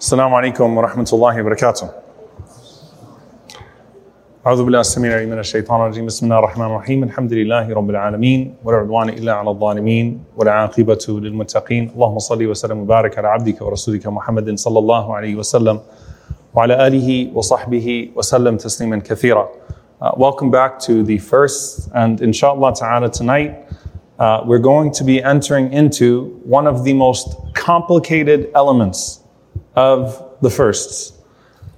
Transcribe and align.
السلام 0.00 0.34
عليكم 0.34 0.76
ورحمة 0.76 1.10
الله 1.12 1.40
وبركاته. 1.40 1.88
أعوذ 4.46 4.64
بالله 4.64 4.80
السميع 4.80 5.10
العليم 5.10 5.30
من 5.30 5.38
الشيطان 5.38 5.80
الرجيم 5.80 6.06
بسم 6.06 6.26
الله 6.26 6.38
الرحمن 6.38 6.66
الرحيم 6.66 7.04
الحمد 7.04 7.32
لله 7.32 7.74
رب 7.74 7.90
العالمين 7.90 8.54
ولا 8.64 8.76
عدوان 8.76 9.08
إلا 9.08 9.32
على 9.32 9.50
الظالمين 9.50 10.24
والعاقبة 10.36 11.04
للمتقين 11.08 11.90
اللهم 11.94 12.18
صل 12.18 12.46
وسلم 12.46 12.78
وبارك 12.78 13.18
على 13.18 13.28
عبدك 13.28 13.62
ورسولك 13.62 14.06
محمد 14.06 14.58
صلى 14.58 14.78
الله 14.78 15.14
عليه 15.16 15.34
وسلم 15.34 15.80
وعلى 16.54 16.86
آله 16.86 17.32
وصحبه 17.34 18.10
وسلم 18.16 18.56
تسليما 18.56 18.98
كثيرا. 18.98 19.48
Uh, 20.00 20.12
welcome 20.16 20.50
back 20.50 20.78
to 20.78 21.02
the 21.02 21.18
first 21.18 21.88
and 21.94 22.20
inshallah 22.20 22.74
ta'ala 22.74 23.10
tonight 23.10 23.64
uh, 24.18 24.42
we're 24.46 24.58
going 24.58 24.92
to 24.92 25.02
be 25.04 25.22
entering 25.22 25.72
into 25.72 26.38
one 26.44 26.66
of 26.66 26.84
the 26.84 26.92
most 26.92 27.34
complicated 27.54 28.50
elements 28.54 29.19
of 29.75 30.37
the 30.41 30.49
firsts. 30.49 31.13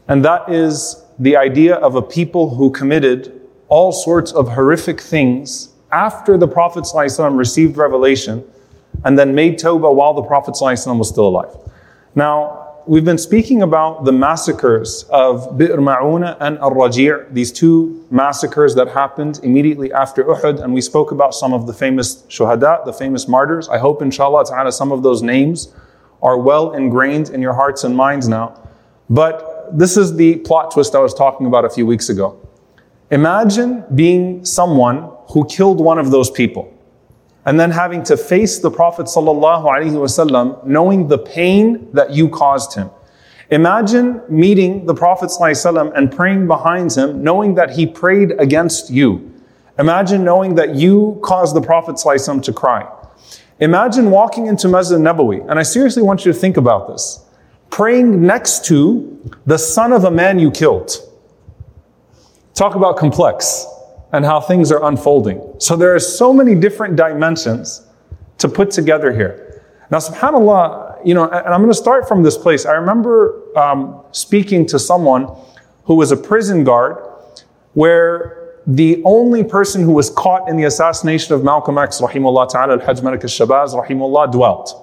And 0.07 0.23
that 0.25 0.49
is 0.49 1.03
the 1.19 1.37
idea 1.37 1.75
of 1.75 1.95
a 1.95 2.01
people 2.01 2.55
who 2.55 2.71
committed 2.71 3.41
all 3.67 3.91
sorts 3.91 4.31
of 4.31 4.49
horrific 4.49 4.99
things 4.99 5.69
after 5.91 6.37
the 6.37 6.47
Prophet 6.47 6.83
ﷺ 6.83 7.37
received 7.37 7.77
revelation 7.77 8.43
and 9.05 9.17
then 9.17 9.33
made 9.33 9.59
tawbah 9.59 9.93
while 9.93 10.13
the 10.13 10.23
Prophet 10.23 10.55
ﷺ 10.55 10.97
was 10.97 11.09
still 11.09 11.27
alive. 11.27 11.55
Now, 12.15 12.81
we've 12.85 13.05
been 13.05 13.17
speaking 13.17 13.61
about 13.61 14.05
the 14.05 14.11
massacres 14.11 15.05
of 15.09 15.57
Bi'r 15.57 15.77
Ma'una 15.77 16.37
and 16.39 16.57
Al-Raji' 16.59 17.11
these 17.31 17.51
two 17.51 18.05
massacres 18.09 18.75
that 18.75 18.89
happened 18.89 19.39
immediately 19.43 19.93
after 19.93 20.23
Uhud, 20.23 20.61
and 20.61 20.73
we 20.73 20.81
spoke 20.81 21.11
about 21.11 21.33
some 21.33 21.53
of 21.53 21.65
the 21.65 21.73
famous 21.73 22.23
shuhada, 22.23 22.85
the 22.85 22.93
famous 22.93 23.27
martyrs. 23.27 23.69
I 23.69 23.77
hope, 23.77 24.01
inshallah 24.01 24.45
ta'ala, 24.45 24.71
some 24.71 24.91
of 24.91 25.03
those 25.03 25.21
names 25.21 25.73
are 26.22 26.38
well 26.38 26.72
ingrained 26.72 27.30
in 27.30 27.40
your 27.40 27.52
hearts 27.52 27.84
and 27.84 27.96
minds 27.96 28.28
now. 28.28 28.60
But 29.10 29.76
this 29.76 29.96
is 29.96 30.16
the 30.16 30.36
plot 30.36 30.70
twist 30.70 30.94
I 30.94 30.98
was 30.98 31.14
talking 31.14 31.46
about 31.46 31.64
a 31.64 31.70
few 31.70 31.86
weeks 31.86 32.08
ago. 32.08 32.40
Imagine 33.10 33.84
being 33.94 34.44
someone 34.44 35.10
who 35.30 35.46
killed 35.46 35.80
one 35.80 35.98
of 35.98 36.10
those 36.10 36.30
people 36.30 36.72
and 37.46 37.58
then 37.58 37.70
having 37.70 38.02
to 38.02 38.16
face 38.16 38.58
the 38.58 38.70
Prophet 38.70 39.06
ﷺ 39.06 40.66
knowing 40.66 41.08
the 41.08 41.18
pain 41.18 41.88
that 41.92 42.10
you 42.10 42.28
caused 42.28 42.74
him. 42.74 42.90
Imagine 43.50 44.20
meeting 44.28 44.84
the 44.84 44.94
Prophet 44.94 45.30
ﷺ 45.30 45.96
and 45.96 46.12
praying 46.12 46.46
behind 46.46 46.92
him, 46.92 47.22
knowing 47.22 47.54
that 47.54 47.70
he 47.70 47.86
prayed 47.86 48.32
against 48.38 48.90
you. 48.90 49.32
Imagine 49.78 50.22
knowing 50.24 50.56
that 50.56 50.74
you 50.74 51.18
caused 51.22 51.56
the 51.56 51.62
Prophet 51.62 51.94
ﷺ 51.96 52.42
to 52.42 52.52
cry. 52.52 52.86
Imagine 53.59 54.09
walking 54.09 54.47
into 54.47 54.67
Masjid 54.67 54.97
Nabawi, 54.97 55.47
and 55.49 55.59
I 55.59 55.63
seriously 55.63 56.01
want 56.01 56.25
you 56.25 56.33
to 56.33 56.37
think 56.37 56.57
about 56.57 56.87
this, 56.87 57.23
praying 57.69 58.25
next 58.25 58.65
to 58.65 59.31
the 59.45 59.57
son 59.57 59.93
of 59.93 60.03
a 60.03 60.11
man 60.11 60.39
you 60.39 60.51
killed. 60.51 60.91
Talk 62.55 62.75
about 62.75 62.97
complex 62.97 63.65
and 64.11 64.25
how 64.25 64.39
things 64.39 64.71
are 64.71 64.83
unfolding. 64.85 65.55
So 65.59 65.75
there 65.75 65.93
are 65.95 65.99
so 65.99 66.33
many 66.33 66.55
different 66.55 66.95
dimensions 66.95 67.85
to 68.37 68.47
put 68.47 68.71
together 68.71 69.11
here. 69.11 69.63
Now, 69.89 69.97
subhanAllah, 69.97 71.05
you 71.05 71.13
know, 71.13 71.29
and 71.29 71.53
I'm 71.53 71.61
going 71.61 71.71
to 71.71 71.77
start 71.77 72.07
from 72.07 72.23
this 72.23 72.37
place. 72.37 72.65
I 72.65 72.73
remember 72.73 73.41
um, 73.57 74.03
speaking 74.11 74.65
to 74.67 74.79
someone 74.79 75.27
who 75.85 75.95
was 75.95 76.11
a 76.11 76.17
prison 76.17 76.63
guard 76.63 76.97
where 77.73 78.42
the 78.65 79.01
only 79.03 79.43
person 79.43 79.83
who 79.83 79.91
was 79.91 80.09
caught 80.09 80.47
in 80.47 80.57
the 80.57 80.63
assassination 80.63 81.33
of 81.33 81.43
Malcolm 81.43 81.77
X, 81.77 81.99
rahimullah 81.99 82.49
ta'ala, 82.49 82.73
al-Hajj 82.73 83.01
Malik 83.01 83.23
al-Shabazz, 83.23 83.73
rahimullah, 83.73 84.31
dwelt. 84.31 84.79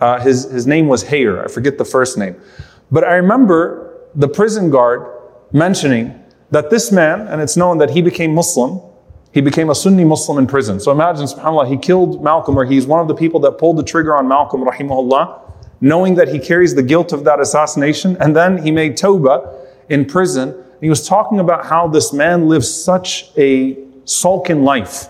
Uh, 0.00 0.20
his, 0.20 0.44
his 0.50 0.66
name 0.66 0.88
was 0.88 1.02
Hayer, 1.04 1.42
I 1.42 1.48
forget 1.48 1.78
the 1.78 1.84
first 1.84 2.18
name. 2.18 2.36
But 2.90 3.04
I 3.04 3.14
remember 3.14 3.98
the 4.14 4.28
prison 4.28 4.70
guard 4.70 5.06
mentioning 5.52 6.22
that 6.50 6.70
this 6.70 6.92
man, 6.92 7.26
and 7.28 7.40
it's 7.40 7.56
known 7.56 7.78
that 7.78 7.90
he 7.90 8.02
became 8.02 8.34
Muslim, 8.34 8.80
he 9.32 9.40
became 9.40 9.70
a 9.70 9.74
Sunni 9.74 10.04
Muslim 10.04 10.38
in 10.38 10.46
prison. 10.46 10.78
So 10.80 10.92
imagine, 10.92 11.24
subhanAllah, 11.24 11.68
he 11.68 11.76
killed 11.76 12.22
Malcolm, 12.22 12.58
or 12.58 12.64
he's 12.64 12.86
one 12.86 13.00
of 13.00 13.08
the 13.08 13.14
people 13.14 13.40
that 13.40 13.52
pulled 13.52 13.78
the 13.78 13.82
trigger 13.82 14.14
on 14.14 14.28
Malcolm, 14.28 14.62
rahimahullah, 14.62 15.40
knowing 15.80 16.14
that 16.14 16.28
he 16.28 16.38
carries 16.38 16.74
the 16.74 16.82
guilt 16.82 17.12
of 17.12 17.24
that 17.24 17.40
assassination, 17.40 18.16
and 18.20 18.36
then 18.36 18.58
he 18.58 18.70
made 18.70 18.96
tawbah 18.96 19.54
in 19.88 20.04
prison, 20.04 20.54
he 20.80 20.88
was 20.88 21.06
talking 21.06 21.40
about 21.40 21.66
how 21.66 21.88
this 21.88 22.12
man 22.12 22.48
lived 22.48 22.64
such 22.64 23.30
a 23.36 23.78
sulking 24.04 24.62
life 24.62 25.08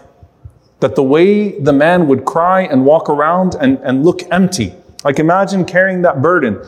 that 0.81 0.94
the 0.94 1.03
way 1.03 1.59
the 1.59 1.72
man 1.72 2.06
would 2.09 2.25
cry 2.25 2.62
and 2.62 2.84
walk 2.84 3.09
around 3.09 3.56
and, 3.60 3.78
and 3.78 4.04
look 4.04 4.22
empty. 4.31 4.75
Like 5.04 5.19
imagine 5.19 5.65
carrying 5.65 6.03
that 6.03 6.22
burden. 6.22 6.65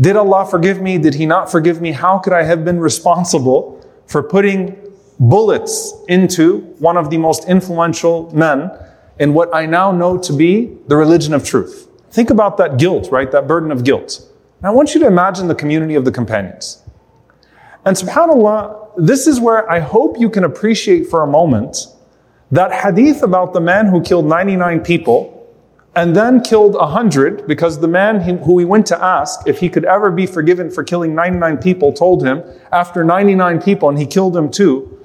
Did 0.00 0.16
Allah 0.16 0.46
forgive 0.46 0.80
me? 0.80 0.98
Did 0.98 1.14
He 1.14 1.26
not 1.26 1.50
forgive 1.50 1.80
me? 1.80 1.92
How 1.92 2.18
could 2.18 2.32
I 2.32 2.44
have 2.44 2.64
been 2.64 2.80
responsible 2.80 3.86
for 4.06 4.22
putting 4.22 4.76
bullets 5.20 5.94
into 6.08 6.60
one 6.78 6.96
of 6.96 7.10
the 7.10 7.18
most 7.18 7.48
influential 7.48 8.34
men 8.34 8.70
in 9.18 9.34
what 9.34 9.54
I 9.54 9.66
now 9.66 9.92
know 9.92 10.18
to 10.18 10.32
be 10.32 10.76
the 10.88 10.96
religion 10.96 11.34
of 11.34 11.44
truth? 11.44 11.88
Think 12.10 12.30
about 12.30 12.56
that 12.56 12.78
guilt, 12.78 13.10
right? 13.12 13.30
That 13.30 13.46
burden 13.46 13.70
of 13.70 13.84
guilt. 13.84 14.26
Now 14.62 14.70
I 14.70 14.74
want 14.74 14.94
you 14.94 15.00
to 15.00 15.06
imagine 15.06 15.48
the 15.48 15.54
community 15.54 15.94
of 15.94 16.04
the 16.04 16.12
companions. 16.12 16.81
And 17.84 17.96
subhanAllah, 17.96 18.94
this 18.96 19.26
is 19.26 19.40
where 19.40 19.68
I 19.70 19.80
hope 19.80 20.18
you 20.18 20.30
can 20.30 20.44
appreciate 20.44 21.08
for 21.08 21.22
a 21.22 21.26
moment 21.26 21.86
that 22.50 22.72
hadith 22.72 23.22
about 23.22 23.52
the 23.52 23.60
man 23.60 23.86
who 23.86 24.00
killed 24.02 24.26
99 24.26 24.80
people 24.80 25.38
and 25.94 26.14
then 26.14 26.40
killed 26.40 26.74
100 26.74 27.46
because 27.46 27.80
the 27.80 27.88
man 27.88 28.20
who 28.20 28.58
he 28.58 28.64
went 28.64 28.86
to 28.86 29.02
ask 29.02 29.46
if 29.46 29.58
he 29.58 29.68
could 29.68 29.84
ever 29.84 30.10
be 30.10 30.26
forgiven 30.26 30.70
for 30.70 30.84
killing 30.84 31.14
99 31.14 31.58
people 31.58 31.92
told 31.92 32.24
him 32.24 32.42
after 32.70 33.04
99 33.04 33.60
people 33.60 33.88
and 33.88 33.98
he 33.98 34.06
killed 34.06 34.32
them 34.32 34.50
too. 34.50 34.98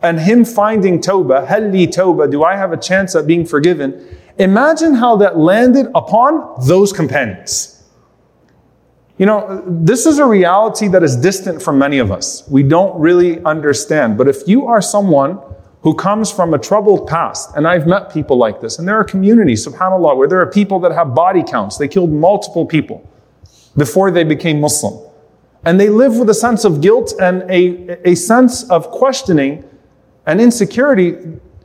And 0.00 0.20
him 0.20 0.44
finding 0.44 1.00
tawbah 1.00 1.46
halli 1.46 1.86
tawbah 1.86 2.30
do 2.30 2.44
i 2.44 2.56
have 2.56 2.72
a 2.72 2.76
chance 2.76 3.14
at 3.14 3.26
being 3.26 3.44
forgiven? 3.44 4.18
Imagine 4.38 4.94
how 4.94 5.16
that 5.16 5.38
landed 5.38 5.86
upon 5.94 6.54
those 6.66 6.92
companions 6.92 7.81
you 9.22 9.26
know, 9.26 9.62
this 9.68 10.04
is 10.04 10.18
a 10.18 10.26
reality 10.26 10.88
that 10.88 11.04
is 11.04 11.14
distant 11.14 11.62
from 11.62 11.78
many 11.78 11.98
of 11.98 12.10
us. 12.10 12.42
We 12.48 12.64
don't 12.64 12.98
really 12.98 13.40
understand. 13.44 14.18
But 14.18 14.26
if 14.26 14.48
you 14.48 14.66
are 14.66 14.82
someone 14.82 15.38
who 15.82 15.94
comes 15.94 16.32
from 16.32 16.54
a 16.54 16.58
troubled 16.58 17.06
past, 17.06 17.50
and 17.54 17.68
I've 17.68 17.86
met 17.86 18.12
people 18.12 18.36
like 18.36 18.60
this, 18.60 18.80
and 18.80 18.88
there 18.88 18.96
are 18.96 19.04
communities, 19.04 19.64
subhanAllah, 19.64 20.16
where 20.16 20.26
there 20.26 20.40
are 20.40 20.50
people 20.50 20.80
that 20.80 20.90
have 20.90 21.14
body 21.14 21.44
counts. 21.44 21.78
They 21.78 21.86
killed 21.86 22.10
multiple 22.10 22.66
people 22.66 23.08
before 23.76 24.10
they 24.10 24.24
became 24.24 24.60
Muslim. 24.60 25.08
And 25.64 25.78
they 25.78 25.88
live 25.88 26.16
with 26.16 26.28
a 26.28 26.34
sense 26.34 26.64
of 26.64 26.80
guilt 26.80 27.14
and 27.20 27.48
a, 27.48 28.10
a 28.10 28.16
sense 28.16 28.68
of 28.70 28.90
questioning 28.90 29.62
and 30.26 30.40
insecurity 30.40 31.14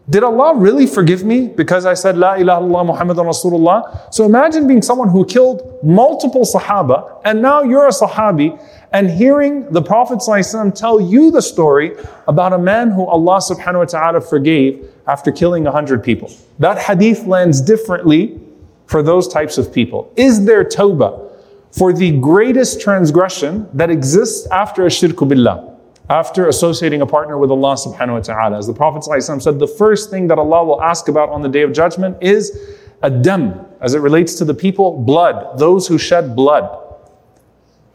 did 0.10 0.24
Allah 0.24 0.56
really 0.56 0.88
forgive 0.88 1.26
me 1.26 1.50
because 1.50 1.86
I 1.86 1.94
said 1.94 2.18
La 2.18 2.36
ilaha 2.36 2.62
illallah 2.62 2.86
Muhammadan 2.86 3.26
Rasulullah? 3.26 4.14
So 4.14 4.24
imagine 4.24 4.66
being 4.66 4.82
someone 4.82 5.10
who 5.10 5.26
killed 5.26 5.80
multiple 5.84 6.44
Sahaba 6.44 7.20
and 7.26 7.42
now 7.42 7.62
you're 7.62 7.88
a 7.88 7.92
Sahabi 7.92 8.58
and 8.94 9.10
hearing 9.10 9.70
the 9.72 9.82
Prophet 9.82 10.20
ﷺ 10.20 10.74
tell 10.76 11.02
you 11.02 11.30
the 11.30 11.42
story 11.42 11.94
about 12.28 12.54
a 12.54 12.58
man 12.58 12.90
who 12.92 13.06
Allah 13.06 13.40
subhanahu 13.40 13.80
wa 13.80 13.86
ta'ala 13.86 14.22
forgave 14.22 14.90
after 15.08 15.30
killing 15.30 15.68
a 15.68 15.72
hundred 15.72 16.04
people. 16.04 16.32
That 16.60 16.78
hadith 16.78 17.26
lands 17.26 17.60
differently 17.60 18.40
for 18.86 19.04
those 19.04 19.28
types 19.28 19.58
of 19.58 19.74
people. 19.74 20.12
Is 20.16 20.46
there 20.46 20.64
tawbah 20.64 21.30
for 21.72 21.92
the 21.92 22.18
greatest 22.20 22.80
transgression 22.80 23.68
that 23.74 23.90
exists 23.90 24.48
after 24.52 24.86
a 24.86 24.90
shirku 24.90 25.28
billah? 25.28 25.77
After 26.10 26.48
associating 26.48 27.02
a 27.02 27.06
partner 27.06 27.38
with 27.38 27.52
Allah 27.52 27.76
subhanahu 27.76 28.14
wa 28.14 28.20
ta'ala. 28.20 28.58
As 28.58 28.68
the 28.68 28.74
Prophet 28.74 29.04
said, 29.04 29.60
the 29.60 29.68
first 29.68 30.10
thing 30.10 30.28
that 30.28 30.40
Allah 30.40 30.64
will 30.64 30.82
ask 30.82 31.08
about 31.10 31.30
on 31.30 31.42
the 31.42 31.50
day 31.50 31.64
of 31.64 31.74
judgment 31.74 32.18
is 32.22 32.76
a 33.04 33.10
dam, 33.10 33.66
as 33.82 33.94
it 33.94 34.00
relates 34.00 34.36
to 34.36 34.46
the 34.46 34.54
people, 34.54 35.04
blood, 35.04 35.58
those 35.58 35.88
who 35.88 35.98
shed 35.98 36.36
blood. 36.36 36.84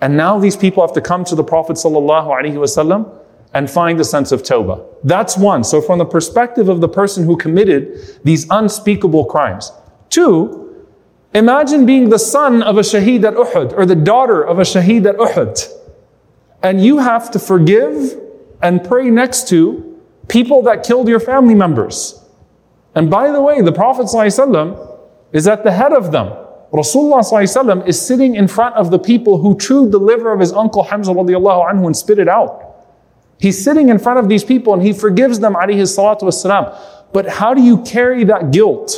And 0.01 0.17
now 0.17 0.39
these 0.39 0.57
people 0.57 0.83
have 0.83 0.95
to 0.95 1.01
come 1.01 1.25
to 1.25 1.35
the 1.35 1.45
Prophet 1.45 1.79
and 3.55 3.71
find 3.71 4.01
a 4.01 4.05
sense 4.05 4.33
of 4.33 4.43
tawbah. 4.43 4.85
That's 5.05 5.37
one. 5.37 5.65
So 5.65 5.81
from 5.81 5.99
the 5.99 6.05
perspective 6.05 6.69
of 6.69 6.81
the 6.81 6.89
person 6.89 7.25
who 7.25 7.37
committed 7.37 8.21
these 8.25 8.47
unspeakable 8.51 9.27
crimes. 9.27 9.73
Two, 10.11 10.87
imagine 11.35 11.87
being 11.87 12.09
the 12.09 12.19
son 12.19 12.63
of 12.63 12.79
a 12.79 12.81
shaheed 12.81 13.25
at 13.25 13.35
Uhud 13.35 13.77
or 13.77 13.87
the 13.87 13.95
daughter 13.95 14.43
of 14.43 14.59
a 14.59 14.63
shaheed 14.63 15.07
at 15.07 15.17
Uhud. 15.17 15.82
And 16.63 16.85
you 16.85 16.99
have 16.99 17.31
to 17.33 17.39
forgive 17.39 18.19
and 18.63 18.85
pray 18.85 19.11
next 19.11 19.49
to 19.49 20.01
people 20.29 20.63
that 20.63 20.85
killed 20.85 21.09
your 21.09 21.21
family 21.21 21.55
members. 21.55 22.19
And 22.95 23.11
by 23.11 23.31
the 23.33 23.41
way, 23.41 23.61
the 23.61 23.73
Prophet 23.73 24.07
ﷺ 24.07 24.99
is 25.33 25.49
at 25.49 25.65
the 25.65 25.73
head 25.73 25.93
of 25.93 26.13
them. 26.13 26.29
Rasulullah 26.73 27.21
ﷺ 27.21 27.87
is 27.87 28.01
sitting 28.01 28.35
in 28.35 28.49
front 28.49 28.77
of 28.77 28.91
the 28.91 28.99
people 28.99 29.39
who 29.39 29.59
chewed 29.59 29.93
the 29.93 29.99
liver 29.99 30.33
of 30.33 30.41
his 30.41 30.53
uncle 30.53 30.85
Hamza 30.85 31.13
radiallahu 31.13 31.71
anhu 31.71 31.87
and 31.87 31.97
spit 31.97 32.19
it 32.19 32.29
out. 32.29 32.73
He's 33.39 33.63
sitting 33.63 33.89
in 33.89 33.99
front 33.99 34.21
of 34.21 34.29
these 34.29 34.45
people 34.45 34.73
and 34.73 34.83
he 34.83 34.93
forgives 34.93 35.41
them 35.41 35.55
alayhi 35.55 35.83
salatu 35.83 36.23
wasalam. 36.23 36.79
But 37.13 37.29
how 37.29 37.53
do 37.53 37.63
you 37.63 37.83
carry 37.83 38.25
that 38.25 38.53
guilt? 38.53 38.95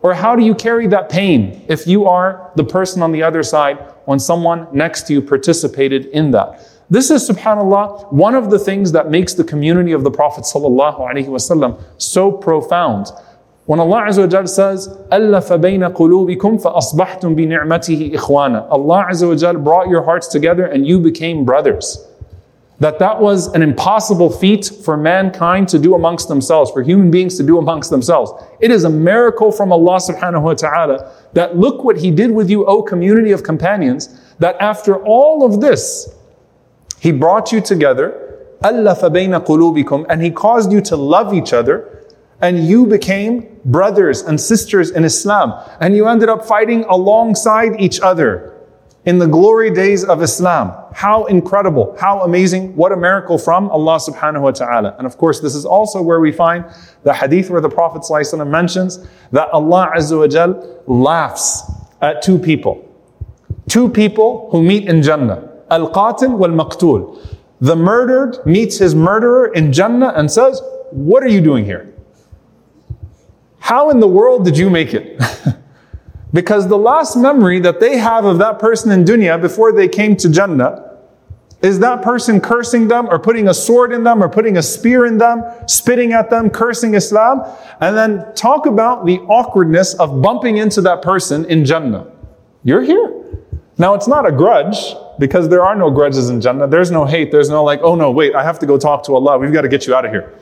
Or 0.00 0.14
how 0.14 0.36
do 0.36 0.44
you 0.44 0.54
carry 0.54 0.86
that 0.88 1.08
pain 1.08 1.64
if 1.68 1.86
you 1.86 2.06
are 2.06 2.52
the 2.56 2.64
person 2.64 3.02
on 3.02 3.10
the 3.10 3.22
other 3.22 3.42
side 3.42 3.78
when 4.04 4.18
someone 4.18 4.68
next 4.72 5.06
to 5.08 5.14
you 5.14 5.22
participated 5.22 6.06
in 6.06 6.30
that? 6.32 6.60
This 6.89 7.11
is, 7.11 7.29
subhanAllah, 7.29 8.11
one 8.11 8.33
of 8.33 8.49
the 8.49 8.57
things 8.57 8.91
that 8.93 9.11
makes 9.11 9.35
the 9.35 9.43
community 9.43 9.91
of 9.91 10.03
the 10.03 10.09
Prophet 10.09 10.43
ﷺ 10.43 11.83
so 11.97 12.31
profound. 12.31 13.11
When 13.65 13.79
Allah 13.79 14.05
Azza 14.07 14.21
wa 14.21 14.27
Jal 14.27 14.47
says, 14.47 14.87
أَلَّفَ 15.11 15.61
بَيْنَ 15.61 15.93
قُلُوبِكُمْ 15.93 16.63
فَأَصْبَحْتُمْ 16.63 17.35
بِنِعْمَتِهِ 17.35 18.15
إِخْوَانًا 18.15 18.67
Allah 18.71 19.05
Azza 19.11 19.27
wa 19.27 19.35
Jal 19.35 19.53
brought 19.59 19.87
your 19.87 20.01
hearts 20.01 20.27
together 20.27 20.65
and 20.65 20.87
you 20.87 20.99
became 20.99 21.45
brothers. 21.45 22.03
That 22.79 22.97
that 22.97 23.21
was 23.21 23.53
an 23.53 23.61
impossible 23.61 24.31
feat 24.31 24.71
for 24.83 24.97
mankind 24.97 25.67
to 25.67 25.77
do 25.77 25.93
amongst 25.93 26.29
themselves, 26.29 26.71
for 26.71 26.81
human 26.81 27.11
beings 27.11 27.37
to 27.37 27.43
do 27.43 27.59
amongst 27.59 27.91
themselves. 27.91 28.31
It 28.59 28.71
is 28.71 28.85
a 28.85 28.89
miracle 28.89 29.51
from 29.51 29.71
Allah 29.71 29.97
subhanahu 29.97 30.41
wa 30.41 30.53
ta'ala 30.55 31.11
that 31.33 31.55
look 31.55 31.83
what 31.83 31.97
He 31.97 32.09
did 32.09 32.31
with 32.31 32.49
you, 32.49 32.65
O 32.65 32.81
community 32.81 33.31
of 33.31 33.43
companions, 33.43 34.19
that 34.39 34.55
after 34.59 34.95
all 35.03 35.45
of 35.45 35.61
this, 35.61 36.15
He 37.03 37.11
brought 37.11 37.51
you 37.51 37.61
together, 37.61 38.47
أَلَّفَ 38.61 38.99
بَيْنَ 38.99 39.45
قُلُوبِكُمْ, 39.45 40.05
and 40.09 40.21
He 40.21 40.31
caused 40.31 40.71
you 40.71 40.81
to 40.81 40.95
love 40.95 41.33
each 41.33 41.53
other, 41.53 42.05
and 42.41 42.65
you 42.65 42.85
became 42.85 43.59
brothers 43.65 44.21
and 44.21 44.39
sisters 44.39 44.91
in 44.91 45.03
Islam. 45.03 45.53
And 45.79 45.95
you 45.95 46.07
ended 46.07 46.29
up 46.29 46.45
fighting 46.45 46.83
alongside 46.85 47.79
each 47.79 47.99
other 47.99 48.55
in 49.05 49.17
the 49.17 49.27
glory 49.27 49.71
days 49.71 50.03
of 50.03 50.21
Islam. 50.21 50.73
How 50.93 51.25
incredible, 51.25 51.95
how 51.99 52.21
amazing, 52.21 52.75
what 52.75 52.91
a 52.91 52.97
miracle 52.97 53.37
from 53.37 53.69
Allah 53.69 53.97
subhanahu 53.97 54.41
wa 54.41 54.51
ta'ala. 54.51 54.95
And 54.97 55.07
of 55.07 55.17
course, 55.17 55.39
this 55.39 55.55
is 55.55 55.65
also 55.65 56.01
where 56.01 56.19
we 56.19 56.31
find 56.31 56.65
the 57.03 57.13
hadith 57.13 57.49
where 57.49 57.61
the 57.61 57.69
Prophet 57.69 58.01
ﷺ 58.01 58.45
mentions 58.49 58.99
that 59.31 59.49
Allah 59.49 59.91
Azza 59.95 60.17
wa 60.17 60.27
Jal 60.27 60.81
laughs 60.85 61.63
at 62.01 62.21
two 62.21 62.37
people. 62.37 62.85
Two 63.67 63.89
people 63.89 64.49
who 64.51 64.63
meet 64.63 64.87
in 64.87 65.01
Jannah. 65.01 65.47
Al-Qatil 65.74 66.36
wal-Maqtul. 66.36 67.36
The 67.60 67.76
murdered 67.76 68.44
meets 68.46 68.78
his 68.78 68.94
murderer 68.94 69.52
in 69.54 69.72
Jannah 69.72 70.12
and 70.16 70.30
says, 70.30 70.60
what 70.90 71.22
are 71.22 71.28
you 71.28 71.40
doing 71.40 71.64
here? 71.64 71.92
How 73.58 73.90
in 73.90 73.98
the 73.98 74.06
world 74.06 74.44
did 74.44 74.56
you 74.56 74.70
make 74.70 74.94
it? 74.94 75.20
because 76.32 76.68
the 76.68 76.78
last 76.78 77.16
memory 77.16 77.58
that 77.60 77.80
they 77.80 77.96
have 77.96 78.24
of 78.24 78.38
that 78.38 78.58
person 78.58 78.90
in 78.92 79.04
dunya 79.04 79.40
before 79.40 79.72
they 79.72 79.88
came 79.88 80.16
to 80.16 80.28
Jannah 80.28 80.98
is 81.62 81.78
that 81.78 82.02
person 82.02 82.40
cursing 82.40 82.88
them 82.88 83.08
or 83.08 83.18
putting 83.18 83.48
a 83.48 83.54
sword 83.54 83.92
in 83.92 84.04
them 84.04 84.22
or 84.22 84.28
putting 84.28 84.58
a 84.58 84.62
spear 84.62 85.06
in 85.06 85.16
them, 85.16 85.42
spitting 85.66 86.12
at 86.12 86.28
them, 86.28 86.50
cursing 86.50 86.94
Islam, 86.94 87.42
and 87.80 87.96
then 87.96 88.22
talk 88.34 88.66
about 88.66 89.06
the 89.06 89.18
awkwardness 89.20 89.94
of 89.94 90.20
bumping 90.20 90.58
into 90.58 90.82
that 90.82 91.00
person 91.00 91.46
in 91.46 91.64
Jannah. 91.64 92.06
You're 92.64 92.82
here. 92.82 93.40
Now 93.78 93.94
it's 93.94 94.06
not 94.06 94.26
a 94.26 94.32
grudge 94.32 94.94
because 95.17 95.49
there 95.49 95.63
are 95.63 95.75
no 95.75 95.89
grudges 95.89 96.29
in 96.29 96.41
Jannah. 96.41 96.67
There's 96.67 96.91
no 96.91 97.05
hate. 97.05 97.31
There's 97.31 97.49
no 97.49 97.63
like, 97.63 97.79
oh 97.81 97.95
no, 97.95 98.11
wait, 98.11 98.35
I 98.35 98.43
have 98.43 98.59
to 98.59 98.65
go 98.65 98.77
talk 98.77 99.03
to 99.05 99.15
Allah. 99.15 99.37
We've 99.37 99.53
got 99.53 99.61
to 99.61 99.69
get 99.69 99.87
you 99.87 99.95
out 99.95 100.05
of 100.05 100.11
here. 100.11 100.33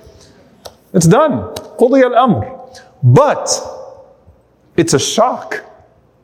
It's 0.93 1.07
done. 1.07 1.53
قضي 1.79 2.03
الأمر. 2.03 2.81
But 3.03 3.49
it's 4.75 4.93
a 4.93 4.99
shock. 4.99 5.63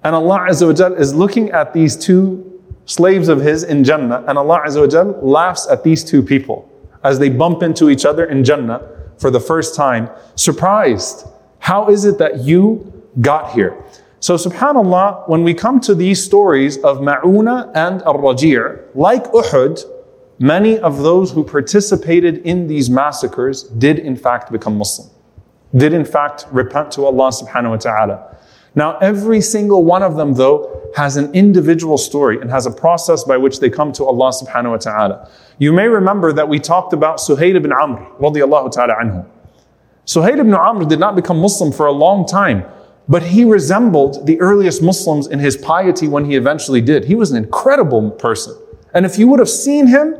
And 0.03 0.15
Allah 0.15 0.47
Azza 0.49 0.67
wa 0.67 0.73
Jal 0.73 0.93
is 0.93 1.13
looking 1.13 1.51
at 1.51 1.73
these 1.73 1.95
two 1.95 2.61
slaves 2.85 3.29
of 3.29 3.41
His 3.41 3.63
in 3.63 3.83
Jannah, 3.83 4.23
and 4.27 4.37
Allah 4.37 4.61
Azza 4.65 4.81
wa 4.81 4.87
Jal 4.87 5.19
laughs 5.21 5.67
at 5.69 5.83
these 5.83 6.03
two 6.03 6.21
people 6.21 6.69
as 7.03 7.19
they 7.19 7.29
bump 7.29 7.63
into 7.63 7.89
each 7.89 8.05
other 8.05 8.25
in 8.25 8.43
Jannah 8.43 8.81
for 9.17 9.29
the 9.29 9.39
first 9.39 9.75
time, 9.75 10.09
surprised. 10.35 11.27
How 11.59 11.89
is 11.89 12.05
it 12.05 12.17
that 12.17 12.39
you 12.39 13.03
got 13.21 13.53
here? 13.53 13.77
So, 14.20 14.34
subhanAllah, 14.34 15.28
when 15.28 15.44
we 15.44 15.54
come 15.54 15.80
to 15.80 15.94
these 15.94 16.22
stories 16.22 16.76
of 16.78 16.98
Ma'una 16.98 17.70
and 17.74 18.02
Al-Raji', 18.02 18.82
like 18.94 19.24
Uhud, 19.32 19.84
many 20.38 20.78
of 20.78 20.98
those 20.98 21.32
who 21.32 21.44
participated 21.44 22.38
in 22.38 22.66
these 22.66 22.90
massacres 22.90 23.62
did 23.64 23.98
in 23.98 24.16
fact 24.16 24.50
become 24.50 24.76
Muslim 24.76 25.08
did 25.76 25.92
in 25.92 26.04
fact 26.04 26.46
repent 26.50 26.90
to 26.92 27.04
Allah 27.04 27.28
subhanahu 27.30 27.70
wa 27.70 27.76
ta'ala. 27.76 28.36
Now, 28.74 28.96
every 28.98 29.40
single 29.40 29.84
one 29.84 30.02
of 30.02 30.16
them, 30.16 30.34
though, 30.34 30.90
has 30.94 31.16
an 31.16 31.34
individual 31.34 31.98
story 31.98 32.40
and 32.40 32.50
has 32.50 32.66
a 32.66 32.70
process 32.70 33.24
by 33.24 33.36
which 33.36 33.60
they 33.60 33.70
come 33.70 33.92
to 33.92 34.04
Allah 34.04 34.30
subhanahu 34.30 34.70
wa 34.70 34.76
ta'ala. 34.76 35.30
You 35.58 35.72
may 35.72 35.88
remember 35.88 36.32
that 36.32 36.48
we 36.48 36.60
talked 36.60 36.92
about 36.92 37.18
Suhail 37.18 37.56
ibn 37.56 37.72
Amr, 37.72 38.06
radiallahu 38.20 38.72
ta'ala 38.72 38.94
anhu. 38.94 39.26
Suhail 40.06 40.38
ibn 40.38 40.54
Amr 40.54 40.84
did 40.84 41.00
not 41.00 41.16
become 41.16 41.38
Muslim 41.38 41.72
for 41.72 41.86
a 41.86 41.92
long 41.92 42.26
time, 42.26 42.64
but 43.08 43.22
he 43.22 43.44
resembled 43.44 44.26
the 44.26 44.38
earliest 44.40 44.82
Muslims 44.82 45.26
in 45.26 45.38
his 45.38 45.56
piety 45.56 46.06
when 46.08 46.24
he 46.24 46.36
eventually 46.36 46.80
did. 46.80 47.04
He 47.04 47.14
was 47.14 47.30
an 47.30 47.42
incredible 47.42 48.10
person. 48.10 48.56
And 48.92 49.06
if 49.06 49.18
you 49.18 49.28
would 49.28 49.38
have 49.38 49.48
seen 49.48 49.86
him 49.86 50.16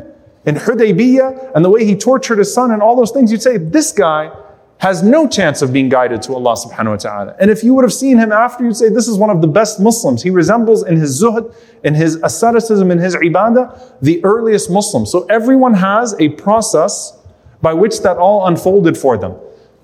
in 0.47 0.55
Hudaybiyah 0.55 1.53
and 1.55 1.65
the 1.65 1.71
way 1.71 1.85
he 1.85 1.95
tortured 1.95 2.39
his 2.39 2.53
son 2.53 2.71
and 2.71 2.83
all 2.83 2.97
those 2.97 3.11
things, 3.11 3.31
you'd 3.31 3.43
say, 3.43 3.59
this 3.59 3.93
guy 3.93 4.33
has 4.79 5.03
no 5.03 5.29
chance 5.29 5.61
of 5.61 5.73
being 5.73 5.89
guided 5.89 6.23
to 6.23 6.35
Allah 6.35 6.55
subhanahu 6.55 6.91
wa 6.91 6.97
ta'ala. 6.97 7.37
And 7.41 7.51
if 7.51 7.65
you 7.65 7.75
would 7.75 7.83
have 7.83 7.93
seen 7.93 8.17
him 8.17 8.31
after, 8.31 8.65
you'd 8.65 8.77
say, 8.77 8.89
this 8.89 9.09
is 9.09 9.19
one 9.19 9.29
of 9.29 9.41
the 9.43 9.49
best 9.49 9.81
Muslims. 9.81 10.23
He 10.23 10.31
resembles 10.31 10.87
in 10.87 10.97
his 10.97 11.21
zuhd, 11.21 11.55
in 11.83 11.95
his 11.95 12.15
asceticism, 12.23 12.91
in 12.91 12.99
his 12.99 13.17
ibadah, 13.17 14.01
the 14.01 14.25
earliest 14.25 14.71
Muslims. 14.71 15.11
So 15.11 15.27
everyone 15.27 15.75
has 15.75 16.15
a 16.21 16.29
process 16.31 17.19
by 17.61 17.75
which 17.75 18.03
that 18.03 18.19
all 18.19 18.47
unfolded 18.47 18.97
for 18.97 19.19
them. 19.19 19.35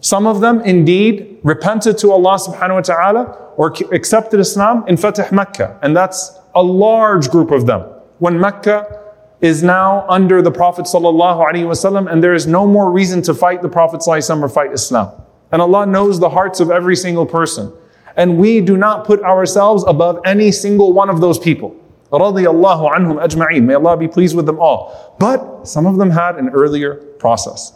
Some 0.05 0.27
of 0.27 0.43
them 0.43 0.61
indeed 0.61 1.39
repented 1.45 1.97
to 1.99 2.13
Allah 2.13 2.37
subhanahu 2.37 2.75
wa 2.75 2.81
ta'ala 2.83 3.23
or 3.57 3.73
accepted 3.91 4.39
Islam 4.39 4.85
in 4.87 4.97
Fatih 4.97 5.33
Mecca. 5.33 5.79
And 5.81 5.97
that's 5.97 6.39
a 6.55 6.63
large 6.63 7.31
group 7.31 7.51
of 7.51 7.65
them. 7.65 7.81
When 8.19 8.39
Mecca 8.39 9.01
is 9.41 9.63
now 9.63 10.05
under 10.11 10.43
the 10.43 10.51
Prophet 10.51 10.85
ﷺ, 10.85 12.13
and 12.13 12.23
there 12.23 12.35
is 12.35 12.47
no 12.47 12.67
more 12.67 12.91
reason 12.93 13.23
to 13.23 13.33
fight 13.33 13.63
the 13.63 13.69
Prophet 13.71 14.03
or 14.07 14.49
fight 14.51 14.75
Islam. 14.75 15.11
And 15.51 15.63
Allah 15.63 15.87
knows 15.87 16.21
the 16.21 16.29
hearts 16.29 16.61
of 16.61 16.71
every 16.71 16.97
single 16.97 17.25
person. 17.25 17.73
And 18.15 18.37
we 18.37 18.61
do 18.61 18.77
not 18.77 19.07
put 19.07 19.23
ourselves 19.23 19.85
above 19.87 20.21
any 20.27 20.53
single 20.53 20.93
one 20.93 21.09
of 21.09 21.23
those 21.23 21.39
people. 21.39 21.75
Radiallahu 22.13 22.95
anhum. 22.95 23.65
May 23.65 23.73
Allah 23.73 23.97
be 23.97 24.09
pleased 24.09 24.37
with 24.37 24.45
them 24.45 24.61
all. 24.61 25.17
But 25.19 25.67
some 25.67 25.87
of 25.87 25.97
them 25.97 26.11
had 26.11 26.37
an 26.37 26.51
earlier 26.51 26.97
process. 27.19 27.73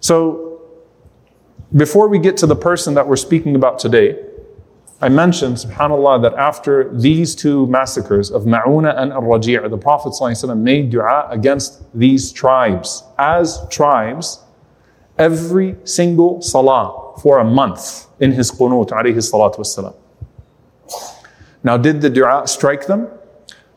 So, 0.00 0.53
before 1.76 2.08
we 2.08 2.18
get 2.18 2.36
to 2.38 2.46
the 2.46 2.56
person 2.56 2.94
that 2.94 3.06
we're 3.06 3.16
speaking 3.16 3.56
about 3.56 3.78
today, 3.78 4.16
I 5.00 5.08
mentioned, 5.08 5.56
subhanAllah, 5.56 6.22
that 6.22 6.34
after 6.34 6.90
these 6.96 7.34
two 7.34 7.66
massacres 7.66 8.30
of 8.30 8.44
Ma'una 8.44 8.96
and 8.96 9.12
Al-Raji' 9.12 9.68
the 9.68 9.76
Prophet 9.76 10.12
ﷺ 10.12 10.56
made 10.58 10.90
dua 10.90 11.26
against 11.30 11.82
these 11.92 12.32
tribes. 12.32 13.02
As 13.18 13.60
tribes, 13.70 14.42
every 15.18 15.76
single 15.84 16.40
salah 16.40 17.18
for 17.20 17.38
a 17.38 17.44
month 17.44 18.06
in 18.20 18.32
his 18.32 18.50
qunut, 18.50 18.90
alayhi 18.90 19.16
salatu 19.16 19.58
wasalam. 19.58 19.94
Now, 21.64 21.76
did 21.76 22.00
the 22.00 22.10
dua 22.10 22.46
strike 22.46 22.86
them? 22.86 23.08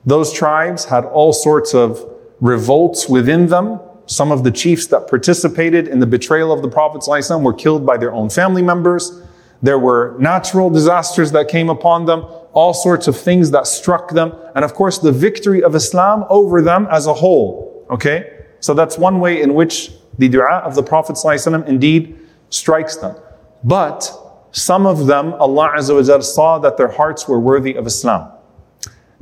Those 0.05 0.31
tribes 0.31 0.85
had 0.85 1.03
all 1.03 1.33
sorts 1.33 1.73
of 1.73 2.05
revolts 2.39 3.09
within 3.09 3.47
them. 3.47 3.79
Some 4.07 4.31
of 4.31 4.43
the 4.43 4.51
chiefs 4.51 4.87
that 4.87 5.07
participated 5.09 5.87
in 5.87 5.99
the 5.99 6.07
betrayal 6.07 6.51
of 6.51 6.61
the 6.61 6.69
Prophet 6.69 7.01
ﷺ 7.01 7.41
were 7.43 7.53
killed 7.53 7.85
by 7.85 7.97
their 7.97 8.13
own 8.13 8.29
family 8.29 8.61
members. 8.61 9.21
There 9.61 9.77
were 9.77 10.15
natural 10.17 10.69
disasters 10.69 11.31
that 11.33 11.49
came 11.49 11.69
upon 11.69 12.05
them, 12.05 12.25
all 12.53 12.73
sorts 12.73 13.07
of 13.07 13.17
things 13.17 13.51
that 13.51 13.67
struck 13.67 14.11
them, 14.11 14.33
and 14.55 14.63
of 14.63 14.73
course 14.73 14.97
the 14.97 15.11
victory 15.11 15.61
of 15.61 15.75
Islam 15.75 16.25
over 16.29 16.61
them 16.61 16.87
as 16.89 17.05
a 17.05 17.13
whole. 17.13 17.85
Okay? 17.89 18.45
So 18.61 18.73
that's 18.73 18.97
one 18.97 19.19
way 19.19 19.41
in 19.41 19.53
which 19.53 19.91
the 20.17 20.29
dua 20.29 20.61
of 20.63 20.75
the 20.75 20.83
Prophet 20.83 21.17
ﷺ 21.17 21.67
indeed 21.67 22.17
strikes 22.49 22.95
them. 22.95 23.15
But 23.63 24.11
some 24.51 24.85
of 24.87 25.05
them, 25.05 25.33
Allah 25.33 25.73
Azza 25.75 25.93
wa 25.95 26.19
saw 26.21 26.59
that 26.59 26.77
their 26.77 26.87
hearts 26.87 27.27
were 27.27 27.39
worthy 27.39 27.75
of 27.75 27.85
Islam. 27.85 28.31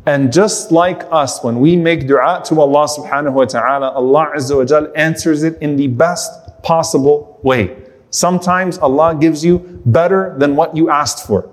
And 0.06 0.32
just 0.32 0.72
like 0.72 1.04
us, 1.12 1.44
when 1.44 1.60
we 1.60 1.76
make 1.76 2.08
dua 2.08 2.42
to 2.46 2.62
Allah 2.62 2.88
subhanahu 2.88 3.34
wa 3.34 3.46
ta'ala, 3.46 3.90
Allah 3.92 4.34
Azza 4.36 4.56
wa 4.56 4.66
Jal 4.66 4.92
answers 4.96 5.44
it 5.44 5.58
in 5.62 5.78
the 5.78 5.88
best 5.88 6.32
possible 6.62 7.40
way. 7.42 7.76
Sometimes 8.12 8.78
Allah 8.78 9.16
gives 9.20 9.44
you 9.44 9.82
better 9.86 10.36
than 10.38 10.56
what 10.56 10.76
you 10.76 10.90
asked 10.90 11.26
for. 11.26 11.50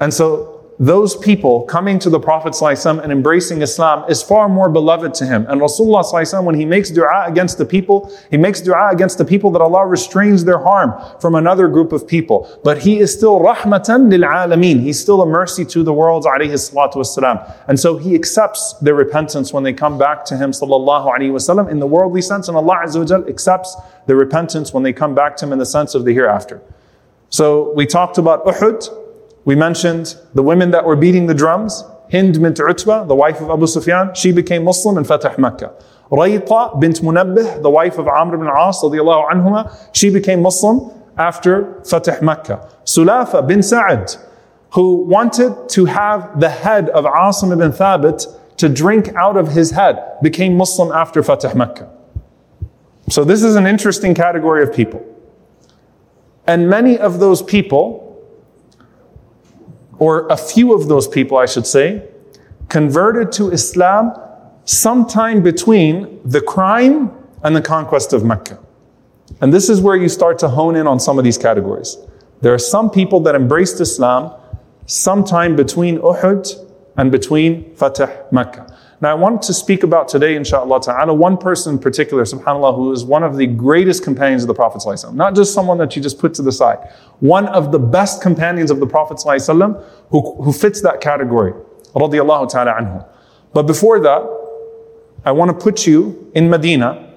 And 0.00 0.12
so 0.12 0.57
those 0.80 1.16
people 1.16 1.62
coming 1.62 1.98
to 1.98 2.08
the 2.08 2.20
Prophet 2.20 2.52
ﷺ 2.52 3.02
and 3.02 3.10
embracing 3.10 3.62
Islam 3.62 4.08
is 4.08 4.22
far 4.22 4.48
more 4.48 4.70
beloved 4.70 5.12
to 5.14 5.26
him. 5.26 5.44
And 5.48 5.60
Rasulullah 5.60 6.04
ﷺ, 6.04 6.44
when 6.44 6.54
he 6.54 6.64
makes 6.64 6.90
dua 6.90 7.24
against 7.26 7.58
the 7.58 7.66
people, 7.66 8.14
he 8.30 8.36
makes 8.36 8.60
dua 8.60 8.90
against 8.92 9.18
the 9.18 9.24
people 9.24 9.50
that 9.52 9.60
Allah 9.60 9.86
restrains 9.86 10.44
their 10.44 10.58
harm 10.58 10.94
from 11.20 11.34
another 11.34 11.66
group 11.66 11.90
of 11.90 12.06
people. 12.06 12.48
But 12.62 12.78
he 12.78 13.00
is 13.00 13.12
still 13.12 13.40
rahmatan 13.40 14.08
lil 14.08 14.20
alameen. 14.20 14.80
He's 14.80 15.00
still 15.00 15.20
a 15.20 15.26
mercy 15.26 15.64
to 15.64 15.82
the 15.82 15.92
world, 15.92 16.24
alayhi 16.24 16.52
salatu 16.52 16.96
wasalam. 16.96 17.52
And 17.66 17.80
so 17.80 17.96
he 17.96 18.14
accepts 18.14 18.74
their 18.74 18.94
repentance 18.94 19.52
when 19.52 19.64
they 19.64 19.72
come 19.72 19.98
back 19.98 20.24
to 20.26 20.36
him, 20.36 20.52
sallallahu 20.52 21.06
alayhi 21.12 21.32
wasallam, 21.32 21.68
in 21.68 21.80
the 21.80 21.88
worldly 21.88 22.22
sense. 22.22 22.46
And 22.46 22.56
Allah 22.56 22.82
Azza 22.84 23.28
accepts 23.28 23.76
their 24.06 24.16
repentance 24.16 24.72
when 24.72 24.84
they 24.84 24.92
come 24.92 25.16
back 25.16 25.36
to 25.38 25.46
him 25.46 25.52
in 25.52 25.58
the 25.58 25.66
sense 25.66 25.96
of 25.96 26.04
the 26.04 26.12
hereafter. 26.12 26.62
So 27.30 27.72
we 27.74 27.84
talked 27.84 28.16
about 28.16 28.44
Uhud. 28.44 28.97
We 29.48 29.54
mentioned 29.54 30.14
the 30.34 30.42
women 30.42 30.72
that 30.72 30.84
were 30.84 30.94
beating 30.94 31.26
the 31.26 31.32
drums. 31.32 31.82
Hind 32.12 32.38
bint 32.38 32.60
Utbah, 32.60 33.04
the 33.04 33.14
wife 33.14 33.40
of 33.40 33.48
Abu 33.48 33.66
Sufyan, 33.66 34.14
she 34.14 34.30
became 34.30 34.62
Muslim 34.62 34.98
and 34.98 35.06
Fatah 35.06 35.36
Mecca. 35.38 35.72
Rayta 36.10 36.78
bint 36.78 36.96
Munabbih, 37.00 37.62
the 37.62 37.70
wife 37.70 37.96
of 37.96 38.06
Amr 38.08 38.34
ibn 38.34 38.46
As, 38.46 38.76
anhuma, 38.82 39.74
she 39.94 40.10
became 40.10 40.42
Muslim 40.42 40.90
after 41.16 41.82
Fatah 41.84 42.18
Mecca. 42.20 42.68
Sulafa 42.84 43.48
bin 43.48 43.62
Sa'ad, 43.62 44.16
who 44.74 44.96
wanted 45.04 45.54
to 45.70 45.86
have 45.86 46.38
the 46.38 46.50
head 46.50 46.90
of 46.90 47.06
Asim 47.06 47.50
ibn 47.50 47.72
Thabit 47.72 48.26
to 48.58 48.68
drink 48.68 49.14
out 49.14 49.38
of 49.38 49.52
his 49.52 49.70
head, 49.70 50.18
became 50.22 50.58
Muslim 50.58 50.92
after 50.92 51.22
Fatah 51.22 51.54
Mecca. 51.54 51.90
So 53.08 53.24
this 53.24 53.42
is 53.42 53.56
an 53.56 53.66
interesting 53.66 54.14
category 54.14 54.62
of 54.62 54.74
people. 54.74 55.02
And 56.46 56.68
many 56.68 56.98
of 56.98 57.18
those 57.18 57.40
people, 57.40 58.07
or 59.98 60.26
a 60.28 60.36
few 60.36 60.72
of 60.72 60.88
those 60.88 61.08
people, 61.08 61.38
I 61.38 61.46
should 61.46 61.66
say, 61.66 62.08
converted 62.68 63.32
to 63.32 63.50
Islam 63.50 64.12
sometime 64.64 65.42
between 65.42 66.20
the 66.24 66.40
crime 66.40 67.10
and 67.42 67.56
the 67.56 67.62
conquest 67.62 68.12
of 68.12 68.24
Mecca. 68.24 68.58
And 69.40 69.52
this 69.52 69.68
is 69.68 69.80
where 69.80 69.96
you 69.96 70.08
start 70.08 70.38
to 70.40 70.48
hone 70.48 70.76
in 70.76 70.86
on 70.86 71.00
some 71.00 71.18
of 71.18 71.24
these 71.24 71.38
categories. 71.38 71.96
There 72.40 72.54
are 72.54 72.58
some 72.58 72.90
people 72.90 73.20
that 73.20 73.34
embraced 73.34 73.80
Islam 73.80 74.32
sometime 74.86 75.56
between 75.56 75.98
Uhud 75.98 76.72
and 76.96 77.10
between 77.12 77.74
Fatah 77.74 78.26
Mecca. 78.30 78.67
Now, 79.00 79.12
I 79.12 79.14
want 79.14 79.42
to 79.42 79.54
speak 79.54 79.84
about 79.84 80.08
today, 80.08 80.34
inshallah 80.34 80.80
ta'ala, 80.80 81.14
one 81.14 81.36
person 81.36 81.74
in 81.74 81.78
particular, 81.78 82.24
subhanAllah, 82.24 82.74
who 82.74 82.90
is 82.90 83.04
one 83.04 83.22
of 83.22 83.36
the 83.36 83.46
greatest 83.46 84.02
companions 84.02 84.42
of 84.42 84.48
the 84.48 84.54
Prophet, 84.54 84.82
not 85.14 85.36
just 85.36 85.54
someone 85.54 85.78
that 85.78 85.94
you 85.94 86.02
just 86.02 86.18
put 86.18 86.34
to 86.34 86.42
the 86.42 86.50
side, 86.50 86.78
one 87.20 87.46
of 87.46 87.70
the 87.70 87.78
best 87.78 88.20
companions 88.20 88.72
of 88.72 88.80
the 88.80 88.86
Prophet 88.86 89.22
who, 90.10 90.42
who 90.42 90.52
fits 90.52 90.80
that 90.80 91.00
category, 91.00 91.52
ta'ala 91.94 92.48
anhu. 92.48 93.06
But 93.54 93.68
before 93.68 94.00
that, 94.00 94.22
I 95.24 95.30
want 95.30 95.56
to 95.56 95.64
put 95.64 95.86
you 95.86 96.32
in 96.34 96.50
Medina, 96.50 97.14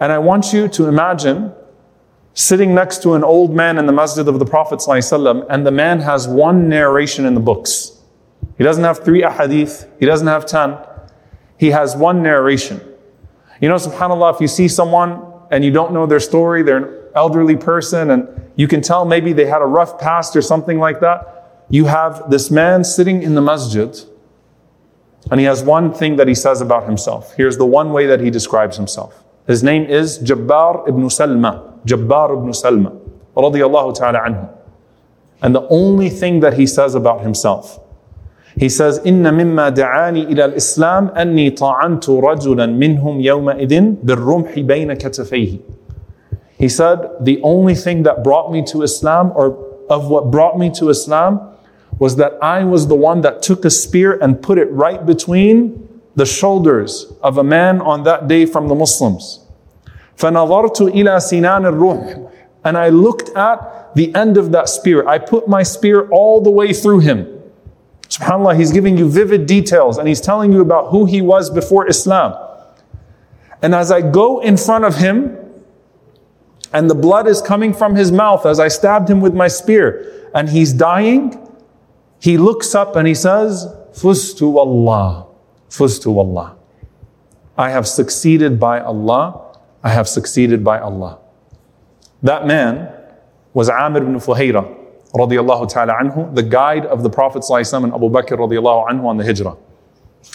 and 0.00 0.12
I 0.12 0.18
want 0.18 0.54
you 0.54 0.68
to 0.68 0.86
imagine 0.86 1.52
sitting 2.32 2.74
next 2.74 3.02
to 3.02 3.12
an 3.12 3.24
old 3.24 3.54
man 3.54 3.76
in 3.76 3.84
the 3.84 3.92
masjid 3.92 4.26
of 4.26 4.38
the 4.38 4.46
Prophet 4.46 4.82
and 4.88 5.66
the 5.66 5.70
man 5.70 6.00
has 6.00 6.26
one 6.26 6.70
narration 6.70 7.26
in 7.26 7.34
the 7.34 7.40
books. 7.40 7.98
He 8.56 8.64
doesn't 8.64 8.84
have 8.84 9.04
three 9.04 9.20
ahadith, 9.20 9.86
he 9.98 10.06
doesn't 10.06 10.26
have 10.26 10.46
ten 10.46 10.78
he 11.60 11.72
has 11.72 11.94
one 11.94 12.22
narration. 12.22 12.80
You 13.60 13.68
know, 13.68 13.74
subhanAllah, 13.74 14.34
if 14.34 14.40
you 14.40 14.48
see 14.48 14.66
someone 14.66 15.22
and 15.50 15.62
you 15.62 15.70
don't 15.70 15.92
know 15.92 16.06
their 16.06 16.18
story, 16.18 16.62
they're 16.62 16.78
an 16.78 17.08
elderly 17.14 17.54
person, 17.54 18.12
and 18.12 18.50
you 18.56 18.66
can 18.66 18.80
tell 18.80 19.04
maybe 19.04 19.34
they 19.34 19.44
had 19.44 19.60
a 19.60 19.66
rough 19.66 20.00
past 20.00 20.34
or 20.34 20.40
something 20.40 20.78
like 20.78 21.00
that. 21.00 21.66
You 21.68 21.84
have 21.84 22.30
this 22.30 22.50
man 22.50 22.82
sitting 22.82 23.22
in 23.22 23.34
the 23.34 23.42
masjid, 23.42 23.94
and 25.30 25.38
he 25.38 25.44
has 25.44 25.62
one 25.62 25.92
thing 25.92 26.16
that 26.16 26.26
he 26.28 26.34
says 26.34 26.62
about 26.62 26.86
himself. 26.86 27.34
Here's 27.34 27.58
the 27.58 27.66
one 27.66 27.92
way 27.92 28.06
that 28.06 28.20
he 28.20 28.30
describes 28.30 28.78
himself. 28.78 29.22
His 29.46 29.62
name 29.62 29.84
is 29.84 30.18
Jabbar 30.18 30.88
ibn 30.88 31.02
Salma. 31.08 31.78
Jabbar 31.84 32.38
ibn 32.38 32.52
Salma. 32.52 32.96
And 35.42 35.54
the 35.54 35.68
only 35.68 36.08
thing 36.08 36.40
that 36.40 36.54
he 36.54 36.66
says 36.66 36.94
about 36.94 37.20
himself 37.20 37.78
he 38.59 38.69
says, 38.69 38.99
إن 38.99 39.33
مما 39.33 39.69
دعاني 39.69 40.23
إلى 40.23 40.45
الإسلام 40.45 41.09
أني 41.09 41.49
طعنت 41.49 42.09
رجلا 42.09 42.65
منهم 42.65 43.21
يومئذ 43.21 43.95
بالرمح 44.03 44.59
بين 44.59 44.93
كتفيه. 44.93 45.59
He 46.57 46.69
said, 46.69 47.09
the 47.19 47.41
only 47.41 47.75
thing 47.75 48.03
that 48.03 48.23
brought 48.23 48.51
me 48.51 48.63
to 48.71 48.81
Islam, 48.81 49.33
or 49.35 49.57
of 49.89 50.09
what 50.09 50.31
brought 50.31 50.57
me 50.57 50.71
to 50.71 50.89
Islam, 50.89 51.41
was 51.99 52.15
that 52.15 52.37
I 52.41 52.63
was 52.63 52.87
the 52.87 52.95
one 52.95 53.21
that 53.21 53.41
took 53.41 53.65
a 53.65 53.69
spear 53.69 54.17
and 54.21 54.41
put 54.41 54.57
it 54.57 54.71
right 54.71 55.05
between 55.05 55.89
the 56.15 56.25
shoulders 56.25 57.11
of 57.21 57.37
a 57.37 57.43
man 57.43 57.81
on 57.81 58.03
that 58.03 58.29
day 58.29 58.45
from 58.45 58.69
the 58.69 58.75
Muslims. 58.75 59.41
فنظرت 60.17 60.81
إلى 60.81 61.19
سنان 61.19 61.65
الرمح 61.65 62.31
and 62.63 62.77
I 62.77 62.89
looked 62.89 63.29
at 63.35 63.93
the 63.95 64.13
end 64.15 64.37
of 64.37 64.51
that 64.51 64.69
spear. 64.69 65.07
I 65.07 65.19
put 65.19 65.47
my 65.47 65.61
spear 65.61 66.09
all 66.09 66.41
the 66.41 66.49
way 66.49 66.73
through 66.73 66.99
him. 66.99 67.35
SubhanAllah, 68.10 68.58
he's 68.58 68.72
giving 68.72 68.98
you 68.98 69.08
vivid 69.08 69.46
details 69.46 69.96
and 69.96 70.08
he's 70.08 70.20
telling 70.20 70.52
you 70.52 70.60
about 70.60 70.90
who 70.90 71.06
he 71.06 71.22
was 71.22 71.48
before 71.48 71.88
Islam. 71.88 72.34
And 73.62 73.74
as 73.74 73.92
I 73.92 74.00
go 74.00 74.40
in 74.40 74.56
front 74.56 74.84
of 74.84 74.96
him, 74.96 75.36
and 76.72 76.90
the 76.90 76.94
blood 76.94 77.26
is 77.26 77.40
coming 77.40 77.72
from 77.72 77.94
his 77.94 78.12
mouth 78.12 78.46
as 78.46 78.60
I 78.60 78.68
stabbed 78.68 79.08
him 79.08 79.20
with 79.20 79.34
my 79.34 79.48
spear, 79.48 80.30
and 80.34 80.48
he's 80.48 80.72
dying, 80.72 81.36
he 82.20 82.36
looks 82.36 82.74
up 82.74 82.96
and 82.96 83.06
he 83.06 83.14
says, 83.14 83.66
Fustu 83.92 84.56
Allah, 84.56 85.26
Fustu 85.68 86.16
Allah. 86.16 86.56
I 87.56 87.70
have 87.70 87.86
succeeded 87.86 88.58
by 88.58 88.80
Allah, 88.80 89.56
I 89.82 89.90
have 89.90 90.08
succeeded 90.08 90.64
by 90.64 90.78
Allah. 90.78 91.18
That 92.22 92.46
man 92.46 92.92
was 93.52 93.68
Amir 93.68 94.02
ibn 94.02 94.16
Fuhayra 94.16 94.79
radiallahu 95.13 95.69
ta'ala 95.69 95.93
anhu, 95.93 96.33
the 96.35 96.43
guide 96.43 96.85
of 96.85 97.03
the 97.03 97.09
Prophet 97.09 97.43
and 97.49 97.93
Abu 97.93 98.09
Bakr 98.09 98.37
radiallahu 98.37 98.89
anhu 98.89 99.05
on 99.05 99.17
the 99.17 99.23
hijrah. 99.23 99.57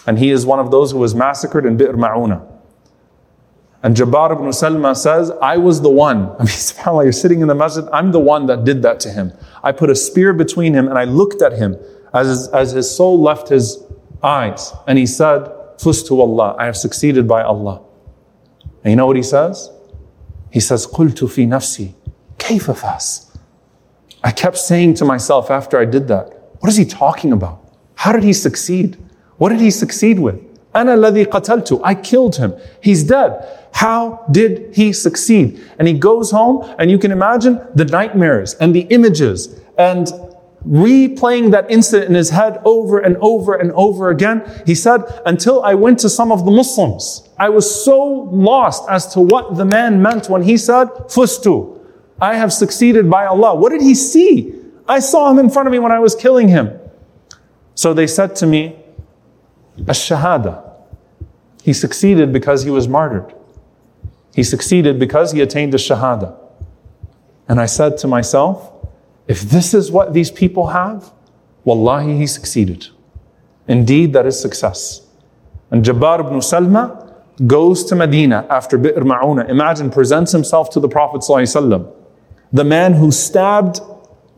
And 0.07 0.19
he 0.19 0.31
is 0.31 0.47
one 0.47 0.59
of 0.59 0.71
those 0.71 0.93
who 0.93 0.99
was 0.99 1.15
massacred 1.15 1.67
in 1.67 1.77
Bi'r 1.77 1.95
Ma'una. 1.95 2.47
And 3.83 3.97
Jabbar 3.97 4.33
ibn 4.33 4.47
Salma 4.47 4.95
says, 4.95 5.31
I 5.43 5.57
was 5.57 5.81
the 5.81 5.91
one. 5.91 6.31
I 6.33 6.39
mean, 6.39 6.47
subhanAllah, 6.47 7.05
you're 7.05 7.13
sitting 7.13 7.41
in 7.41 7.49
the 7.49 7.55
masjid. 7.55 7.85
I'm 7.93 8.13
the 8.13 8.21
one 8.21 8.47
that 8.47 8.65
did 8.65 8.83
that 8.83 9.01
to 9.01 9.11
him. 9.11 9.33
I 9.63 9.73
put 9.73 9.89
a 9.89 9.95
spear 9.95 10.33
between 10.33 10.75
him 10.75 10.87
and 10.87 10.99
I 10.99 11.05
looked 11.05 11.41
at 11.41 11.55
him 11.55 11.77
as 12.13 12.29
his, 12.29 12.49
as 12.49 12.73
his 12.73 12.95
soul 12.95 13.21
left 13.21 13.49
his 13.49 13.83
eyes. 14.23 14.73
And 14.87 14.99
he 14.99 15.07
said, 15.07 15.45
Fustu 15.79 16.21
Allah. 16.21 16.57
I 16.59 16.67
have 16.67 16.77
succeeded 16.77 17.27
by 17.27 17.43
Allah. 17.43 17.83
And 18.85 18.91
you 18.91 18.97
know 18.97 19.07
what 19.07 19.17
he 19.17 19.23
says? 19.23 19.71
He 20.51 20.61
says, 20.61 20.87
قلت 20.87 21.25
في 21.25 21.47
نفسي 21.49 21.93
كيف 22.39 22.71
فاز 22.71 23.31
I 24.25 24.33
kept 24.33 24.59
saying 24.59 24.95
to 24.95 25.05
myself 25.05 25.51
after 25.51 25.79
I 25.79 25.85
did 25.85 26.09
that, 26.09 26.57
what 26.61 26.69
is 26.69 26.77
he 26.77 26.85
talking 26.85 27.33
about? 27.33 27.63
How 27.95 28.13
did 28.13 28.23
he 28.23 28.33
succeed? 28.33 28.97
What 29.39 29.49
did 29.49 29.61
he 29.61 29.71
succeed 29.71 30.19
with? 30.19 30.37
أنا 30.75 30.95
الذي 30.95 31.27
قتلته. 31.27 31.81
I 31.83 31.95
killed 31.95 32.37
him. 32.37 32.55
He's 32.81 33.03
dead. 33.05 33.69
How 33.73 34.25
did 34.31 34.75
he 34.75 34.93
succeed? 34.93 35.61
And 35.79 35.89
he 35.89 35.95
goes 35.95 36.31
home, 36.31 36.65
and 36.79 36.91
you 36.91 36.99
can 36.99 37.11
imagine 37.11 37.61
the 37.75 37.85
nightmares 37.85 38.55
and 38.55 38.75
the 38.75 38.83
images 38.91 39.61
and 39.79 40.09
replaying 40.69 41.51
that 41.53 41.71
incident 41.71 42.11
in 42.11 42.15
his 42.15 42.31
head 42.31 42.61
over 42.65 42.99
and 42.99 43.17
over 43.23 43.55
and 43.55 43.73
over 43.73 44.11
again. 44.11 44.43
He 44.67 44.75
said, 44.75 45.01
until 45.25 45.63
I 45.65 45.75
went 45.75 45.99
to 46.01 46.11
some 46.11 46.31
of 46.31 46.45
the 46.45 46.51
Muslims, 46.51 47.29
I 47.39 47.49
was 47.49 47.85
so 47.85 48.29
lost 48.31 48.85
as 48.91 49.13
to 49.15 49.21
what 49.21 49.57
the 49.57 49.65
man 49.65 50.03
meant 50.03 50.29
when 50.29 50.43
he 50.43 50.59
said, 50.59 50.89
Fustu. 51.09 51.74
I 52.20 52.36
have 52.36 52.54
succeeded 52.54 53.10
by 53.10 53.26
Allah. 53.26 53.56
What 53.56 53.72
did 53.72 53.82
he 53.82 53.96
see? 53.96 54.54
I 54.88 55.00
saw 55.00 55.30
him 55.32 55.40
in 55.40 55.50
front 55.50 55.68
of 55.68 55.72
me 55.72 55.80
when 55.80 55.92
I 55.92 56.00
was 56.00 56.16
killing 56.16 56.48
him. 56.48 56.72
So 57.74 57.94
they 57.94 58.08
said 58.08 58.36
to 58.38 58.46
me, 58.46 58.78
Ash-Shahada. 59.88 60.64
He 61.64 61.74
succeeded 61.74 62.32
because 62.32 62.64
he 62.64 62.70
was 62.70 62.88
martyred. 62.88 63.34
He 64.34 64.44
succeeded 64.44 65.00
because 65.00 65.32
he 65.32 65.42
attained 65.42 65.74
the 65.74 65.78
Shahada. 65.78 66.38
And 67.48 67.60
I 67.60 67.66
said 67.66 67.98
to 68.00 68.08
myself, 68.08 68.72
if 69.28 69.42
this 69.42 69.74
is 69.74 69.92
what 69.92 70.14
these 70.14 70.32
people 70.32 70.68
have, 70.68 71.12
Wallahi, 71.64 72.18
he 72.18 72.28
succeeded. 72.28 72.88
Indeed, 73.68 74.14
that 74.14 74.26
is 74.26 74.40
success. 74.40 75.02
And 75.72 75.84
Jabbar 75.84 76.20
ibn 76.20 76.40
Salma 76.40 77.14
goes 77.48 77.84
to 77.86 77.96
Medina 77.96 78.46
after 78.50 78.78
Bi'r 78.78 79.04
Ma'una. 79.04 79.50
Imagine, 79.50 79.90
presents 79.90 80.32
himself 80.32 80.70
to 80.70 80.80
the 80.80 80.88
Prophet 80.88 81.22
ﷺ 81.22 81.92
the 82.55 82.65
man 82.65 82.95
who 82.95 83.11
stabbed 83.11 83.81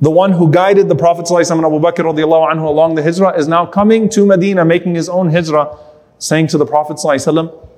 the 0.00 0.10
one 0.10 0.32
who 0.32 0.50
guided 0.50 0.88
the 0.88 0.96
Prophet 0.96 1.26
ﷺ 1.26 1.52
and 1.52 1.64
Abu 1.64 1.78
Bakr 1.78 2.04
anhu 2.04 2.66
along 2.66 2.96
the 2.96 3.02
hijrah 3.04 3.38
is 3.38 3.46
now 3.46 3.64
coming 3.64 4.08
to 4.08 4.26
Medina, 4.26 4.64
making 4.64 4.96
his 4.96 5.08
own 5.08 5.30
hijrah, 5.30 5.78
saying 6.18 6.48
to 6.48 6.58
the 6.58 6.66
Prophet 6.66 6.96
ﷺ, 6.96 7.68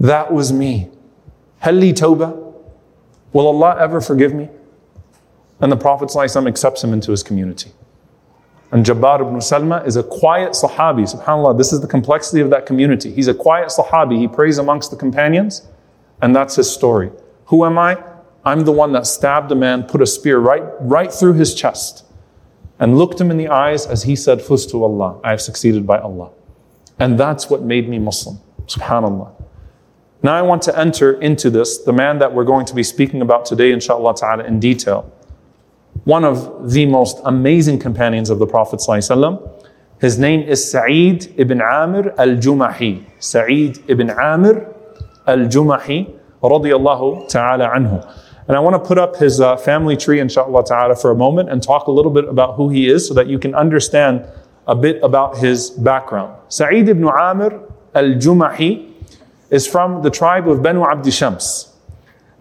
that 0.00 0.32
was 0.32 0.52
me. 0.52 0.90
Halli 1.62 1.92
tawbah. 1.92 2.54
Will 3.34 3.46
Allah 3.46 3.76
ever 3.78 4.00
forgive 4.00 4.32
me? 4.32 4.48
And 5.60 5.70
the 5.70 5.76
Prophet 5.76 6.08
ﷺ 6.08 6.48
accepts 6.48 6.82
him 6.82 6.94
into 6.94 7.10
his 7.10 7.22
community. 7.22 7.72
And 8.72 8.84
Jabbar 8.84 9.20
ibn 9.20 9.34
Salma 9.36 9.86
is 9.86 9.96
a 9.96 10.02
quiet 10.02 10.52
Sahabi. 10.52 11.14
SubhanAllah, 11.14 11.58
this 11.58 11.72
is 11.74 11.82
the 11.82 11.86
complexity 11.86 12.40
of 12.40 12.48
that 12.50 12.64
community. 12.64 13.12
He's 13.12 13.28
a 13.28 13.34
quiet 13.34 13.68
Sahabi. 13.68 14.18
He 14.18 14.28
prays 14.28 14.56
amongst 14.56 14.90
the 14.90 14.96
companions, 14.96 15.66
and 16.22 16.34
that's 16.34 16.56
his 16.56 16.70
story. 16.70 17.10
Who 17.46 17.66
am 17.66 17.78
I? 17.78 18.02
I'm 18.43 18.63
the 18.65 18.71
one 18.71 18.91
that 18.93 19.05
stabbed 19.05 19.51
a 19.51 19.55
man, 19.55 19.83
put 19.83 20.01
a 20.01 20.05
spear 20.05 20.39
right, 20.39 20.63
right 20.81 21.13
through 21.13 21.33
his 21.33 21.53
chest, 21.53 22.05
and 22.79 22.97
looked 22.97 23.21
him 23.21 23.29
in 23.29 23.37
the 23.37 23.47
eyes 23.47 23.85
as 23.85 24.03
he 24.03 24.15
said, 24.15 24.39
Fustu 24.39 24.81
Allah, 24.81 25.19
I 25.23 25.29
have 25.29 25.41
succeeded 25.41 25.85
by 25.85 25.99
Allah. 25.99 26.31
And 26.99 27.19
that's 27.19 27.49
what 27.49 27.61
made 27.61 27.87
me 27.87 27.99
Muslim. 27.99 28.39
SubhanAllah. 28.65 29.31
Now 30.23 30.35
I 30.35 30.41
want 30.41 30.61
to 30.63 30.77
enter 30.77 31.19
into 31.19 31.49
this, 31.49 31.79
the 31.79 31.93
man 31.93 32.19
that 32.19 32.33
we're 32.33 32.43
going 32.43 32.65
to 32.67 32.75
be 32.75 32.83
speaking 32.83 33.21
about 33.21 33.45
today, 33.45 33.71
inshallah 33.71 34.15
ta'ala, 34.15 34.43
in 34.43 34.59
detail. 34.59 35.11
One 36.03 36.23
of 36.23 36.71
the 36.71 36.85
most 36.85 37.19
amazing 37.25 37.79
companions 37.79 38.29
of 38.29 38.39
the 38.39 38.47
Prophet. 38.47 38.81
His 39.99 40.17
name 40.17 40.41
is 40.41 40.71
Sa'id 40.71 41.33
ibn 41.37 41.61
Amir 41.61 42.13
al-Jumahi. 42.17 43.05
Sa'id 43.19 43.83
ibn 43.87 44.09
Amir 44.09 44.67
al-Jumahi, 45.27 46.17
radiyallahu 46.41 47.27
ta'ala 47.29 47.69
anhu. 47.69 48.01
And 48.51 48.57
I 48.57 48.59
want 48.59 48.73
to 48.73 48.85
put 48.85 48.97
up 48.97 49.15
his 49.15 49.39
uh, 49.39 49.55
family 49.55 49.95
tree, 49.95 50.19
inshallah 50.19 50.65
ta'ala, 50.65 50.97
for 50.97 51.11
a 51.11 51.15
moment 51.15 51.49
and 51.49 51.63
talk 51.63 51.87
a 51.87 51.91
little 51.91 52.11
bit 52.11 52.25
about 52.25 52.55
who 52.55 52.67
he 52.67 52.89
is 52.89 53.07
so 53.07 53.13
that 53.13 53.27
you 53.27 53.39
can 53.39 53.55
understand 53.55 54.25
a 54.67 54.75
bit 54.75 55.01
about 55.01 55.37
his 55.37 55.69
background. 55.69 56.35
Sa'id 56.49 56.89
ibn 56.89 57.07
Amir 57.07 57.61
al-Jumahi 57.95 58.91
is 59.51 59.65
from 59.65 60.01
the 60.01 60.09
tribe 60.09 60.49
of 60.49 60.61
Banu 60.61 60.83
Abdi 60.83 61.11
Shams. 61.11 61.73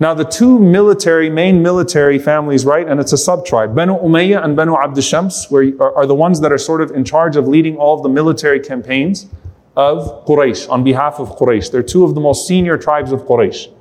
Now, 0.01 0.13
the 0.13 0.25
two 0.25 0.59
military, 0.59 1.31
main 1.31 1.63
military 1.63 2.19
families, 2.19 2.65
right, 2.65 2.89
and 2.89 2.99
it's 2.99 3.13
a 3.13 3.17
sub 3.17 3.47
tribe, 3.47 3.77
Banu 3.77 3.97
Umayyah 3.97 4.43
and 4.45 4.57
Banu 4.57 4.75
Abd 4.75 5.05
Shams, 5.05 5.47
were, 5.49 5.67
are, 5.79 5.95
are, 5.99 6.07
the 6.07 6.17
ones 6.17 6.41
that 6.41 6.51
are 6.51 6.59
sort 6.59 6.81
of 6.81 6.91
in 6.91 7.05
charge 7.05 7.37
of 7.37 7.47
leading 7.47 7.77
all 7.77 7.97
of 7.97 8.03
the 8.03 8.09
military 8.09 8.59
campaigns 8.59 9.29
of 9.77 10.27
Quraysh 10.27 10.69
on 10.69 10.83
behalf 10.83 11.21
of 11.21 11.39
Quraysh. 11.39 11.71
They're 11.71 11.85
two 11.85 12.03
of 12.03 12.17
the 12.17 12.21
most 12.21 12.49
senior 12.49 12.77
tribes 12.77 13.13
of 13.13 13.21
Quraysh. 13.27 13.73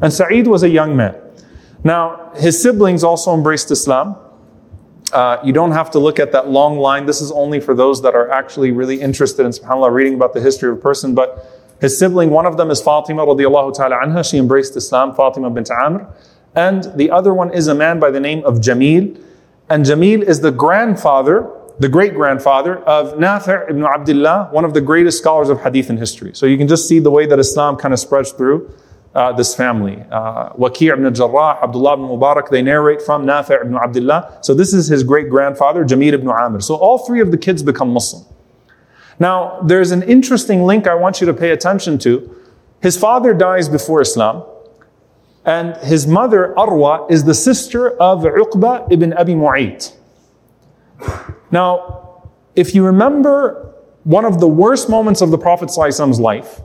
And 0.00 0.12
Sa'id 0.12 0.46
was 0.46 0.62
a 0.62 0.68
young 0.68 0.96
man. 0.96 1.16
Now, 1.84 2.32
his 2.34 2.60
siblings 2.60 3.04
also 3.04 3.34
embraced 3.34 3.70
Islam. 3.70 4.16
Uh, 5.12 5.38
you 5.44 5.52
don't 5.52 5.72
have 5.72 5.90
to 5.90 5.98
look 5.98 6.18
at 6.18 6.32
that 6.32 6.48
long 6.48 6.78
line. 6.78 7.04
This 7.04 7.20
is 7.20 7.30
only 7.30 7.60
for 7.60 7.74
those 7.74 8.00
that 8.02 8.14
are 8.14 8.30
actually 8.30 8.72
really 8.72 9.00
interested 9.00 9.44
in, 9.44 9.52
subhanAllah, 9.52 9.92
reading 9.92 10.14
about 10.14 10.32
the 10.32 10.40
history 10.40 10.70
of 10.70 10.78
a 10.78 10.80
person. 10.80 11.14
But 11.14 11.46
his 11.80 11.96
sibling, 11.98 12.30
one 12.30 12.46
of 12.46 12.56
them 12.56 12.70
is 12.70 12.80
Fatima 12.80 13.26
radiallahu 13.26 13.76
ta'ala 13.76 13.96
anha. 13.96 14.28
She 14.28 14.38
embraced 14.38 14.74
Islam, 14.76 15.14
Fatima 15.14 15.50
bint 15.50 15.70
Amr. 15.70 16.08
And 16.54 16.84
the 16.96 17.10
other 17.10 17.34
one 17.34 17.52
is 17.52 17.68
a 17.68 17.74
man 17.74 18.00
by 18.00 18.10
the 18.10 18.20
name 18.20 18.42
of 18.44 18.54
Jamil. 18.54 19.22
And 19.68 19.84
Jamil 19.84 20.22
is 20.22 20.40
the 20.40 20.50
grandfather, 20.50 21.50
the 21.78 21.88
great 21.88 22.14
grandfather 22.14 22.78
of 22.84 23.14
Nafi' 23.18 23.68
ibn 23.68 23.84
Abdullah, 23.84 24.48
one 24.52 24.64
of 24.64 24.72
the 24.72 24.80
greatest 24.80 25.18
scholars 25.18 25.50
of 25.50 25.60
hadith 25.60 25.90
in 25.90 25.98
history. 25.98 26.32
So 26.34 26.46
you 26.46 26.56
can 26.56 26.66
just 26.66 26.88
see 26.88 26.98
the 26.98 27.10
way 27.10 27.26
that 27.26 27.38
Islam 27.38 27.76
kind 27.76 27.92
of 27.92 28.00
spreads 28.00 28.32
through 28.32 28.72
uh, 29.14 29.32
this 29.32 29.54
family. 29.54 30.04
Uh, 30.10 30.50
Waqi' 30.54 30.92
ibn 30.92 31.12
Jarrah, 31.14 31.62
Abdullah 31.62 31.94
ibn 31.94 32.06
Mubarak, 32.06 32.50
they 32.50 32.62
narrate 32.62 33.00
from 33.00 33.24
Nafi' 33.24 33.60
ibn 33.60 33.76
Abdullah. 33.76 34.38
So 34.42 34.54
this 34.54 34.74
is 34.74 34.88
his 34.88 35.02
great 35.02 35.28
grandfather, 35.28 35.84
Jamil 35.84 36.12
ibn 36.12 36.28
Amr. 36.28 36.60
So 36.60 36.74
all 36.74 36.98
three 36.98 37.20
of 37.20 37.30
the 37.30 37.38
kids 37.38 37.62
become 37.62 37.90
Muslim. 37.90 38.24
Now, 39.20 39.60
there's 39.60 39.92
an 39.92 40.02
interesting 40.02 40.64
link 40.64 40.88
I 40.88 40.94
want 40.94 41.20
you 41.20 41.26
to 41.28 41.34
pay 41.34 41.50
attention 41.50 41.98
to. 41.98 42.36
His 42.82 42.98
father 42.98 43.32
dies 43.32 43.68
before 43.68 44.00
Islam, 44.00 44.44
and 45.44 45.76
his 45.76 46.06
mother, 46.06 46.52
Arwa, 46.56 47.10
is 47.10 47.24
the 47.24 47.34
sister 47.34 47.90
of 48.00 48.22
Uqba 48.22 48.90
ibn 48.90 49.12
Abi 49.12 49.34
Mu'ayt. 49.34 49.94
Now, 51.50 52.24
if 52.56 52.74
you 52.74 52.84
remember, 52.84 53.74
one 54.02 54.24
of 54.24 54.40
the 54.40 54.48
worst 54.48 54.88
moments 54.88 55.20
of 55.20 55.30
the 55.30 55.38
Prophet's 55.38 55.76
life 55.76 56.60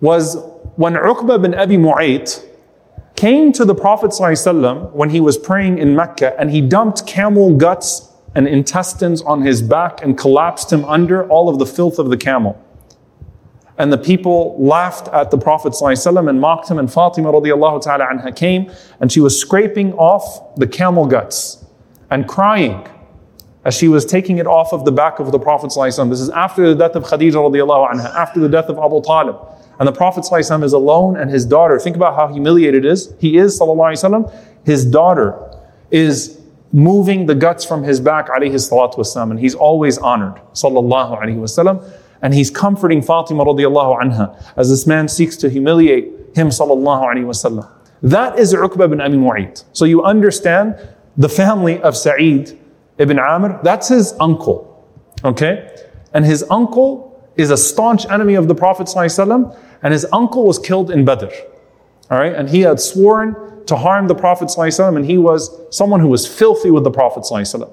was 0.00 0.36
when 0.76 0.94
Uqba 0.94 1.40
bin 1.40 1.54
Abi 1.54 1.76
Mu'ayt 1.76 2.44
came 3.16 3.50
to 3.52 3.64
the 3.64 3.74
Prophet 3.74 4.10
ﷺ 4.10 4.92
when 4.92 5.08
he 5.08 5.20
was 5.20 5.38
praying 5.38 5.78
in 5.78 5.96
Mecca 5.96 6.38
and 6.38 6.50
he 6.50 6.60
dumped 6.60 7.06
camel 7.06 7.56
guts 7.56 8.12
and 8.34 8.46
intestines 8.46 9.22
on 9.22 9.40
his 9.40 9.62
back 9.62 10.02
and 10.02 10.18
collapsed 10.18 10.70
him 10.70 10.84
under 10.84 11.26
all 11.28 11.48
of 11.48 11.58
the 11.58 11.64
filth 11.64 11.98
of 11.98 12.10
the 12.10 12.16
camel. 12.16 12.62
And 13.78 13.90
the 13.90 13.98
people 13.98 14.54
laughed 14.62 15.08
at 15.08 15.30
the 15.30 15.38
Prophet 15.38 15.72
ﷺ 15.72 16.28
and 16.28 16.40
mocked 16.40 16.70
him. 16.70 16.78
And 16.78 16.92
Fatima 16.92 17.32
radiallahu 17.32 17.82
ta'ala 17.82 18.06
anha 18.06 18.36
came 18.36 18.70
and 19.00 19.10
she 19.10 19.20
was 19.20 19.38
scraping 19.38 19.94
off 19.94 20.54
the 20.56 20.66
camel 20.66 21.06
guts 21.06 21.64
and 22.10 22.28
crying 22.28 22.86
as 23.64 23.74
she 23.74 23.88
was 23.88 24.04
taking 24.04 24.38
it 24.38 24.46
off 24.46 24.72
of 24.74 24.84
the 24.84 24.92
back 24.92 25.18
of 25.18 25.32
the 25.32 25.38
Prophet 25.38 25.70
ﷺ. 25.70 26.10
This 26.10 26.20
is 26.20 26.28
after 26.30 26.68
the 26.68 26.74
death 26.74 26.96
of 26.96 27.04
Khadija 27.04 27.32
radiallahu 27.32 27.92
anha, 27.92 28.14
after 28.14 28.40
the 28.40 28.48
death 28.48 28.66
of 28.68 28.78
Abu 28.78 29.02
Talib. 29.02 29.36
And 29.78 29.86
the 29.86 29.92
Prophet 29.92 30.24
ﷺ 30.24 30.64
is 30.64 30.72
alone 30.72 31.16
and 31.16 31.30
his 31.30 31.44
daughter. 31.44 31.78
Think 31.78 31.96
about 31.96 32.16
how 32.16 32.28
humiliated 32.28 32.84
is. 32.84 33.14
He 33.18 33.36
is, 33.36 33.58
sallallahu 33.60 33.92
alayhi 33.92 34.42
his 34.64 34.84
daughter 34.84 35.38
is 35.90 36.40
moving 36.72 37.26
the 37.26 37.34
guts 37.34 37.64
from 37.64 37.82
his 37.82 38.00
back, 38.00 38.28
alayhi 38.28 38.54
salatu 38.54 38.96
wasalam, 38.96 39.30
and 39.30 39.38
he's 39.40 39.54
always 39.54 39.98
honored, 39.98 40.34
sallallahu 40.52 41.22
alayhi 41.22 41.36
wasallam. 41.36 41.88
And 42.22 42.34
he's 42.34 42.50
comforting 42.50 43.02
Fatima 43.02 43.44
radiallahu 43.44 44.02
anha 44.02 44.42
as 44.56 44.70
this 44.70 44.86
man 44.86 45.08
seeks 45.08 45.36
to 45.36 45.50
humiliate 45.50 46.04
him, 46.34 46.48
sallallahu 46.48 47.02
alayhi 47.04 47.24
wasallam. 47.24 47.70
That 48.02 48.38
is 48.38 48.54
Uqba 48.54 48.84
ibn 48.84 49.00
Abi 49.00 49.16
Mu'ayt. 49.16 49.64
So 49.72 49.84
you 49.84 50.02
understand 50.02 50.76
the 51.16 51.28
family 51.28 51.80
of 51.82 51.96
Sa'id 51.96 52.58
ibn 52.98 53.18
Amr, 53.18 53.60
that's 53.62 53.88
his 53.88 54.14
uncle. 54.20 54.72
Okay? 55.24 55.74
And 56.12 56.24
his 56.24 56.44
uncle 56.50 57.30
is 57.36 57.50
a 57.50 57.56
staunch 57.56 58.06
enemy 58.06 58.34
of 58.34 58.48
the 58.48 58.54
Prophet 58.54 58.86
ﷺ, 58.86 59.56
and 59.81 59.93
his 59.93 60.05
uncle 60.11 60.45
was 60.45 60.59
killed 60.59 60.91
in 60.91 61.05
Badr. 61.05 61.33
All 62.09 62.19
right? 62.19 62.33
And 62.33 62.49
he 62.49 62.61
had 62.61 62.79
sworn 62.79 63.65
to 63.65 63.75
harm 63.75 64.07
the 64.07 64.15
Prophet 64.15 64.49
ﷺ, 64.49 64.95
and 64.95 65.05
he 65.05 65.17
was 65.17 65.49
someone 65.69 65.99
who 65.99 66.09
was 66.09 66.27
filthy 66.27 66.69
with 66.71 66.83
the 66.83 66.91
Prophet 66.91 67.23
ﷺ. 67.23 67.71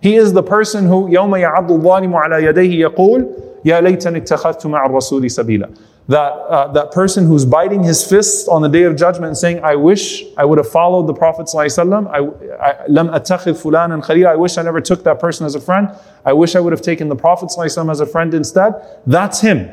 He 0.00 0.16
is 0.16 0.32
the 0.32 0.42
person 0.42 0.86
who 0.86 1.08
يوم 1.08 1.30
يعض 1.30 1.70
الظالم 1.70 2.14
على 2.14 2.42
يديه 2.42 2.90
يقول 2.90 3.26
يا 3.64 3.80
ليتني 3.80 4.18
اتخذت 4.18 4.66
مع 4.66 4.86
الرسول 4.86 5.30
سبيلا. 5.30 5.78
That, 6.08 6.32
uh, 6.32 6.72
that 6.72 6.92
person 6.92 7.26
who's 7.26 7.44
biting 7.44 7.82
his 7.82 8.08
fists 8.08 8.46
on 8.46 8.62
the 8.62 8.68
day 8.68 8.84
of 8.84 8.94
judgment 8.94 9.26
and 9.26 9.36
saying, 9.36 9.64
I 9.64 9.74
wish 9.74 10.22
I 10.36 10.44
would 10.44 10.58
have 10.58 10.68
followed 10.70 11.08
the 11.08 11.14
Prophet 11.14 11.46
ﷺ. 11.46 12.08
I, 12.08 12.18
I, 12.64 12.86
لم 12.88 13.10
أتخذ 13.12 13.60
فلانا 13.60 14.04
خليلا. 14.04 14.26
I 14.28 14.36
wish 14.36 14.56
I 14.56 14.62
never 14.62 14.80
took 14.80 15.02
that 15.02 15.18
person 15.18 15.46
as 15.46 15.56
a 15.56 15.60
friend. 15.60 15.90
I 16.24 16.32
wish 16.32 16.54
I 16.54 16.60
would 16.60 16.72
have 16.72 16.82
taken 16.82 17.08
the 17.08 17.16
Prophet 17.16 17.48
ﷺ 17.56 17.90
as 17.90 18.00
a 18.00 18.06
friend 18.06 18.34
instead. 18.34 18.74
That's 19.06 19.40
him. 19.40 19.68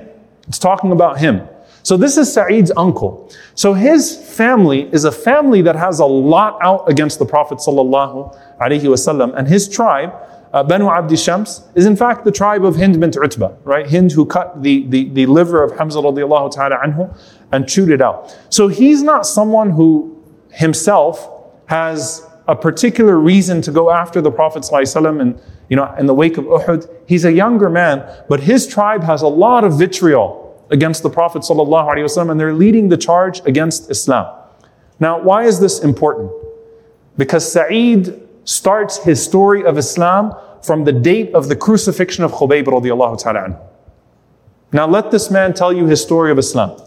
It's 0.48 0.58
talking 0.58 0.92
about 0.92 1.20
him. 1.20 1.48
So 1.89 1.97
this 1.97 2.19
is 2.19 2.31
Sa'id's 2.31 2.71
uncle. 2.77 3.33
So 3.55 3.73
his 3.73 4.15
family 4.15 4.91
is 4.93 5.07
a 5.07 5.11
family 5.11 5.63
that 5.63 5.75
has 5.75 6.01
a 6.01 6.05
lot 6.05 6.59
out 6.61 6.87
against 6.87 7.19
the 7.19 7.25
Prophet 7.25 7.61
sallallahu 7.61 8.39
alaihi 8.61 8.83
wasallam, 8.83 9.35
and 9.35 9.49
his 9.49 9.67
tribe, 9.67 10.13
uh, 10.53 10.63
Banu 10.65 10.91
Abdi 10.91 11.17
Shams, 11.17 11.63
is 11.75 11.87
in 11.87 11.97
fact 11.97 12.27
the 12.27 12.31
tribe 12.31 12.63
of 12.63 12.77
Hind 12.77 13.01
bint 13.01 13.17
Utbah, 13.17 13.55
right? 13.65 13.89
Hind 13.89 14.13
who 14.13 14.27
cut 14.27 14.63
the, 14.63 14.87
the, 14.89 15.09
the 15.09 15.25
liver 15.25 15.65
of 15.65 15.79
Hamza 15.79 16.01
radiallahu 16.01 16.53
ta'ala 16.53 16.77
anhu 16.77 17.19
and 17.53 17.67
chewed 17.67 17.89
it 17.89 18.03
out. 18.03 18.37
So 18.51 18.69
he's 18.69 19.03
not 19.03 19.27
someone 19.27 19.71
who 19.71 20.23
himself 20.51 21.27
has 21.69 22.23
a 22.49 22.55
particular 22.55 23.17
reason 23.17 23.63
to 23.63 23.73
go 23.73 23.91
after 23.91 24.21
the 24.21 24.31
Prophet 24.31 24.63
ﷺ 24.63 25.23
and 25.23 25.41
you 25.71 25.77
know 25.77 25.95
in 25.99 26.05
the 26.05 26.13
wake 26.13 26.37
of 26.37 26.45
Uhud. 26.45 26.87
He's 27.07 27.25
a 27.25 27.33
younger 27.33 27.71
man, 27.71 28.05
but 28.29 28.41
his 28.41 28.67
tribe 28.67 29.05
has 29.05 29.23
a 29.23 29.29
lot 29.29 29.65
of 29.65 29.79
vitriol 29.79 30.48
against 30.71 31.03
the 31.03 31.11
Prophet 31.11 31.43
ﷺ 31.43 32.31
and 32.31 32.39
they're 32.39 32.53
leading 32.53 32.89
the 32.89 32.97
charge 32.97 33.41
against 33.47 33.91
Islam. 33.91 34.35
Now, 35.01 35.21
why 35.21 35.45
is 35.45 35.61
this 35.61 35.81
important? 35.81 36.31
Because 37.17 37.51
Sa'id 37.51 38.29
starts 38.45 38.99
his 38.99 39.23
story 39.23 39.65
of 39.65 39.79
Islam 39.79 40.35
from 40.63 40.85
the 40.85 40.93
date 40.93 41.35
of 41.35 41.49
the 41.49 41.57
crucifixion 41.57 42.25
of 42.25 42.33
Khubayb 42.33 42.65
radiallahu. 42.65 43.61
Now 44.73 44.87
let 44.87 45.11
this 45.11 45.31
man 45.31 45.55
tell 45.55 45.73
you 45.73 45.87
his 45.87 46.03
story 46.03 46.31
of 46.31 46.39
Islam. 46.39 46.81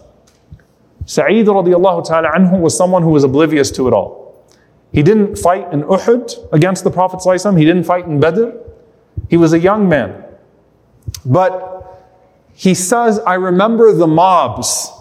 Sa'id 1.06 1.48
was 1.48 2.78
someone 2.78 3.04
who 3.04 3.10
was 3.10 3.24
oblivious 3.24 3.72
to 3.72 3.88
it 3.88 3.94
all. 3.94 4.46
He 4.92 5.02
didn't 5.02 5.38
fight 5.38 5.72
in 5.72 5.84
Uhud 5.84 6.54
against 6.54 6.84
the 6.84 6.92
Prophet 6.92 7.22
ﷺ. 7.22 7.58
He 7.58 7.66
didn't 7.66 7.86
fight 7.86 8.06
in 8.06 8.20
Badr. 8.20 8.52
He 9.30 9.38
was 9.38 9.54
a 9.54 9.60
young 9.60 9.88
man. 9.88 10.24
But 11.26 11.81
he 12.62 12.76
says, 12.76 13.18
I 13.18 13.34
remember 13.34 13.92
the 13.92 14.06
mobs 14.06 14.92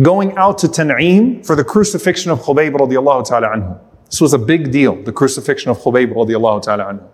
going 0.00 0.34
out 0.38 0.56
to 0.56 0.66
Tan'im 0.66 1.44
for 1.44 1.54
the 1.54 1.62
crucifixion 1.62 2.30
of 2.30 2.40
Khubayb 2.40 2.72
radiallahu 2.72 3.28
ta'ala 3.28 3.48
anhu. 3.48 3.78
This 4.06 4.22
was 4.22 4.32
a 4.32 4.38
big 4.38 4.72
deal, 4.72 4.96
the 5.02 5.12
crucifixion 5.12 5.70
of 5.70 5.76
Khubayb 5.76 6.14
radiallahu 6.14 6.62
ta'ala 6.62 6.84
anhu. 6.84 7.06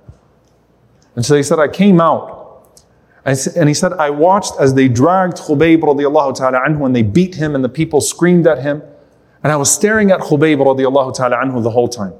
And 1.16 1.26
so 1.26 1.34
he 1.34 1.42
said, 1.42 1.58
I 1.58 1.66
came 1.66 2.00
out 2.00 2.78
and 3.24 3.68
he 3.68 3.74
said, 3.74 3.92
I 3.94 4.10
watched 4.10 4.52
as 4.60 4.74
they 4.74 4.86
dragged 4.86 5.38
Khubayb 5.38 5.80
radiallahu 5.80 6.36
ta'ala 6.36 6.60
anhu 6.60 6.86
and 6.86 6.94
they 6.94 7.02
beat 7.02 7.34
him 7.34 7.56
and 7.56 7.64
the 7.64 7.68
people 7.68 8.00
screamed 8.00 8.46
at 8.46 8.62
him. 8.62 8.84
And 9.42 9.50
I 9.50 9.56
was 9.56 9.68
staring 9.68 10.12
at 10.12 10.20
Khubayb 10.20 10.58
radiallahu 10.58 11.12
ta'ala 11.16 11.38
anhu 11.38 11.60
the 11.60 11.70
whole 11.70 11.88
time. 11.88 12.12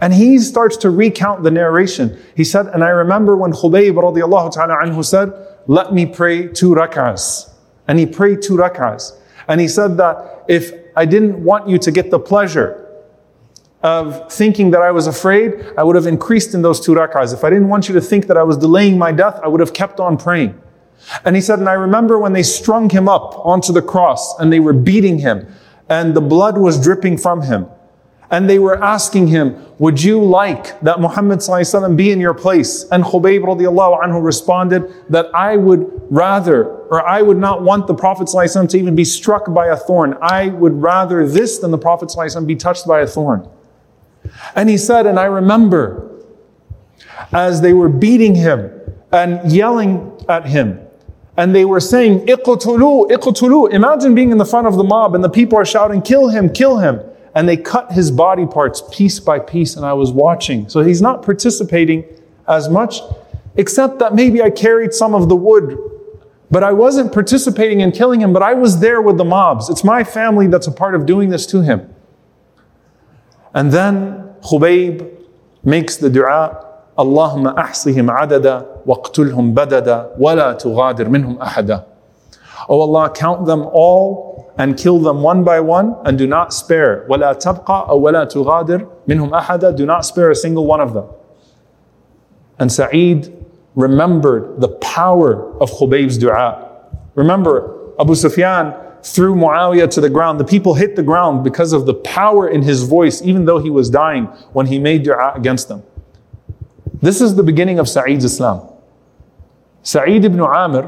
And 0.00 0.14
he 0.14 0.38
starts 0.38 0.78
to 0.78 0.88
recount 0.88 1.42
the 1.42 1.50
narration. 1.50 2.18
He 2.34 2.44
said, 2.44 2.68
and 2.68 2.82
I 2.82 2.88
remember 2.88 3.36
when 3.36 3.52
Khubayb 3.52 3.92
radiallahu 3.92 4.54
ta'ala 4.54 4.76
anhu 4.76 5.04
said, 5.04 5.30
let 5.68 5.92
me 5.92 6.06
pray 6.06 6.48
two 6.48 6.74
rak'ahs. 6.74 7.50
And 7.86 7.98
he 7.98 8.06
prayed 8.06 8.42
two 8.42 8.54
rak'ahs. 8.56 9.12
And 9.46 9.60
he 9.60 9.68
said 9.68 9.96
that 9.98 10.44
if 10.48 10.72
I 10.96 11.04
didn't 11.04 11.44
want 11.44 11.68
you 11.68 11.78
to 11.78 11.90
get 11.92 12.10
the 12.10 12.18
pleasure 12.18 12.86
of 13.82 14.32
thinking 14.32 14.72
that 14.72 14.82
I 14.82 14.90
was 14.90 15.06
afraid, 15.06 15.64
I 15.76 15.84
would 15.84 15.94
have 15.94 16.06
increased 16.06 16.54
in 16.54 16.62
those 16.62 16.80
two 16.80 16.92
rak'ahs. 16.92 17.32
If 17.32 17.44
I 17.44 17.50
didn't 17.50 17.68
want 17.68 17.86
you 17.88 17.94
to 17.94 18.00
think 18.00 18.26
that 18.26 18.36
I 18.36 18.42
was 18.42 18.56
delaying 18.56 18.98
my 18.98 19.12
death, 19.12 19.38
I 19.44 19.48
would 19.48 19.60
have 19.60 19.72
kept 19.72 20.00
on 20.00 20.16
praying. 20.16 20.60
And 21.24 21.36
he 21.36 21.42
said, 21.42 21.58
and 21.58 21.68
I 21.68 21.74
remember 21.74 22.18
when 22.18 22.32
they 22.32 22.42
strung 22.42 22.90
him 22.90 23.08
up 23.08 23.38
onto 23.46 23.72
the 23.72 23.82
cross 23.82 24.38
and 24.40 24.52
they 24.52 24.60
were 24.60 24.72
beating 24.72 25.18
him 25.18 25.46
and 25.88 26.14
the 26.14 26.20
blood 26.20 26.58
was 26.58 26.82
dripping 26.82 27.18
from 27.18 27.42
him. 27.42 27.66
And 28.30 28.48
they 28.48 28.58
were 28.58 28.82
asking 28.82 29.28
him, 29.28 29.64
would 29.78 30.02
you 30.02 30.22
like 30.22 30.78
that 30.80 31.00
Muhammad 31.00 31.40
be 31.96 32.10
in 32.10 32.20
your 32.20 32.34
place? 32.34 32.84
And 32.90 33.02
Khubayb 33.02 33.42
anhu 33.42 34.22
responded 34.22 34.92
that 35.08 35.34
I 35.34 35.56
would 35.56 35.90
rather, 36.10 36.66
or 36.66 37.06
I 37.06 37.22
would 37.22 37.38
not 37.38 37.62
want 37.62 37.86
the 37.86 37.94
Prophet 37.94 38.28
to 38.28 38.76
even 38.76 38.94
be 38.94 39.04
struck 39.04 39.52
by 39.54 39.68
a 39.68 39.76
thorn. 39.76 40.18
I 40.20 40.48
would 40.48 40.82
rather 40.82 41.26
this 41.26 41.58
than 41.58 41.70
the 41.70 41.78
Prophet 41.78 42.12
be 42.46 42.56
touched 42.56 42.86
by 42.86 43.00
a 43.00 43.06
thorn. 43.06 43.48
And 44.54 44.68
he 44.68 44.76
said, 44.76 45.06
and 45.06 45.18
I 45.18 45.24
remember 45.24 46.22
as 47.32 47.62
they 47.62 47.72
were 47.72 47.88
beating 47.88 48.34
him 48.34 48.70
and 49.10 49.50
yelling 49.50 50.12
at 50.28 50.46
him, 50.46 50.80
and 51.38 51.54
they 51.54 51.64
were 51.64 51.80
saying, 51.80 52.26
Iqtulu, 52.26 53.10
Iqtulu. 53.10 53.72
Imagine 53.72 54.14
being 54.14 54.32
in 54.32 54.38
the 54.38 54.44
front 54.44 54.66
of 54.66 54.74
the 54.74 54.82
mob 54.84 55.14
and 55.14 55.22
the 55.22 55.30
people 55.30 55.56
are 55.56 55.64
shouting, 55.64 56.02
kill 56.02 56.28
him, 56.28 56.52
kill 56.52 56.78
him. 56.78 57.00
And 57.38 57.48
they 57.48 57.56
cut 57.56 57.92
his 57.92 58.10
body 58.10 58.46
parts 58.46 58.82
piece 58.90 59.20
by 59.20 59.38
piece, 59.38 59.76
and 59.76 59.86
I 59.86 59.92
was 59.92 60.10
watching. 60.10 60.68
So 60.68 60.82
he's 60.82 61.00
not 61.00 61.22
participating 61.22 62.04
as 62.48 62.68
much, 62.68 63.00
except 63.54 64.00
that 64.00 64.12
maybe 64.12 64.42
I 64.42 64.50
carried 64.50 64.92
some 64.92 65.14
of 65.14 65.28
the 65.28 65.36
wood, 65.36 65.78
but 66.50 66.64
I 66.64 66.72
wasn't 66.72 67.12
participating 67.12 67.78
in 67.78 67.92
killing 67.92 68.20
him, 68.20 68.32
but 68.32 68.42
I 68.42 68.54
was 68.54 68.80
there 68.80 69.00
with 69.00 69.18
the 69.18 69.24
mobs. 69.24 69.70
It's 69.70 69.84
my 69.84 70.02
family 70.02 70.48
that's 70.48 70.66
a 70.66 70.72
part 70.72 70.96
of 70.96 71.06
doing 71.06 71.28
this 71.28 71.46
to 71.46 71.60
him. 71.60 71.94
And 73.54 73.70
then 73.70 74.34
Khubayb 74.40 75.08
makes 75.62 75.96
the 75.96 76.10
dua, 76.10 76.66
Allahumma 76.98 77.54
ahsihim 77.54 78.12
adada 78.12 78.84
waqtulhum 78.84 79.54
badada 79.54 80.18
wala 80.18 80.56
tughadir 80.56 81.06
minhum 81.06 81.38
ahada. 81.38 81.86
Oh 82.68 82.80
Allah, 82.80 83.12
count 83.14 83.46
them 83.46 83.60
all 83.72 84.37
and 84.57 84.77
kill 84.77 84.99
them 84.99 85.21
one 85.21 85.43
by 85.43 85.59
one 85.59 85.95
and 86.05 86.17
do 86.17 86.27
not 86.27 86.53
spare. 86.53 87.05
ولا 87.09 87.33
تبقى 87.33 87.89
أو 87.89 87.99
ولا 87.99 88.25
تغادر 88.25 88.87
منهم 89.07 89.31
أحدا. 89.31 89.75
Do 89.75 89.85
not 89.85 90.05
spare 90.05 90.31
a 90.31 90.35
single 90.35 90.65
one 90.65 90.81
of 90.81 90.93
them. 90.93 91.05
And 92.59 92.71
Sa'id 92.71 93.33
remembered 93.75 94.61
the 94.61 94.69
power 94.69 95.57
of 95.59 95.71
Khubayb's 95.71 96.17
dua. 96.17 96.69
Remember, 97.15 97.91
Abu 97.99 98.15
Sufyan 98.15 98.73
threw 99.01 99.35
Muawiyah 99.35 99.89
to 99.91 100.01
the 100.01 100.09
ground. 100.09 100.39
The 100.39 100.45
people 100.45 100.75
hit 100.75 100.95
the 100.95 101.03
ground 101.03 101.43
because 101.43 101.73
of 101.73 101.85
the 101.85 101.93
power 101.93 102.47
in 102.47 102.61
his 102.61 102.83
voice, 102.83 103.21
even 103.21 103.45
though 103.45 103.59
he 103.59 103.69
was 103.69 103.89
dying 103.89 104.25
when 104.53 104.67
he 104.67 104.79
made 104.79 105.03
dua 105.03 105.33
against 105.35 105.67
them. 105.67 105.83
This 107.01 107.19
is 107.19 107.35
the 107.35 107.43
beginning 107.43 107.79
of 107.79 107.89
Sa'id's 107.89 108.23
Islam. 108.23 108.61
Sa'id 109.81 110.23
ibn 110.23 110.39
Amir, 110.39 110.83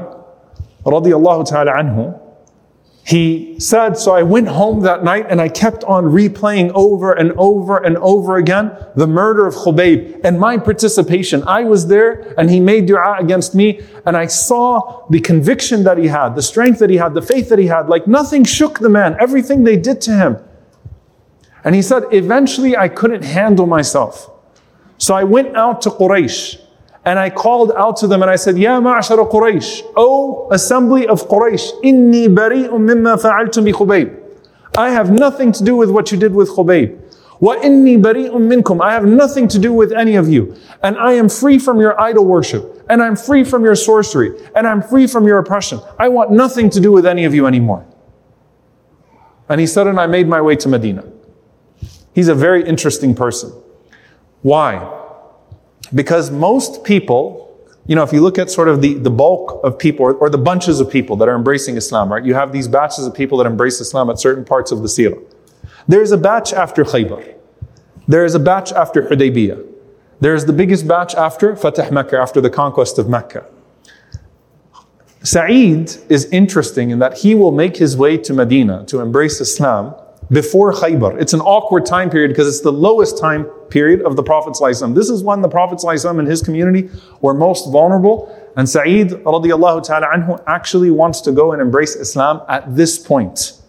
radiallahu 0.84 1.46
ta'ala 1.46 1.72
anhu, 1.72 2.18
he 3.03 3.59
said, 3.59 3.97
So 3.97 4.13
I 4.13 4.21
went 4.23 4.47
home 4.47 4.81
that 4.81 5.03
night 5.03 5.25
and 5.27 5.41
I 5.41 5.49
kept 5.49 5.83
on 5.85 6.05
replaying 6.05 6.71
over 6.75 7.13
and 7.13 7.31
over 7.33 7.77
and 7.77 7.97
over 7.97 8.37
again 8.37 8.71
the 8.95 9.07
murder 9.07 9.47
of 9.47 9.55
Khubayb 9.55 10.21
and 10.23 10.39
my 10.39 10.57
participation. 10.57 11.43
I 11.47 11.63
was 11.63 11.87
there 11.87 12.33
and 12.37 12.49
he 12.49 12.59
made 12.59 12.85
dua 12.85 13.17
against 13.19 13.55
me 13.55 13.81
and 14.05 14.15
I 14.15 14.27
saw 14.27 15.07
the 15.09 15.19
conviction 15.19 15.83
that 15.83 15.97
he 15.97 16.07
had, 16.07 16.35
the 16.35 16.43
strength 16.43 16.79
that 16.79 16.89
he 16.89 16.97
had, 16.97 17.13
the 17.15 17.21
faith 17.21 17.49
that 17.49 17.57
he 17.57 17.67
had. 17.67 17.89
Like 17.89 18.05
nothing 18.07 18.43
shook 18.43 18.79
the 18.79 18.89
man, 18.89 19.17
everything 19.19 19.63
they 19.63 19.77
did 19.77 19.99
to 20.01 20.11
him. 20.11 20.37
And 21.63 21.73
he 21.73 21.81
said, 21.81 22.03
Eventually 22.11 22.77
I 22.77 22.87
couldn't 22.87 23.23
handle 23.23 23.65
myself. 23.65 24.29
So 24.99 25.15
I 25.15 25.23
went 25.23 25.55
out 25.57 25.81
to 25.83 25.89
Quraysh 25.89 26.60
and 27.03 27.17
I 27.17 27.29
called 27.29 27.71
out 27.71 27.97
to 27.97 28.07
them 28.07 28.21
and 28.21 28.29
I 28.29 28.35
said, 28.35 28.57
Ya 28.57 28.79
ma'ashara 28.79 29.29
Quraysh, 29.29 29.93
O 29.95 30.49
assembly 30.51 31.07
of 31.07 31.27
Quraysh, 31.27 31.81
inni 31.83 32.27
bari'un 32.27 32.69
mimma 32.69 33.19
fa'altum 33.19 33.65
bi 33.65 33.71
Khubayb. 33.71 34.17
I 34.77 34.91
have 34.91 35.11
nothing 35.11 35.51
to 35.53 35.63
do 35.63 35.75
with 35.75 35.89
what 35.89 36.11
you 36.11 36.17
did 36.17 36.33
with 36.33 36.49
Khubayb. 36.49 36.99
Wa 37.39 37.55
inni 37.55 37.99
bari'un 37.99 38.47
minkum. 38.47 38.81
I 38.81 38.93
have 38.93 39.03
nothing 39.03 39.47
to 39.47 39.57
do 39.57 39.73
with 39.73 39.91
any 39.91 40.15
of 40.15 40.29
you. 40.29 40.55
And 40.83 40.95
I 40.97 41.13
am 41.13 41.27
free 41.27 41.57
from 41.57 41.79
your 41.79 41.99
idol 41.99 42.23
worship. 42.23 42.85
And 42.87 43.01
I'm 43.01 43.15
free 43.15 43.43
from 43.43 43.63
your 43.63 43.75
sorcery. 43.75 44.39
And 44.55 44.67
I'm 44.67 44.83
free 44.83 45.07
from 45.07 45.25
your 45.25 45.39
oppression. 45.39 45.81
I 45.97 46.07
want 46.09 46.29
nothing 46.29 46.69
to 46.69 46.79
do 46.79 46.91
with 46.91 47.07
any 47.07 47.25
of 47.25 47.33
you 47.33 47.47
anymore. 47.47 47.83
And 49.49 49.59
he 49.59 49.65
said, 49.65 49.87
and 49.87 49.99
I 49.99 50.05
made 50.05 50.27
my 50.27 50.39
way 50.39 50.55
to 50.57 50.69
Medina. 50.69 51.03
He's 52.13 52.27
a 52.27 52.35
very 52.35 52.63
interesting 52.63 53.15
person. 53.15 53.51
Why? 54.43 54.99
Because 55.93 56.31
most 56.31 56.83
people, 56.83 57.59
you 57.87 57.95
know, 57.95 58.03
if 58.03 58.13
you 58.13 58.21
look 58.21 58.37
at 58.37 58.49
sort 58.49 58.69
of 58.69 58.81
the, 58.81 58.93
the 58.95 59.09
bulk 59.09 59.59
of 59.63 59.77
people 59.77 60.05
or, 60.05 60.13
or, 60.15 60.29
the 60.29 60.37
bunches 60.37 60.79
of 60.79 60.89
people 60.89 61.15
that 61.17 61.27
are 61.27 61.35
embracing 61.35 61.75
Islam, 61.75 62.11
right? 62.11 62.23
You 62.23 62.33
have 62.33 62.51
these 62.51 62.67
batches 62.67 63.05
of 63.05 63.13
people 63.13 63.37
that 63.39 63.47
embrace 63.47 63.81
Islam 63.81 64.09
at 64.09 64.19
certain 64.19 64.45
parts 64.45 64.71
of 64.71 64.81
the 64.81 64.87
seerah. 64.87 65.21
There's 65.87 66.11
a 66.11 66.17
batch 66.17 66.53
after 66.53 66.83
Khaybar. 66.83 67.35
There 68.07 68.23
is 68.23 68.35
a 68.35 68.39
batch 68.39 68.71
after 68.71 69.03
Hudaybiyah. 69.03 69.67
There 70.19 70.35
is 70.35 70.45
the 70.45 70.53
biggest 70.53 70.87
batch 70.87 71.15
after 71.15 71.55
Fatah 71.55 71.91
Mecca, 71.91 72.17
after 72.17 72.39
the 72.39 72.49
conquest 72.49 72.99
of 72.99 73.09
Mecca. 73.09 73.45
Sa'id 75.23 75.97
is 76.09 76.25
interesting 76.25 76.89
in 76.89 76.99
that 76.99 77.19
he 77.19 77.35
will 77.35 77.51
make 77.51 77.77
his 77.77 77.95
way 77.95 78.17
to 78.17 78.33
Medina 78.33 78.85
to 78.87 78.99
embrace 79.01 79.39
Islam 79.39 79.95
before 80.30 80.72
Khaybar. 80.72 81.20
It's 81.20 81.32
an 81.32 81.40
awkward 81.40 81.86
time 81.86 82.10
period 82.10 82.28
because 82.28 82.48
it's 82.48 82.60
the 82.60 82.72
lowest 82.72 83.18
time 83.18 83.44
period 83.70 84.02
of 84.02 84.16
the 84.16 84.22
Prophet 84.22 84.54
ﷺ. 84.54 84.94
This 84.94 85.08
is 85.08 85.22
when 85.22 85.40
the 85.40 85.48
Prophet 85.48 85.78
ﷺ 85.78 86.18
and 86.18 86.26
his 86.26 86.42
community 86.42 86.90
were 87.20 87.34
most 87.34 87.70
vulnerable. 87.70 88.34
And 88.56 88.68
Sa'id 88.68 89.10
radiallahu 89.10 89.84
ta'ala 89.84 90.06
anhu 90.06 90.42
actually 90.46 90.90
wants 90.90 91.20
to 91.22 91.32
go 91.32 91.52
and 91.52 91.62
embrace 91.62 91.94
Islam 91.94 92.42
at 92.48 92.74
this 92.74 92.98
point. 92.98 93.60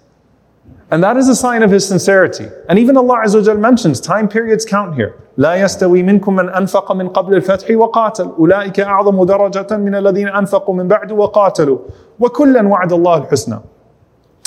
And 0.89 1.03
that 1.03 1.17
is 1.17 1.27
a 1.27 1.35
sign 1.35 1.63
of 1.63 1.71
his 1.71 1.85
sincerity. 1.85 2.47
And 2.69 2.79
even 2.79 2.95
Allah 2.95 3.23
Azza 3.25 3.45
wa 3.45 3.59
mentions 3.59 3.99
time 3.99 4.27
periods 4.27 4.65
count 4.65 4.95
here. 4.95 5.15
لا 5.37 5.55
يستوي 5.55 6.03
منكم 6.03 6.35
من 6.35 6.49
أنفق 6.49 6.91
من 6.91 7.09
قبل 7.09 7.35
الفتح 7.35 7.71
وقاتل 7.71 8.31
أولئك 8.39 8.79
أعظم 8.79 9.23
درجة 9.23 9.77
من 9.77 9.95
الذين 9.95 10.27
أنفقوا 10.27 10.75
من 10.75 10.87
بعد 10.87 11.11
وقاتلوا 11.11 11.77
وكلا 12.19 12.67
وعد 12.67 12.93
الله 12.93 13.17
الحسنى 13.17 13.59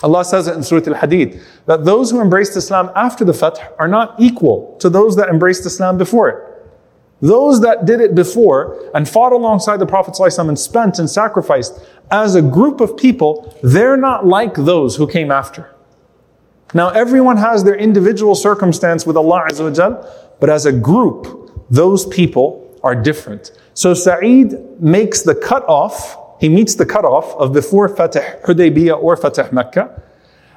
Allah 0.04 0.26
says 0.26 0.48
it 0.48 0.56
in 0.56 0.64
Surah 0.64 0.94
Al-Hadid 0.94 1.42
that 1.66 1.86
those 1.86 2.12
who 2.12 2.22
embraced 2.22 2.56
Islam 2.56 2.92
after 2.96 3.24
the 3.24 3.34
Fath 3.34 3.60
are 3.80 3.88
not 3.88 4.16
equal 4.20 4.76
to 4.80 4.90
those 4.90 5.16
that 5.16 5.30
embraced 5.30 5.66
Islam 5.66 5.98
before 5.98 6.30
it. 6.30 6.56
Those 7.22 7.62
that 7.62 7.86
did 7.86 8.02
it 8.02 8.14
before 8.14 8.90
and 8.94 9.08
fought 9.08 9.32
alongside 9.32 9.78
the 9.78 9.86
Prophet 9.86 10.16
ﷺ 10.16 10.50
and 10.50 10.60
spent 10.60 11.00
and 11.00 11.10
sacrificed 11.10 11.80
as 12.12 12.36
a 12.36 12.42
group 12.42 12.82
of 12.82 12.98
people, 12.98 13.58
they're 13.64 13.98
not 13.98 14.28
like 14.28 14.54
those 14.54 14.98
who 14.98 15.08
came 15.08 15.32
after. 15.32 15.74
Now, 16.74 16.90
everyone 16.90 17.38
has 17.38 17.64
their 17.64 17.76
individual 17.76 18.36
circumstance 18.36 19.06
with 19.06 19.16
Allah 19.16 19.46
Azza 19.50 20.12
but 20.42 20.50
as 20.50 20.66
a 20.66 20.74
group, 20.74 21.66
those 21.70 22.06
people 22.08 22.78
are 22.84 22.96
different. 22.96 23.52
So 23.74 23.94
Sa'id 23.94 24.82
makes 24.82 25.22
the 25.22 25.36
cutoff 25.36 26.18
he 26.46 26.50
meets 26.50 26.76
the 26.76 26.86
cutoff 26.86 27.34
of 27.38 27.54
before 27.54 27.90
Fatih 27.90 28.40
Hudaybiyah 28.44 29.02
or 29.02 29.18
Fatih 29.18 29.52
Mecca. 29.52 30.00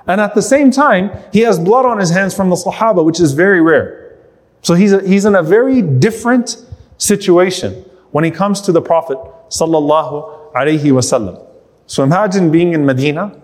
And 0.07 0.20
at 0.20 0.35
the 0.35 0.42
same 0.42 0.70
time, 0.70 1.11
he 1.33 1.40
has 1.40 1.59
blood 1.59 1.87
on 1.87 1.98
his 1.98 2.11
hands 2.11 2.35
from 2.35 2.51
the 2.51 2.57
Sahaba, 2.57 3.03
which 3.03 3.18
is 3.18 3.33
very 3.33 3.62
rare. 3.62 4.18
So 4.61 4.74
he's, 4.74 4.92
a, 4.92 5.01
he's 5.01 5.24
in 5.24 5.35
a 5.35 5.42
very 5.42 5.81
different 5.81 6.62
situation 6.98 7.72
when 8.11 8.22
he 8.22 8.31
comes 8.31 8.61
to 8.62 8.72
the 8.72 8.83
Prophet 8.83 9.16
sallallahu 9.48 10.53
alaihi 10.53 10.92
wasallam. 10.92 11.42
So 11.87 12.03
imagine 12.03 12.51
being 12.51 12.74
in 12.74 12.85
Medina 12.85 13.40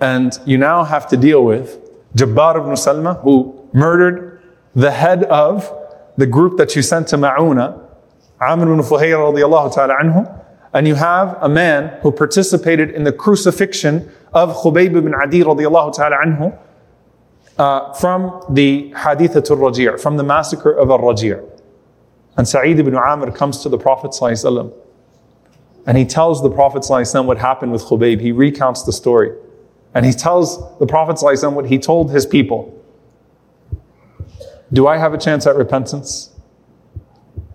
and 0.00 0.38
you 0.46 0.56
now 0.56 0.84
have 0.84 1.08
to 1.08 1.16
deal 1.16 1.44
with 1.44 1.80
Jabbar 2.14 2.60
ibn 2.60 2.74
Salma 2.74 3.20
who 3.22 3.68
murdered 3.72 4.40
the 4.76 4.92
head 4.92 5.24
of 5.24 5.68
the 6.16 6.26
group 6.26 6.58
that 6.58 6.76
you 6.76 6.82
sent 6.82 7.08
to 7.08 7.16
Ma'una, 7.16 7.84
Amr 8.40 8.72
ibn 8.72 8.84
Fuhayr 8.84 9.18
radiallahu 9.18 9.74
ta'ala 9.74 9.96
anhu, 9.96 10.39
and 10.73 10.87
you 10.87 10.95
have 10.95 11.37
a 11.41 11.47
man 11.47 11.99
who 12.01 12.11
participated 12.11 12.91
in 12.91 13.05
the 13.05 13.11
crucifixion 13.13 14.11
of 14.33 14.53
Khubayb 14.57 14.95
ibn 14.97 15.15
Adi 15.15 15.41
radiallahu 15.41 15.95
ta'ala 15.95 16.17
anhu 16.17 16.59
uh, 17.57 17.93
from 17.93 18.43
the 18.49 18.91
Hadithatul 18.91 19.59
Raji', 19.59 20.01
from 20.01 20.17
the 20.17 20.23
massacre 20.23 20.71
of 20.71 20.89
Al-Raji'. 20.89 21.39
And 22.37 22.45
Sa'id 22.45 22.77
ibn 22.79 22.95
Amr 22.95 23.31
comes 23.31 23.63
to 23.63 23.69
the 23.69 23.77
Prophet 23.77 24.11
ﷺ, 24.11 24.73
and 25.87 25.97
he 25.97 26.03
tells 26.03 26.43
the 26.43 26.49
Prophet 26.49 26.81
ﷺ 26.81 27.25
what 27.25 27.37
happened 27.37 27.71
with 27.71 27.83
Khubayb. 27.83 28.19
He 28.19 28.33
recounts 28.33 28.83
the 28.83 28.91
story. 28.91 29.31
And 29.93 30.05
he 30.05 30.11
tells 30.11 30.77
the 30.79 30.85
Prophet 30.85 31.15
ﷺ 31.15 31.53
what 31.53 31.67
he 31.67 31.79
told 31.79 32.11
his 32.11 32.25
people. 32.25 32.73
Do 34.73 34.87
I 34.87 34.97
have 34.97 35.13
a 35.13 35.17
chance 35.17 35.47
at 35.47 35.55
repentance? 35.55 36.31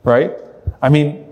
Right? 0.04 0.32
I 0.80 0.88
mean, 0.88 1.23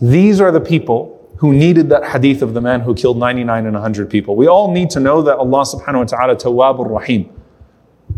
these 0.00 0.40
are 0.40 0.50
the 0.50 0.60
people 0.60 1.16
who 1.38 1.52
needed 1.52 1.88
that 1.88 2.04
hadith 2.04 2.42
of 2.42 2.52
the 2.54 2.60
man 2.60 2.80
who 2.80 2.94
killed 2.94 3.18
99 3.18 3.64
and 3.64 3.74
100 3.74 4.10
people. 4.10 4.36
We 4.36 4.46
all 4.46 4.72
need 4.72 4.90
to 4.90 5.00
know 5.00 5.22
that 5.22 5.38
Allah 5.38 5.62
subhanahu 5.62 5.98
wa 5.98 6.04
ta'ala 6.04 6.36
tawwabur 6.36 6.90
rahim. 6.90 7.32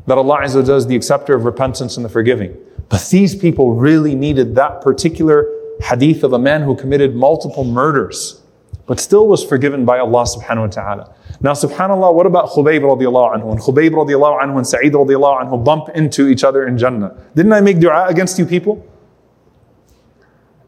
That 0.07 0.19
Allah 0.19 0.41
Azza 0.41 0.67
wa 0.67 0.75
is 0.75 0.87
the 0.87 0.97
acceptor 0.97 1.35
of 1.35 1.45
repentance 1.45 1.97
and 1.97 2.05
the 2.05 2.09
forgiving. 2.09 2.57
But 2.89 3.09
these 3.11 3.37
people 3.37 3.75
really 3.75 4.15
needed 4.15 4.57
that 4.57 4.81
particular 4.81 5.49
hadith 5.83 6.25
of 6.25 6.33
a 6.33 6.39
man 6.39 6.63
who 6.63 6.77
committed 6.77 7.15
multiple 7.15 7.65
murders, 7.65 8.41
but 8.87 8.99
still 8.99 9.27
was 9.29 9.45
forgiven 9.45 9.85
by 9.85 9.99
Allah 9.99 10.25
subhanahu 10.25 10.61
wa 10.61 10.67
ta'ala. 10.67 11.15
Now, 11.41 11.53
subhanAllah, 11.53 12.15
what 12.15 12.27
about 12.27 12.51
Khubayb 12.51 12.83
radiallahu 12.83 13.37
anhu? 13.37 13.53
And 13.53 13.61
Khubayb 13.61 13.91
radiallahu 13.91 14.43
anhu 14.43 14.59
and 14.59 14.67
Sa'id 14.67 14.93
radiallahu 14.93 15.45
anhu 15.45 15.65
bump 15.65 15.89
into 15.91 16.29
each 16.29 16.45
other 16.45 16.67
in 16.67 16.77
Jannah. 16.77 17.17
Didn't 17.35 17.53
I 17.53 17.61
make 17.61 17.81
dua 17.81 18.07
against 18.09 18.39
you 18.39 18.47
people? 18.47 18.87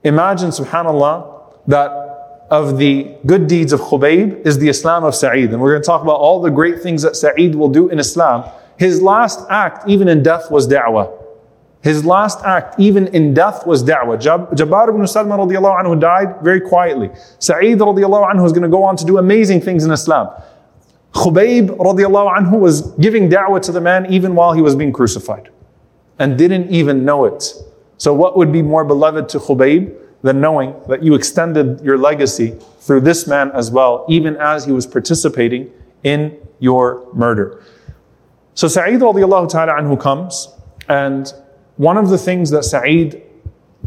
Imagine, 0.05 0.51
subhanAllah, 0.51 1.65
that 1.67 2.05
of 2.51 2.79
the 2.79 3.17
good 3.27 3.47
deeds 3.47 3.73
of 3.73 3.81
Khubayb 3.81 4.47
is 4.47 4.59
the 4.59 4.69
Islam 4.69 5.03
of 5.05 5.15
Sa'id. 5.15 5.53
And 5.53 5.61
we're 5.61 5.73
going 5.73 5.83
to 5.83 5.87
talk 5.87 6.03
about 6.03 6.21
all 6.21 6.41
the 6.43 6.51
great 6.51 6.83
things 6.83 7.03
that 7.03 7.17
Sa'id 7.17 7.55
will 7.55 7.71
do 7.71 7.89
in 7.89 7.99
Islam. 7.99 8.49
His 8.77 9.01
last 9.01 9.41
act, 9.51 9.89
even 9.89 10.09
in 10.09 10.23
death, 10.23 10.51
was 10.51 10.69
da'wah. 10.69 11.21
His 11.83 12.05
last 12.05 12.45
act, 12.45 12.79
even 12.79 13.09
in 13.09 13.35
death, 13.35 13.67
was 13.67 13.83
da'wah. 13.83 14.21
Jab- 14.21 14.51
Jabbar 14.53 14.89
ibn 14.89 15.07
Salman 15.07 15.39
radiallahu 15.39 15.83
anhu 15.83 16.01
died 16.01 16.41
very 16.43 16.61
quietly. 16.61 17.11
Sa'id 17.39 17.79
radiallahu 17.79 18.33
anhu 18.33 18.45
is 18.45 18.53
going 18.53 18.63
to 18.63 18.69
go 18.69 18.85
on 18.85 18.97
to 18.97 19.05
do 19.05 19.19
amazing 19.19 19.61
things 19.61 19.85
in 19.85 19.91
Islam. 19.91 20.29
Khubayb 21.13 21.77
radiallahu 21.77 22.37
anhu 22.39 22.61
was 22.61 22.83
giving 22.97 23.31
da'wah 23.31 23.63
to 23.63 23.73
the 23.73 23.81
man 23.81 24.13
even 24.13 24.35
while 24.35 24.53
he 24.53 24.61
was 24.61 24.75
being 24.77 24.93
crucified 24.93 25.49
and 26.19 26.37
didn't 26.37 26.71
even 26.71 27.05
know 27.05 27.25
it. 27.25 27.55
So, 28.05 28.13
what 28.13 28.37
would 28.37 28.53
be 28.53 28.61
more 28.61 28.85
beloved 28.85 29.31
to 29.31 29.39
Khubayb 29.39 29.91
than 30.21 30.39
knowing 30.39 30.75
that 30.89 31.03
you 31.03 31.15
extended 31.15 31.81
your 31.81 31.97
legacy 31.97 32.55
through 32.81 33.01
this 33.01 33.27
man 33.27 33.51
as 33.53 33.71
well, 33.71 34.05
even 34.11 34.37
as 34.37 34.67
he 34.67 34.73
was 34.73 34.87
participating 34.87 35.73
in 36.03 36.37
your 36.59 37.09
murder? 37.15 37.65
So, 38.53 38.69
Sa'id 38.69 39.01
anhu 39.01 39.99
comes, 39.99 40.49
and 40.87 41.33
one 41.79 41.97
of 41.97 42.11
the 42.11 42.19
things 42.19 42.51
that 42.51 42.65
Sa'id 42.65 43.23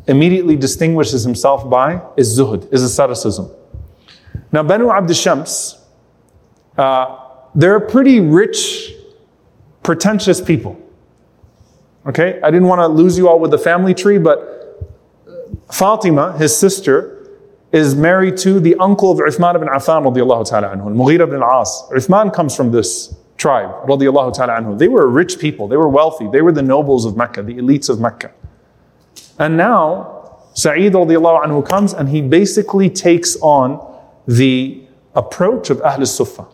immediately 0.07 0.55
distinguishes 0.55 1.23
himself 1.23 1.69
by 1.69 2.01
is 2.17 2.39
zuhud, 2.39 2.73
is 2.73 2.81
asceticism. 2.81 3.51
Now, 4.51 4.63
Banu 4.63 4.89
Abd 4.89 5.15
Shams, 5.15 5.79
uh, 6.75 7.19
they're 7.53 7.79
pretty 7.79 8.19
rich, 8.19 8.93
pretentious 9.83 10.41
people. 10.41 10.75
Okay, 12.07 12.39
I 12.41 12.51
didn't 12.51 12.67
want 12.67 12.79
to 12.79 12.87
lose 12.87 13.17
you 13.17 13.27
all 13.27 13.37
with 13.37 13.51
the 13.51 13.57
family 13.57 13.93
tree, 13.93 14.17
but 14.17 14.57
Fatima, 15.69 16.37
his 16.37 16.55
sister, 16.55 17.13
is 17.73 17.95
married 17.95 18.37
to 18.37 18.61
the 18.61 18.75
uncle 18.75 19.11
of 19.11 19.17
Uthman 19.19 19.55
ibn 19.55 19.67
Affan 19.67 20.03
radiallahu 20.05 20.49
ta'ala 20.49 20.69
anhu, 20.69 20.85
Mughira 20.95 21.23
ibn 21.27 21.43
al-As. 21.43 21.83
Uthman 21.91 22.33
comes 22.33 22.55
from 22.55 22.71
this 22.71 23.13
tribe 23.35 23.69
radiallahu 23.87 24.33
ta'ala 24.33 24.53
anhu. 24.53 24.79
They 24.79 24.87
were 24.87 25.07
rich 25.07 25.37
people, 25.37 25.67
they 25.67 25.75
were 25.75 25.89
wealthy, 25.89 26.29
they 26.31 26.41
were 26.41 26.53
the 26.53 26.61
nobles 26.61 27.03
of 27.03 27.17
Mecca, 27.17 27.43
the 27.43 27.55
elites 27.55 27.89
of 27.89 27.99
Mecca. 27.99 28.31
And 29.37 29.57
now, 29.57 30.39
Sa'id 30.53 30.93
radiallahu 30.93 31.43
anhu 31.43 31.67
comes 31.67 31.93
and 31.93 32.07
he 32.07 32.21
basically 32.21 32.89
takes 32.89 33.35
on 33.41 33.85
the 34.25 34.81
approach 35.13 35.69
of 35.69 35.81
Ahl 35.81 36.05
Sufa. 36.05 36.47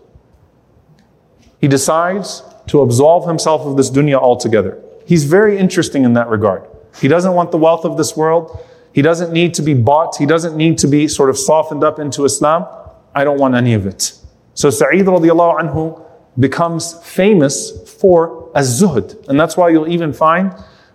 He 1.61 1.67
decides 1.67 2.43
to 2.67 2.81
absolve 2.81 3.27
himself 3.27 3.61
of 3.61 3.77
this 3.77 3.91
dunya 3.91 4.15
altogether. 4.15 4.82
He's 5.06 5.24
very 5.24 5.58
interesting 5.58 6.04
in 6.04 6.12
that 6.14 6.28
regard. 6.28 6.64
He 7.00 7.08
doesn't 7.08 7.32
want 7.32 7.50
the 7.50 7.58
wealth 7.58 7.84
of 7.84 7.96
this 7.96 8.16
world. 8.16 8.64
He 8.92 9.02
doesn't 9.02 9.32
need 9.32 9.54
to 9.54 9.62
be 9.62 9.74
bought. 9.74 10.16
He 10.16 10.26
doesn't 10.26 10.56
need 10.56 10.78
to 10.78 10.88
be 10.88 11.08
sort 11.08 11.30
of 11.30 11.38
softened 11.38 11.84
up 11.84 11.98
into 11.98 12.24
Islam. 12.24 12.66
I 13.14 13.24
don't 13.24 13.38
want 13.38 13.54
any 13.54 13.74
of 13.74 13.86
it. 13.86 14.12
So 14.54 14.70
Sa'id 14.70 15.06
radiallahu 15.06 15.60
anhu 15.60 16.02
becomes 16.38 16.94
famous 17.04 17.70
for 18.00 18.50
az-zuhd. 18.54 19.28
And 19.28 19.38
that's 19.38 19.56
why 19.56 19.68
you'll 19.68 19.88
even 19.88 20.12
find 20.12 20.54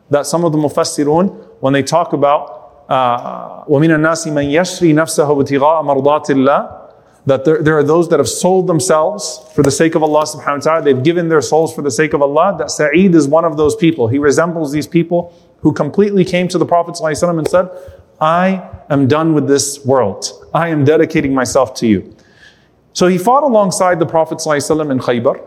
that 0.09 0.25
some 0.25 0.43
of 0.43 0.51
the 0.51 0.57
mufassirun, 0.57 1.47
when 1.59 1.73
they 1.73 1.83
talk 1.83 2.13
about 2.13 2.85
uh, 2.89 3.63
وَمِنَ 3.65 3.89
النَّاسِ 3.89 4.27
مَنْ 4.27 4.51
يَشْرِي 4.51 4.93
نَفْسَهُ 4.93 5.25
ابْتِغَاءَ 5.25 5.83
مَرْضَاتِ 5.83 6.29
اللَّهِ 6.35 6.76
that 7.27 7.45
there, 7.45 7.61
there, 7.63 7.77
are 7.77 7.83
those 7.83 8.09
that 8.09 8.19
have 8.19 8.27
sold 8.27 8.67
themselves 8.67 9.39
for 9.55 9.63
the 9.63 9.71
sake 9.71 9.95
of 9.95 10.03
Allah 10.03 10.23
subhanahu 10.23 10.57
wa 10.57 10.57
ta'ala. 10.57 10.81
They've 10.83 11.03
given 11.03 11.29
their 11.29 11.41
souls 11.41 11.73
for 11.73 11.81
the 11.81 11.91
sake 11.91 12.13
of 12.13 12.21
Allah. 12.21 12.55
That 12.57 12.69
Sa'id 12.69 13.15
is 13.15 13.27
one 13.27 13.45
of 13.45 13.55
those 13.55 13.75
people. 13.77 14.09
He 14.09 14.19
resembles 14.19 14.73
these 14.73 14.87
people 14.87 15.33
who 15.61 15.71
completely 15.71 16.25
came 16.25 16.49
to 16.49 16.57
the 16.57 16.65
Prophet 16.65 16.95
ﷺ 16.95 17.37
and 17.39 17.47
said, 17.47 17.69
I 18.19 18.69
am 18.89 19.07
done 19.07 19.33
with 19.33 19.47
this 19.47 19.83
world. 19.85 20.25
I 20.53 20.67
am 20.67 20.83
dedicating 20.83 21.33
myself 21.33 21.73
to 21.75 21.87
you. 21.87 22.15
So 22.91 23.07
he 23.07 23.17
fought 23.17 23.43
alongside 23.43 23.99
the 23.99 24.05
Prophet 24.05 24.39
ﷺ 24.39 24.91
in 24.91 24.99
Khaybar. 24.99 25.41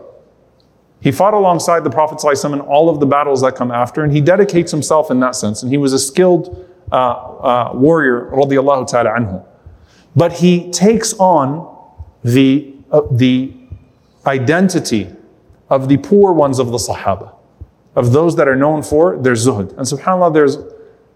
He 0.99 1.11
fought 1.11 1.35
alongside 1.35 1.83
the 1.83 1.91
Prophet 1.91 2.17
ﷺ 2.17 2.53
in 2.53 2.61
all 2.61 2.89
of 2.89 2.99
the 2.99 3.05
battles 3.05 3.41
that 3.41 3.55
come 3.55 3.71
after, 3.71 4.03
and 4.03 4.11
he 4.11 4.19
dedicates 4.19 4.71
himself 4.71 5.11
in 5.11 5.19
that 5.19 5.35
sense. 5.35 5.61
And 5.61 5.71
he 5.71 5.77
was 5.77 5.93
a 5.93 5.99
skilled 5.99 6.67
uh, 6.91 6.95
uh, 6.95 7.71
warrior, 7.75 8.31
radiallahu 8.33 8.89
ta'ala 8.89 9.11
anhu. 9.11 9.45
But 10.15 10.33
he 10.33 10.71
takes 10.71 11.13
on 11.13 11.70
the, 12.23 12.73
uh, 12.91 13.01
the 13.11 13.53
identity 14.25 15.09
of 15.69 15.89
the 15.89 15.97
poor 15.97 16.33
ones 16.33 16.59
of 16.59 16.71
the 16.71 16.77
Sahaba, 16.77 17.33
of 17.95 18.11
those 18.11 18.35
that 18.35 18.47
are 18.47 18.55
known 18.55 18.83
for 18.83 19.17
their 19.17 19.33
zuhud. 19.33 19.69
And 19.77 19.79
subhanAllah, 19.81 20.33
there's 20.33 20.57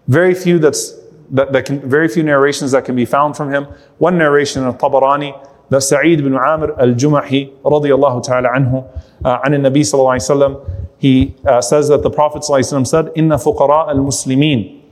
very 0.08 0.34
few 0.34 0.58
that's 0.58 0.98
that, 1.30 1.52
that 1.52 1.64
can, 1.64 1.80
very 1.88 2.08
few 2.08 2.22
narrations 2.22 2.72
that 2.72 2.84
can 2.84 2.94
be 2.94 3.06
found 3.06 3.36
from 3.36 3.50
him. 3.50 3.66
One 3.98 4.18
narration 4.18 4.64
of 4.64 4.76
Tabarani 4.78 5.48
that 5.70 5.80
Sa'id 5.82 6.20
ibn 6.20 6.36
Amr 6.36 6.78
al-Jumahi 6.78 7.62
radiyallahu 7.62 8.22
ta'ala 8.22 8.50
anhu 8.50 8.84
uh, 9.24 9.40
عن 9.42 9.54
النبي 9.54 9.82
صلى 9.82 10.00
الله 10.00 10.12
عليه 10.12 10.30
وسلم 10.30 10.66
he 10.98 11.34
uh, 11.46 11.60
says 11.60 11.88
that 11.88 12.02
the 12.02 12.10
Prophet 12.10 12.42
صلى 12.42 12.56
الله 12.56 12.58
عليه 12.58 12.84
وسلم 12.84 12.86
said 12.86 13.18
إن 13.18 13.36
فقراء 13.36 13.90
المسلمين 13.92 14.82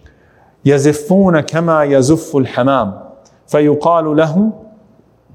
يزفون 0.65 1.41
كما 1.41 1.85
يزف 1.85 2.37
الحمام 2.37 3.01
فيقال 3.47 4.17
لهم 4.17 4.53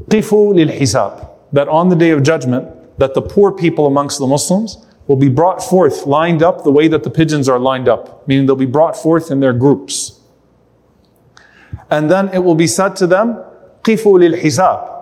قفوا 0.10 0.54
للحساب 0.54 1.12
that 1.54 1.68
on 1.68 1.90
the 1.90 1.96
day 1.96 2.12
of 2.12 2.24
judgment 2.24 2.68
that 2.98 3.14
the 3.14 3.22
poor 3.22 3.52
people 3.52 3.86
amongst 3.86 4.20
the 4.20 4.28
Muslims 4.28 4.86
will 5.08 5.16
be 5.16 5.30
brought 5.30 5.62
forth 5.62 6.06
lined 6.06 6.42
up 6.42 6.64
the 6.64 6.72
way 6.72 6.88
that 6.88 7.04
the 7.04 7.10
pigeons 7.10 7.48
are 7.48 7.60
lined 7.60 7.88
up 7.88 8.28
meaning 8.28 8.46
they'll 8.46 8.56
be 8.56 8.66
brought 8.66 8.96
forth 8.96 9.32
in 9.32 9.40
their 9.40 9.54
groups 9.54 10.20
and 11.90 12.10
then 12.10 12.30
it 12.34 12.40
will 12.40 12.56
be 12.56 12.68
said 12.68 12.96
to 12.96 13.08
them 13.08 13.38
قفوا 13.84 14.20
للحساب 14.20 14.96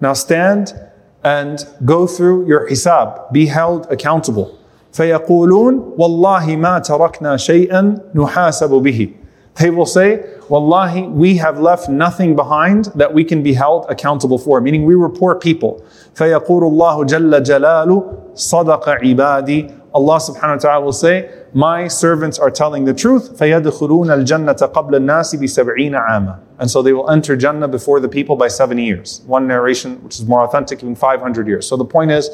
now 0.00 0.12
stand 0.12 0.74
and 1.22 1.66
go 1.84 2.06
through 2.06 2.46
your 2.46 2.68
hisab 2.68 3.32
be 3.32 3.46
held 3.46 3.86
accountable 3.90 4.58
فيقولون 4.92 5.94
والله 5.98 6.56
ما 6.56 6.78
تركنا 6.78 7.36
شيئا 7.36 7.98
نحاسب 8.14 8.70
به 8.70 9.10
they 9.56 9.70
will 9.70 9.86
say, 9.86 10.24
Wallahi, 10.48 11.02
we 11.02 11.36
have 11.36 11.58
left 11.58 11.88
nothing 11.88 12.34
behind 12.36 12.86
that 12.96 13.14
we 13.14 13.24
can 13.24 13.42
be 13.42 13.54
held 13.54 13.86
accountable 13.88 14.38
for, 14.38 14.60
meaning 14.60 14.84
we 14.84 14.96
were 14.96 15.08
poor 15.08 15.36
people. 15.36 15.84
فَيَقُولُ 16.14 16.46
اللَّهُ 16.46 17.06
جَلَّ 17.06 17.40
جَلَالُ 17.40 18.34
صَدَقَ 18.34 19.00
عِبَادِي 19.00 19.80
Allah 19.94 20.16
subhanahu 20.16 20.56
wa 20.56 20.56
ta'ala 20.56 20.84
will 20.84 20.92
say, 20.92 21.30
My 21.54 21.86
servants 21.86 22.36
are 22.40 22.50
telling 22.50 22.84
the 22.84 22.92
truth. 22.92 23.38
فَيَدْخُلُونَ 23.38 24.08
الْجَنَّةَ 24.08 24.72
قَبْلَ 24.72 24.90
النَّاسِ 24.90 25.40
بِسَبْعِينَ 25.40 25.92
عَامًا 25.92 26.40
And 26.58 26.68
so 26.68 26.82
they 26.82 26.92
will 26.92 27.08
enter 27.08 27.36
Jannah 27.36 27.68
before 27.68 28.00
the 28.00 28.08
people 28.08 28.34
by 28.34 28.48
70 28.48 28.84
years. 28.84 29.22
One 29.26 29.46
narration, 29.46 30.02
which 30.02 30.16
is 30.16 30.26
more 30.26 30.42
authentic, 30.42 30.82
even 30.82 30.96
500 30.96 31.46
years. 31.46 31.68
So 31.68 31.76
the 31.76 31.84
point 31.84 32.10
is, 32.10 32.28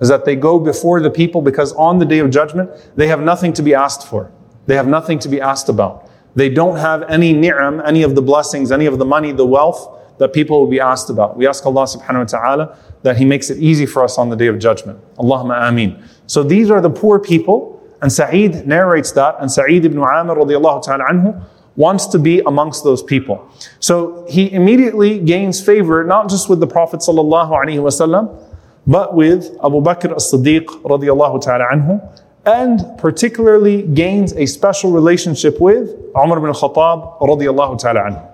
is 0.00 0.08
that 0.08 0.26
they 0.26 0.36
go 0.36 0.58
before 0.58 1.00
the 1.00 1.10
people 1.10 1.40
because 1.40 1.72
on 1.72 1.98
the 1.98 2.04
day 2.04 2.18
of 2.18 2.28
judgment, 2.28 2.70
they 2.96 3.08
have 3.08 3.20
nothing 3.20 3.54
to 3.54 3.62
be 3.62 3.72
asked 3.72 4.06
for. 4.06 4.30
They 4.66 4.76
have 4.76 4.86
nothing 4.86 5.18
to 5.20 5.28
be 5.30 5.40
asked 5.40 5.70
about. 5.70 6.09
They 6.35 6.49
don't 6.49 6.77
have 6.77 7.03
any 7.03 7.33
ni'am, 7.33 7.81
any 7.85 8.03
of 8.03 8.15
the 8.15 8.21
blessings, 8.21 8.71
any 8.71 8.85
of 8.85 8.97
the 8.97 9.05
money, 9.05 9.31
the 9.31 9.45
wealth 9.45 9.97
that 10.17 10.33
people 10.33 10.59
will 10.59 10.69
be 10.69 10.79
asked 10.79 11.09
about. 11.09 11.35
We 11.35 11.47
ask 11.47 11.65
Allah 11.65 11.83
subhanahu 11.83 12.19
wa 12.19 12.39
ta'ala 12.39 12.77
that 13.01 13.17
He 13.17 13.25
makes 13.25 13.49
it 13.49 13.57
easy 13.57 13.85
for 13.85 14.03
us 14.03 14.17
on 14.17 14.29
the 14.29 14.35
day 14.35 14.47
of 14.47 14.59
judgment. 14.59 14.99
Allahumma 15.17 15.67
ameen. 15.67 16.03
So 16.27 16.43
these 16.43 16.69
are 16.69 16.79
the 16.79 16.89
poor 16.89 17.19
people, 17.19 17.81
and 18.01 18.11
Sa'id 18.11 18.67
narrates 18.67 19.11
that, 19.13 19.35
and 19.39 19.51
Sa'id 19.51 19.83
ibn 19.83 19.97
Amir 19.97 20.35
radiallahu 20.35 20.83
ta'ala 20.83 21.05
anhu 21.05 21.43
wants 21.75 22.05
to 22.07 22.19
be 22.19 22.39
amongst 22.41 22.83
those 22.83 23.01
people. 23.01 23.49
So 23.79 24.25
he 24.29 24.51
immediately 24.51 25.19
gains 25.19 25.63
favor 25.63 26.03
not 26.03 26.29
just 26.29 26.49
with 26.49 26.59
the 26.59 26.67
Prophet 26.67 26.99
sallallahu 26.99 27.49
alaihi 27.49 27.79
wasallam, 27.79 28.37
but 28.85 29.15
with 29.15 29.55
Abu 29.63 29.81
Bakr 29.81 30.15
as-Siddiq 30.15 30.65
radiallahu 30.83 31.41
ta'ala 31.41 31.65
anhu, 31.71 32.21
and 32.45 32.97
particularly 32.97 33.83
gains 33.83 34.33
a 34.33 34.45
special 34.45 34.91
relationship 34.91 35.59
with 35.61 35.89
Umar 36.15 36.37
ibn 36.39 36.51
Khattab 36.51 37.19
radiallahu 37.19 37.79
ta'ala 37.79 37.99
anhu. 38.01 38.31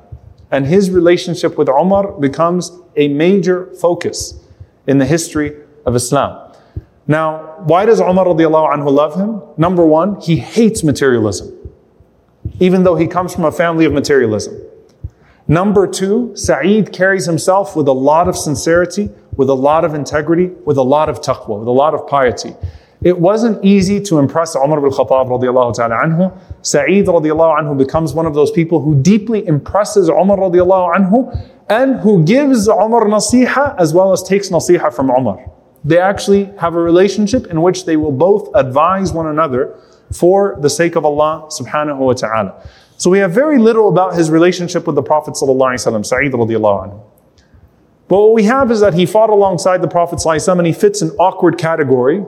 And 0.49 0.65
his 0.65 0.89
relationship 0.89 1.57
with 1.57 1.67
Umar 1.67 2.13
becomes 2.13 2.71
a 2.95 3.09
major 3.09 3.67
focus 3.75 4.39
in 4.87 4.97
the 4.97 5.05
history 5.05 5.57
of 5.85 5.95
Islam. 5.95 6.53
Now, 7.05 7.55
why 7.63 7.85
does 7.85 7.99
Umar 7.99 8.25
radiallahu 8.25 8.73
anhu 8.75 8.91
love 8.91 9.15
him? 9.15 9.41
Number 9.57 9.85
one, 9.85 10.19
he 10.21 10.37
hates 10.37 10.83
materialism, 10.83 11.53
even 12.59 12.83
though 12.83 12.95
he 12.95 13.07
comes 13.07 13.33
from 13.33 13.45
a 13.45 13.51
family 13.51 13.85
of 13.85 13.91
materialism. 13.91 14.61
Number 15.49 15.87
two, 15.87 16.35
Sa'id 16.35 16.91
carries 16.91 17.25
himself 17.25 17.75
with 17.75 17.87
a 17.87 17.93
lot 17.93 18.27
of 18.27 18.37
sincerity, 18.37 19.09
with 19.35 19.49
a 19.49 19.53
lot 19.53 19.85
of 19.85 19.93
integrity, 19.93 20.47
with 20.65 20.77
a 20.77 20.83
lot 20.83 21.07
of 21.07 21.21
taqwa, 21.21 21.59
with 21.59 21.67
a 21.67 21.71
lot 21.71 21.93
of 21.93 22.07
piety. 22.07 22.53
It 23.03 23.19
wasn't 23.19 23.63
easy 23.63 24.01
to 24.01 24.17
impress 24.17 24.55
Umar 24.55 24.79
ibn 24.79 24.89
Khattab 24.89 25.27
radiallahu 25.27 25.75
ta'ala 25.75 25.95
anhu. 25.95 26.39
Sa'id 26.63 27.05
radiallahu 27.05 27.59
anhu 27.59 27.77
becomes 27.77 28.13
one 28.13 28.25
of 28.25 28.33
those 28.33 28.51
people 28.51 28.81
who 28.81 28.99
deeply 29.01 29.45
impresses 29.45 30.09
Umar 30.09 30.37
radiallahu 30.37 30.95
anhu 30.95 31.51
and 31.69 31.99
who 31.99 32.23
gives 32.23 32.67
Umar 32.67 33.05
nasiha 33.05 33.75
as 33.77 33.93
well 33.93 34.13
as 34.13 34.23
takes 34.23 34.49
nasiha 34.49 34.91
from 34.91 35.11
Umar. 35.11 35.51
They 35.83 35.99
actually 35.99 36.45
have 36.57 36.73
a 36.73 36.81
relationship 36.81 37.47
in 37.47 37.61
which 37.61 37.85
they 37.85 37.97
will 37.97 38.11
both 38.11 38.49
advise 38.55 39.13
one 39.13 39.27
another 39.27 39.75
for 40.11 40.57
the 40.59 40.69
sake 40.69 40.95
of 40.95 41.05
Allah 41.05 41.47
subhanahu 41.49 41.97
wa 41.97 42.13
ta'ala. 42.13 42.67
So 42.97 43.11
we 43.11 43.19
have 43.19 43.31
very 43.31 43.59
little 43.59 43.89
about 43.89 44.15
his 44.15 44.31
relationship 44.31 44.87
with 44.87 44.95
the 44.95 45.03
Prophet 45.03 45.35
sallallahu 45.35 45.73
alaihi 45.73 45.85
wasallam, 45.85 46.05
Sa'id 46.05 46.31
radiallahu 46.31 46.87
anhu. 46.87 47.03
But 48.07 48.21
what 48.21 48.33
we 48.33 48.43
have 48.43 48.71
is 48.71 48.79
that 48.79 48.93
he 48.93 49.05
fought 49.05 49.29
alongside 49.29 49.81
the 49.81 49.87
Prophet 49.87 50.19
ﷺ 50.19 50.57
and 50.57 50.65
he 50.65 50.73
fits 50.73 51.01
an 51.01 51.09
awkward 51.19 51.57
category, 51.57 52.25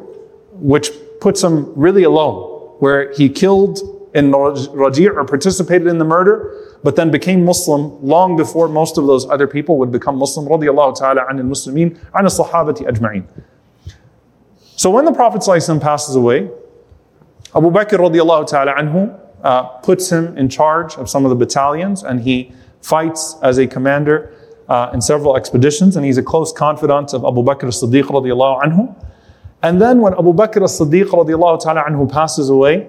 which 0.59 0.91
puts 1.21 1.43
him 1.43 1.71
really 1.75 2.03
alone, 2.03 2.77
where 2.79 3.11
he 3.13 3.29
killed 3.29 3.79
in 4.13 4.31
Raji' 4.31 5.09
or 5.09 5.25
participated 5.25 5.87
in 5.87 5.97
the 5.97 6.05
murder, 6.05 6.77
but 6.83 6.95
then 6.95 7.11
became 7.11 7.45
Muslim 7.45 8.01
long 8.03 8.37
before 8.37 8.67
most 8.67 8.97
of 8.97 9.05
those 9.05 9.29
other 9.29 9.47
people 9.47 9.77
would 9.77 9.91
become 9.91 10.15
Muslim, 10.17 10.45
radiallahu 10.47 10.97
ta'ala 10.97 11.25
an 11.29 11.39
al-Muslimin, 11.39 11.97
an 12.13 12.25
sahabati 12.25 12.87
ajma'in. 12.87 13.25
So 14.75 14.89
when 14.89 15.05
the 15.05 15.11
Prophet 15.11 15.43
passes 15.81 16.15
away, 16.15 16.49
Abu 17.55 17.69
Bakr 17.69 18.47
ta'ala 18.47 18.73
anhu 18.75 19.19
uh, 19.43 19.63
puts 19.63 20.11
him 20.11 20.37
in 20.37 20.49
charge 20.49 20.95
of 20.95 21.09
some 21.09 21.25
of 21.25 21.29
the 21.29 21.35
battalions 21.35 22.03
and 22.03 22.21
he 22.21 22.51
fights 22.81 23.35
as 23.41 23.57
a 23.57 23.67
commander 23.67 24.33
uh, 24.69 24.91
in 24.93 25.01
several 25.01 25.35
expeditions 25.35 25.95
and 25.95 26.05
he's 26.05 26.17
a 26.17 26.23
close 26.23 26.53
confidant 26.53 27.13
of 27.13 27.25
Abu 27.25 27.41
Bakr 27.43 27.67
as-Siddiq 27.67 28.03
radiallahu 28.03 28.61
anhu. 28.61 29.08
And 29.61 29.81
then 29.81 29.99
when 29.99 30.13
Abu 30.13 30.33
Bakr 30.33 30.63
as-Siddiq 30.63 31.05
radiallahu 31.05 31.61
ta'ala 31.61 31.83
anhu 31.83 32.09
passes 32.09 32.49
away 32.49 32.87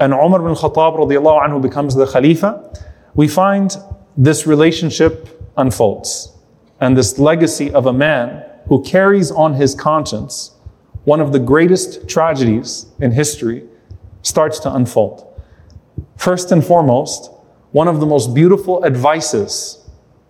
and 0.00 0.12
Umar 0.12 0.40
bin 0.40 0.54
Khattab 0.54 0.98
radiallahu 0.98 1.46
anhu 1.46 1.62
becomes 1.62 1.94
the 1.94 2.06
Khalifa, 2.06 2.72
we 3.14 3.28
find 3.28 3.76
this 4.16 4.46
relationship 4.46 5.28
unfolds 5.56 6.32
and 6.80 6.96
this 6.96 7.18
legacy 7.18 7.70
of 7.72 7.86
a 7.86 7.92
man 7.92 8.44
who 8.68 8.82
carries 8.82 9.30
on 9.30 9.54
his 9.54 9.74
conscience 9.74 10.52
one 11.04 11.20
of 11.20 11.32
the 11.32 11.38
greatest 11.38 12.08
tragedies 12.08 12.86
in 13.00 13.10
history 13.10 13.64
starts 14.22 14.60
to 14.60 14.72
unfold. 14.72 15.26
First 16.16 16.52
and 16.52 16.64
foremost, 16.64 17.30
one 17.72 17.88
of 17.88 17.98
the 17.98 18.06
most 18.06 18.34
beautiful 18.34 18.84
advices 18.84 19.84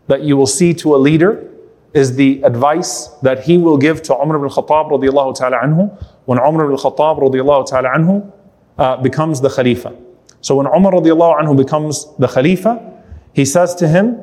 that 0.06 0.22
you 0.22 0.36
will 0.36 0.46
see 0.46 0.72
to 0.74 0.94
a 0.94 0.98
leader 0.98 1.51
is 1.93 2.15
the 2.15 2.41
advice 2.43 3.07
that 3.23 3.43
he 3.43 3.57
will 3.57 3.77
give 3.77 4.01
to 4.03 4.15
Umar 4.15 4.37
ibn 4.37 4.49
Khattab 4.49 4.91
radiallahu 4.91 5.35
ta'ala 5.35 5.57
anhu 5.57 5.89
when 6.25 6.39
Umar 6.39 6.65
ibn 6.65 6.75
Khattab 6.77 7.19
radiallahu 7.19 7.67
ta'ala 7.67 7.89
anhu 7.89 8.31
uh, 8.77 8.97
becomes 8.97 9.41
the 9.41 9.49
Khalifa. 9.49 9.95
So 10.41 10.55
when 10.55 10.67
Umar 10.67 10.93
radiallahu 10.93 11.41
anhu 11.41 11.57
becomes 11.57 12.05
the 12.17 12.27
Khalifa, 12.27 13.01
he 13.33 13.45
says 13.45 13.73
to 13.75 13.87
him, 13.87 14.19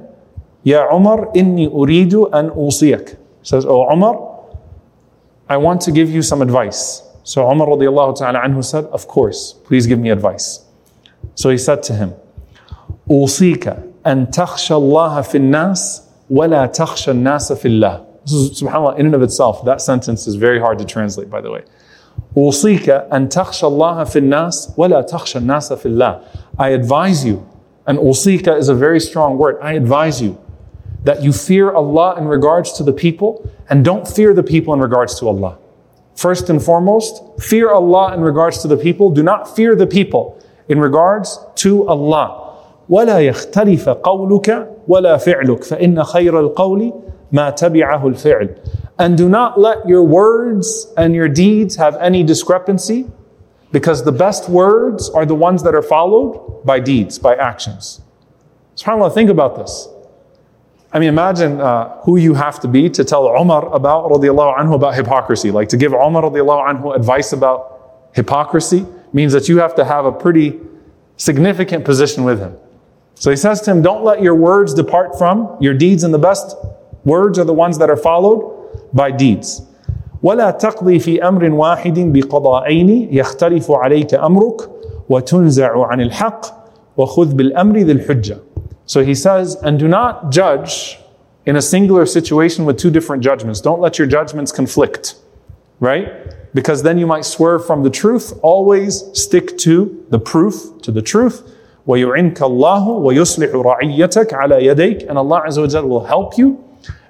Ya 0.62 0.86
Umar, 0.94 1.32
inni 1.34 1.68
uridu 1.68 2.30
an 2.32 2.50
usiyak. 2.50 3.10
He 3.10 3.16
says, 3.42 3.64
Oh 3.66 3.90
Umar, 3.92 4.30
I 5.48 5.56
want 5.56 5.80
to 5.82 5.92
give 5.92 6.10
you 6.10 6.22
some 6.22 6.40
advice. 6.42 7.02
So 7.24 7.50
Umar 7.50 7.66
radiallahu 7.68 8.18
ta'ala 8.18 8.40
anhu 8.40 8.64
said, 8.64 8.84
Of 8.86 9.08
course, 9.08 9.54
please 9.64 9.86
give 9.86 9.98
me 9.98 10.10
advice. 10.10 10.64
So 11.34 11.50
he 11.50 11.58
said 11.58 11.82
to 11.84 11.94
him, 11.94 12.14
أوصيك 13.10 13.76
أن 14.06 14.30
تخشى 14.30 14.74
الله 14.74 15.20
في 15.20 15.34
الناس 15.36 16.02
ولا 16.30 16.66
تخشى 16.66 17.10
الناس 17.10 17.52
في 17.52 17.68
الله. 17.68 18.04
This 18.24 18.32
is 18.32 18.62
subhanAllah, 18.62 18.98
in 18.98 19.06
and 19.06 19.14
of 19.14 19.22
itself, 19.22 19.64
that 19.64 19.80
sentence 19.80 20.26
is 20.26 20.34
very 20.34 20.58
hard 20.58 20.78
to 20.78 20.84
translate, 20.84 21.28
by 21.28 21.40
the 21.40 21.50
way. 21.50 21.62
أوصيك 22.36 22.88
أن 23.12 23.28
تخشى 23.28 23.66
الله 23.66 24.04
في 24.04 24.18
الناس 24.18 24.74
ولا 24.76 25.02
تخشى 25.02 25.38
الناس 25.38 25.72
في 25.72 25.86
الله. 25.86 26.20
I 26.58 26.70
advise 26.70 27.24
you, 27.24 27.46
and 27.86 27.98
أوصيك 27.98 28.56
is 28.56 28.68
a 28.68 28.74
very 28.74 29.00
strong 29.00 29.36
word. 29.36 29.58
I 29.60 29.72
advise 29.72 30.22
you 30.22 30.38
that 31.04 31.22
you 31.22 31.32
fear 31.32 31.72
Allah 31.72 32.16
in 32.16 32.26
regards 32.26 32.72
to 32.72 32.82
the 32.82 32.92
people 32.92 33.50
and 33.68 33.84
don't 33.84 34.08
fear 34.08 34.32
the 34.32 34.42
people 34.42 34.72
in 34.72 34.80
regards 34.80 35.18
to 35.20 35.28
Allah. 35.28 35.58
First 36.16 36.48
and 36.48 36.62
foremost, 36.62 37.22
fear 37.40 37.70
Allah 37.70 38.14
in 38.14 38.20
regards 38.20 38.62
to 38.62 38.68
the 38.68 38.76
people. 38.76 39.10
Do 39.10 39.22
not 39.22 39.54
fear 39.54 39.74
the 39.74 39.86
people 39.86 40.40
in 40.68 40.80
regards 40.80 41.38
to 41.56 41.86
Allah. 41.88 42.47
ولا 42.88 43.18
يختلف 43.18 43.88
قولك 43.88 44.68
ولا 44.88 45.16
فعلك 45.16 45.64
فإن 45.64 46.04
خير 46.04 46.40
القول 46.40 46.92
ما 47.32 47.50
تبعه 47.50 48.06
الفعل. 48.06 48.56
And 48.98 49.16
do 49.18 49.28
not 49.28 49.58
let 49.58 49.86
your 49.88 50.02
words 50.02 50.92
and 50.96 51.14
your 51.14 51.28
deeds 51.28 51.76
have 51.76 51.96
any 51.96 52.22
discrepancy 52.22 53.06
because 53.72 54.04
the 54.04 54.12
best 54.12 54.48
words 54.48 55.10
are 55.10 55.26
the 55.26 55.34
ones 55.34 55.62
that 55.64 55.74
are 55.74 55.82
followed 55.82 56.64
by 56.64 56.78
deeds, 56.78 57.18
by 57.18 57.34
actions. 57.34 58.00
SubhanAllah, 58.76 59.12
think 59.12 59.30
about 59.30 59.56
this. 59.56 59.88
I 60.92 61.00
mean, 61.00 61.08
imagine 61.08 61.60
uh, 61.60 62.00
who 62.02 62.16
you 62.16 62.34
have 62.34 62.60
to 62.60 62.68
be 62.68 62.88
to 62.90 63.02
tell 63.02 63.26
Umar 63.26 63.66
about 63.74 64.08
radiallahu 64.10 64.58
anhu 64.58 64.74
about 64.76 64.94
hypocrisy. 64.94 65.50
Like 65.50 65.68
to 65.70 65.76
give 65.76 65.92
Umar 65.92 66.22
radiallahu 66.22 66.68
anhu 66.70 66.94
advice 66.94 67.32
about 67.32 68.10
hypocrisy 68.12 68.86
means 69.12 69.32
that 69.32 69.48
you 69.48 69.58
have 69.58 69.74
to 69.74 69.84
have 69.84 70.04
a 70.04 70.12
pretty 70.12 70.60
significant 71.16 71.84
position 71.84 72.22
with 72.22 72.38
him. 72.38 72.56
So 73.18 73.30
he 73.30 73.36
says 73.36 73.60
to 73.62 73.70
him, 73.70 73.82
Don't 73.82 74.04
let 74.04 74.22
your 74.22 74.34
words 74.34 74.74
depart 74.74 75.16
from 75.18 75.56
your 75.60 75.74
deeds, 75.74 76.04
and 76.04 76.12
the 76.12 76.18
best 76.18 76.56
words 77.04 77.38
are 77.38 77.44
the 77.44 77.54
ones 77.54 77.78
that 77.78 77.90
are 77.90 77.96
followed 77.96 78.42
by 78.92 79.10
deeds. 79.10 79.62
ولا 80.22 80.50
تقضي 80.50 80.98
في 80.98 81.22
أمر 81.22 81.50
واحد 81.50 82.12
بقضاءين 82.12 83.08
يختلف 83.12 83.70
عليك 83.70 84.14
أمرك 84.14 84.70
وتنزع 85.08 85.86
عن 85.86 86.00
الحق 86.00 86.46
وخذ 86.96 87.34
بالأمر 87.34 87.78
ذي 87.78 87.92
الحجة. 87.92 88.38
So 88.86 89.04
he 89.04 89.14
says, 89.14 89.56
and 89.56 89.78
do 89.78 89.88
not 89.88 90.30
judge 90.30 90.98
in 91.46 91.56
a 91.56 91.62
singular 91.62 92.06
situation 92.06 92.64
with 92.64 92.78
two 92.78 92.90
different 92.90 93.22
judgments. 93.22 93.60
Don't 93.60 93.80
let 93.80 93.98
your 93.98 94.06
judgments 94.06 94.50
conflict, 94.52 95.16
right? 95.80 96.08
Because 96.54 96.82
then 96.82 96.98
you 96.98 97.06
might 97.06 97.24
swerve 97.24 97.66
from 97.66 97.82
the 97.82 97.90
truth. 97.90 98.32
Always 98.42 99.04
stick 99.12 99.58
to 99.58 100.04
the 100.10 100.18
proof, 100.18 100.54
to 100.82 100.90
the 100.90 101.02
truth. 101.02 101.50
وَيُعِنْكَ 101.88 102.38
اللَّهُ 102.40 102.86
وَيُصْلِحُ 102.88 103.52
رَعِيَّتَكَ 103.52 104.32
عَلَى 104.32 104.62
يَدَيْكَ 104.62 105.08
And 105.08 105.18
Allah 105.18 105.42
Azza 105.46 105.82
wa 105.82 105.88
will 105.88 106.04
help 106.04 106.38
you 106.38 106.64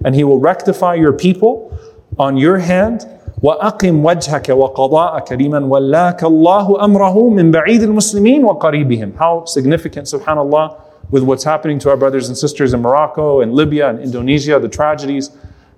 and 0.04 0.14
He 0.14 0.24
will 0.24 0.40
rectify 0.40 0.94
your 0.94 1.12
people 1.12 1.78
on 2.18 2.36
your 2.36 2.58
hand. 2.58 3.06
وأقم 3.42 4.04
وجهك 4.04 4.48
وقضاءك 4.48 5.32
لمن 5.32 5.62
ولاك 5.64 6.24
الله 6.24 6.84
أمره 6.84 7.28
من 7.28 7.50
بعيد 7.50 7.82
المسلمين 7.82 8.44
وقريبهم. 8.44 9.16
How 9.16 9.44
significant, 9.44 10.06
subhanAllah, 10.06 10.80
with 11.10 11.22
what's 11.22 11.44
happening 11.44 11.78
to 11.80 11.90
our 11.90 11.96
brothers 11.96 12.28
and 12.28 12.38
sisters 12.38 12.72
in 12.72 12.80
Morocco 12.80 13.42
and 13.42 13.52
Libya 13.52 13.90
and 13.90 14.00
Indonesia, 14.00 14.58
the 14.58 14.68
tragedies, 14.68 15.30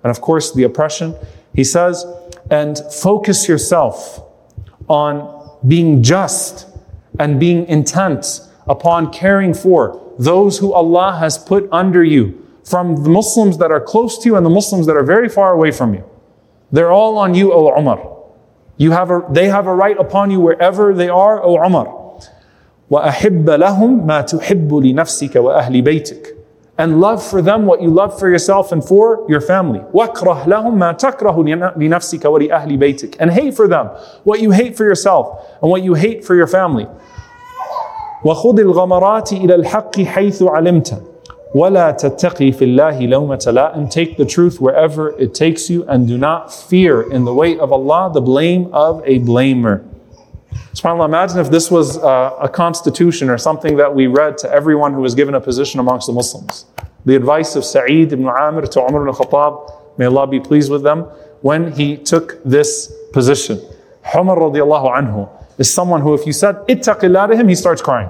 and 0.03 0.09
of 0.09 0.21
course 0.21 0.53
the 0.53 0.63
oppression. 0.63 1.13
He 1.53 1.65
says, 1.65 2.05
and 2.49 2.79
focus 2.91 3.47
yourself 3.47 4.21
on 4.87 5.57
being 5.67 6.01
just 6.03 6.67
and 7.19 7.39
being 7.39 7.67
intent 7.67 8.41
upon 8.67 9.11
caring 9.11 9.53
for 9.53 10.13
those 10.19 10.59
who 10.59 10.73
Allah 10.73 11.17
has 11.19 11.37
put 11.37 11.67
under 11.71 12.03
you 12.03 12.45
from 12.63 13.03
the 13.03 13.09
Muslims 13.09 13.57
that 13.59 13.71
are 13.71 13.79
close 13.79 14.17
to 14.19 14.29
you 14.29 14.35
and 14.35 14.45
the 14.45 14.49
Muslims 14.49 14.85
that 14.87 14.97
are 14.97 15.03
very 15.03 15.29
far 15.29 15.53
away 15.53 15.71
from 15.71 15.93
you. 15.93 16.03
They're 16.71 16.91
all 16.91 17.17
on 17.17 17.33
you, 17.33 17.53
O 17.53 17.73
Umar. 17.77 17.99
You 18.77 18.91
have 18.91 19.09
a, 19.09 19.25
they 19.31 19.47
have 19.47 19.67
a 19.67 19.73
right 19.73 19.97
upon 19.97 20.31
you 20.31 20.39
wherever 20.39 20.93
they 20.93 21.09
are, 21.09 21.41
O 21.43 21.63
Umar. 21.63 21.93
وأحب 22.89 23.49
لهم 23.49 24.07
ما 24.07 24.21
تحب 24.21 24.73
لنفسك 24.73 25.35
وأهل 25.35 25.81
بيتك 25.81 26.37
and 26.77 27.01
love 27.01 27.25
for 27.25 27.41
them 27.41 27.65
what 27.65 27.81
you 27.81 27.89
love 27.89 28.17
for 28.17 28.29
yourself 28.29 28.71
and 28.71 28.85
for 28.85 29.25
your 29.27 29.41
family. 29.41 29.79
وَاكْرَهْ 29.93 30.45
لَهُمْ 30.45 30.77
مَا 30.77 30.91
تَكْرَهُ 30.93 31.75
لِنَفْسِكَ 31.75 32.21
وَلِأَهْلِ 32.21 32.77
بَيْتِكَ 32.77 33.15
And 33.19 33.31
hate 33.31 33.55
for 33.55 33.67
them 33.67 33.87
what 34.23 34.41
you 34.41 34.51
hate 34.51 34.77
for 34.77 34.83
yourself 34.83 35.43
and 35.61 35.71
what 35.71 35.81
you 35.81 35.95
hate 35.95 36.23
for 36.23 36.35
your 36.35 36.45
family. 36.45 36.87
وخذ 38.24 38.60
الغمرات 38.60 39.32
إلى 39.32 39.54
الحق 39.54 40.00
حيث 40.00 40.42
علمت 40.42 41.02
ولا 41.54 41.90
تتقي 41.90 42.52
في 42.52 42.64
الله 42.64 43.06
لومة 43.06 43.44
لائم 43.46 43.88
Take 43.90 44.16
the 44.16 44.24
truth 44.24 44.60
wherever 44.60 45.10
it 45.18 45.34
takes 45.34 45.68
you 45.68 45.84
and 45.84 46.06
do 46.08 46.16
not 46.16 46.52
fear 46.52 47.02
in 47.02 47.24
the 47.24 47.34
way 47.34 47.58
of 47.58 47.72
Allah 47.72 48.10
the 48.12 48.20
blame 48.20 48.68
of 48.72 49.02
a 49.04 49.18
blamer. 49.20 49.84
SubhanAllah, 50.74 51.04
imagine 51.06 51.38
if 51.40 51.50
this 51.50 51.70
was 51.70 51.96
a, 51.96 52.36
a 52.42 52.48
constitution 52.48 53.28
or 53.28 53.36
something 53.36 53.76
that 53.76 53.94
we 53.94 54.06
read 54.06 54.38
to 54.38 54.50
everyone 54.50 54.94
who 54.94 55.00
was 55.00 55.14
given 55.14 55.34
a 55.34 55.40
position 55.40 55.80
amongst 55.80 56.06
the 56.06 56.12
Muslims. 56.12 56.64
The 57.04 57.16
advice 57.16 57.56
of 57.56 57.64
Sa'id 57.64 58.12
ibn 58.12 58.26
Amir 58.26 58.62
to 58.62 58.80
Umar 58.80 59.06
ibn 59.06 59.14
Khattab, 59.14 59.98
may 59.98 60.06
Allah 60.06 60.26
be 60.26 60.40
pleased 60.40 60.70
with 60.70 60.82
them, 60.82 61.00
when 61.42 61.72
he 61.72 61.96
took 61.96 62.42
this 62.44 62.92
position. 63.12 63.60
Umar 64.14 64.36
radiallahu 64.36 64.96
anhu, 64.96 65.28
is 65.57 65.73
someone 65.73 66.01
who, 66.01 66.13
if 66.13 66.25
you 66.25 66.33
said 66.33 66.55
ittaqillah 66.67 67.29
to 67.29 67.35
him, 67.35 67.47
he 67.47 67.55
starts 67.55 67.81
crying. 67.81 68.09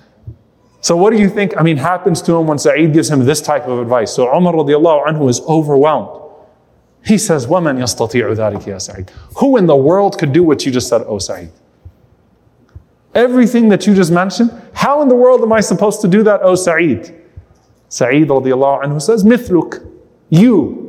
so, 0.81 0.95
what 0.95 1.11
do 1.11 1.17
you 1.19 1.29
think? 1.29 1.53
I 1.57 1.63
mean, 1.63 1.77
happens 1.77 2.21
to 2.23 2.35
him 2.35 2.47
when 2.47 2.57
Sa'id 2.57 2.93
gives 2.93 3.09
him 3.09 3.25
this 3.25 3.41
type 3.41 3.67
of 3.67 3.79
advice? 3.79 4.13
So, 4.13 4.33
Umar 4.35 4.53
radiallahu 4.53 5.07
anhu 5.07 5.29
is 5.29 5.41
overwhelmed. 5.41 6.23
He 7.05 7.19
says, 7.19 7.45
وَمَنْ 7.45 7.77
يَسْتَطِيعُ 7.77 8.35
ذَلِكَ 8.35 8.63
يَا 8.63 8.81
Sa'id? 8.81 9.11
Who 9.37 9.57
in 9.57 9.67
the 9.67 9.75
world 9.75 10.17
could 10.17 10.33
do 10.33 10.43
what 10.43 10.65
you 10.65 10.71
just 10.71 10.89
said, 10.89 11.03
oh 11.05 11.19
Sa'id? 11.19 11.51
Everything 13.13 13.69
that 13.69 13.85
you 13.85 13.93
just 13.93 14.11
mentioned, 14.11 14.51
how 14.73 15.01
in 15.03 15.07
the 15.07 15.15
world 15.15 15.41
am 15.41 15.53
I 15.53 15.61
supposed 15.61 16.01
to 16.01 16.07
do 16.07 16.23
that, 16.23 16.41
oh 16.43 16.55
Sa'id? 16.55 17.13
Sa'id 17.89 18.27
radiallahu 18.27 18.83
anhu 18.83 19.01
says, 19.01 19.23
mithluk, 19.23 19.87
you, 20.29 20.88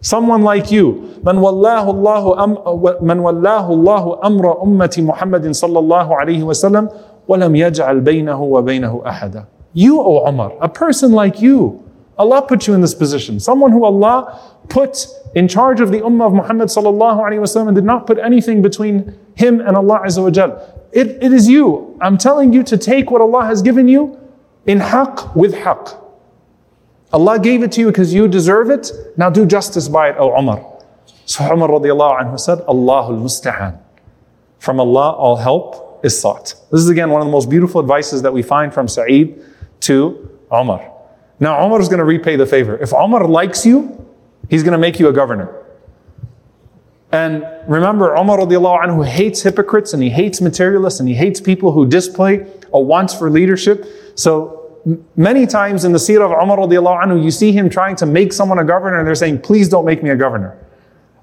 someone 0.00 0.42
like 0.42 0.70
you. 0.70 1.08
من 1.24 1.38
والله 1.38 1.90
الله 1.90 2.44
أم 2.44 2.50
من 3.02 3.18
والله 3.18 3.72
الله 3.72 4.20
أمر 4.24 4.62
أمة 4.62 4.94
محمد 4.98 5.50
صلى 5.50 5.78
الله 5.78 6.16
عليه 6.16 6.42
وسلم 6.42 6.88
ولم 7.28 7.56
يجعل 7.56 8.00
بينه 8.00 8.42
وبينه 8.42 9.02
أحدا. 9.06 9.44
You, 9.74 10.00
O 10.00 10.28
Umar, 10.28 10.52
a 10.60 10.68
person 10.68 11.12
like 11.12 11.40
you, 11.40 11.82
Allah 12.18 12.42
put 12.42 12.66
you 12.66 12.74
in 12.74 12.80
this 12.82 12.94
position. 12.94 13.40
Someone 13.40 13.72
who 13.72 13.84
Allah 13.84 14.38
put 14.68 15.06
in 15.34 15.48
charge 15.48 15.80
of 15.80 15.90
the 15.90 16.00
ummah 16.00 16.26
of 16.26 16.32
Muhammad 16.34 16.68
sallallahu 16.68 17.18
alaihi 17.20 17.40
wasallam 17.40 17.68
and 17.68 17.74
did 17.74 17.84
not 17.84 18.06
put 18.06 18.18
anything 18.18 18.60
between 18.60 19.16
him 19.34 19.60
and 19.60 19.76
Allah 19.76 20.00
azza 20.04 20.22
wa 20.22 20.30
jal. 20.30 20.60
It, 20.92 21.22
it 21.22 21.32
is 21.32 21.48
you. 21.48 21.96
I'm 22.00 22.18
telling 22.18 22.52
you 22.52 22.62
to 22.64 22.76
take 22.76 23.10
what 23.10 23.22
Allah 23.22 23.46
has 23.46 23.62
given 23.62 23.88
you 23.88 24.18
in 24.66 24.78
haqq 24.78 25.34
with 25.34 25.54
haqq. 25.54 25.98
Allah 27.13 27.39
gave 27.39 27.63
it 27.63 27.71
to 27.73 27.81
you 27.81 27.87
because 27.87 28.13
you 28.13 28.27
deserve 28.27 28.69
it. 28.69 28.91
Now 29.15 29.29
do 29.29 29.45
justice 29.45 29.87
by 29.87 30.09
it, 30.09 30.15
O 30.17 30.37
Umar. 30.37 30.65
So 31.25 31.43
Umar 31.51 31.69
radiallahu 31.69 32.21
anhu 32.21 32.39
said, 32.39 32.59
Allahul 32.59 33.21
musta'an. 33.21 33.79
From 34.59 34.79
Allah, 34.79 35.11
all 35.13 35.37
help 35.37 35.99
is 36.03 36.19
sought. 36.19 36.55
This 36.71 36.81
is 36.81 36.89
again 36.89 37.09
one 37.09 37.21
of 37.21 37.27
the 37.27 37.31
most 37.31 37.49
beautiful 37.49 37.81
advices 37.81 38.21
that 38.21 38.33
we 38.33 38.41
find 38.41 38.73
from 38.73 38.87
Sa'id 38.87 39.43
to 39.81 40.29
Umar. 40.51 40.91
Now 41.39 41.65
Umar 41.65 41.79
is 41.79 41.87
going 41.87 41.99
to 41.99 42.05
repay 42.05 42.35
the 42.35 42.45
favor. 42.45 42.77
If 42.77 42.93
Umar 42.93 43.27
likes 43.27 43.65
you, 43.65 44.05
he's 44.49 44.63
going 44.63 44.73
to 44.73 44.77
make 44.77 44.99
you 44.99 45.07
a 45.07 45.13
governor. 45.13 45.53
And 47.11 47.45
remember, 47.67 48.15
Umar 48.15 48.39
radiallahu 48.39 48.85
anhu 48.85 49.05
hates 49.05 49.41
hypocrites 49.41 49.93
and 49.93 50.03
he 50.03 50.09
hates 50.09 50.41
materialists 50.41 50.99
and 50.99 51.07
he 51.07 51.15
hates 51.15 51.39
people 51.39 51.71
who 51.71 51.87
display 51.87 52.45
a 52.73 52.79
want 52.79 53.11
for 53.11 53.29
leadership. 53.29 53.85
So 54.15 54.56
many 55.15 55.45
times 55.45 55.83
in 55.85 55.91
the 55.91 55.97
seerah 55.97 56.25
of 56.25 56.31
Umar 56.31 56.57
anhu, 56.57 57.23
you 57.23 57.31
see 57.31 57.51
him 57.51 57.69
trying 57.69 57.95
to 57.97 58.05
make 58.05 58.31
someone 58.31 58.59
a 58.59 58.63
governor 58.63 58.99
and 58.99 59.07
they're 59.07 59.15
saying, 59.15 59.41
please 59.41 59.67
don't 59.69 59.85
make 59.85 60.01
me 60.03 60.09
a 60.09 60.15
governor. 60.15 60.57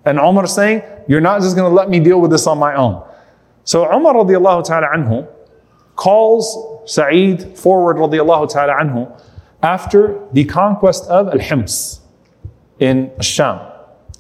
And 0.04 0.18
Umar 0.18 0.44
is 0.44 0.54
saying, 0.54 0.82
you're 1.08 1.20
not 1.20 1.40
just 1.40 1.56
going 1.56 1.70
to 1.70 1.74
let 1.74 1.88
me 1.88 1.98
deal 1.98 2.20
with 2.20 2.30
this 2.30 2.46
on 2.46 2.58
my 2.58 2.74
own. 2.74 3.02
So 3.64 3.90
Umar 3.90 4.12
ta'ala 4.12 4.88
anhu 4.94 5.26
calls 5.96 6.90
Sa'id 6.90 7.56
forward 7.56 7.96
radiallahu 7.96 8.50
ta'ala 8.50 8.74
anhu 8.74 9.22
after 9.62 10.20
the 10.32 10.44
conquest 10.44 11.06
of 11.08 11.28
Al-Hims 11.28 12.00
in 12.78 13.10
Sham. 13.20 13.60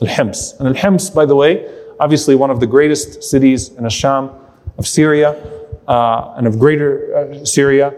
Al-Hims. 0.00 0.54
And 0.58 0.68
Al-Hims, 0.68 1.10
by 1.10 1.26
the 1.26 1.36
way, 1.36 1.70
obviously 2.00 2.34
one 2.34 2.50
of 2.50 2.60
the 2.60 2.66
greatest 2.66 3.22
cities 3.22 3.68
in 3.70 3.84
Asham 3.84 4.34
of 4.78 4.86
Syria 4.86 5.32
uh, 5.86 6.34
and 6.36 6.46
of 6.46 6.58
greater 6.58 7.14
uh, 7.14 7.44
Syria. 7.44 7.94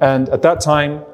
And 0.00 0.28
at 0.28 0.42
that 0.42 0.60
time, 0.60 1.04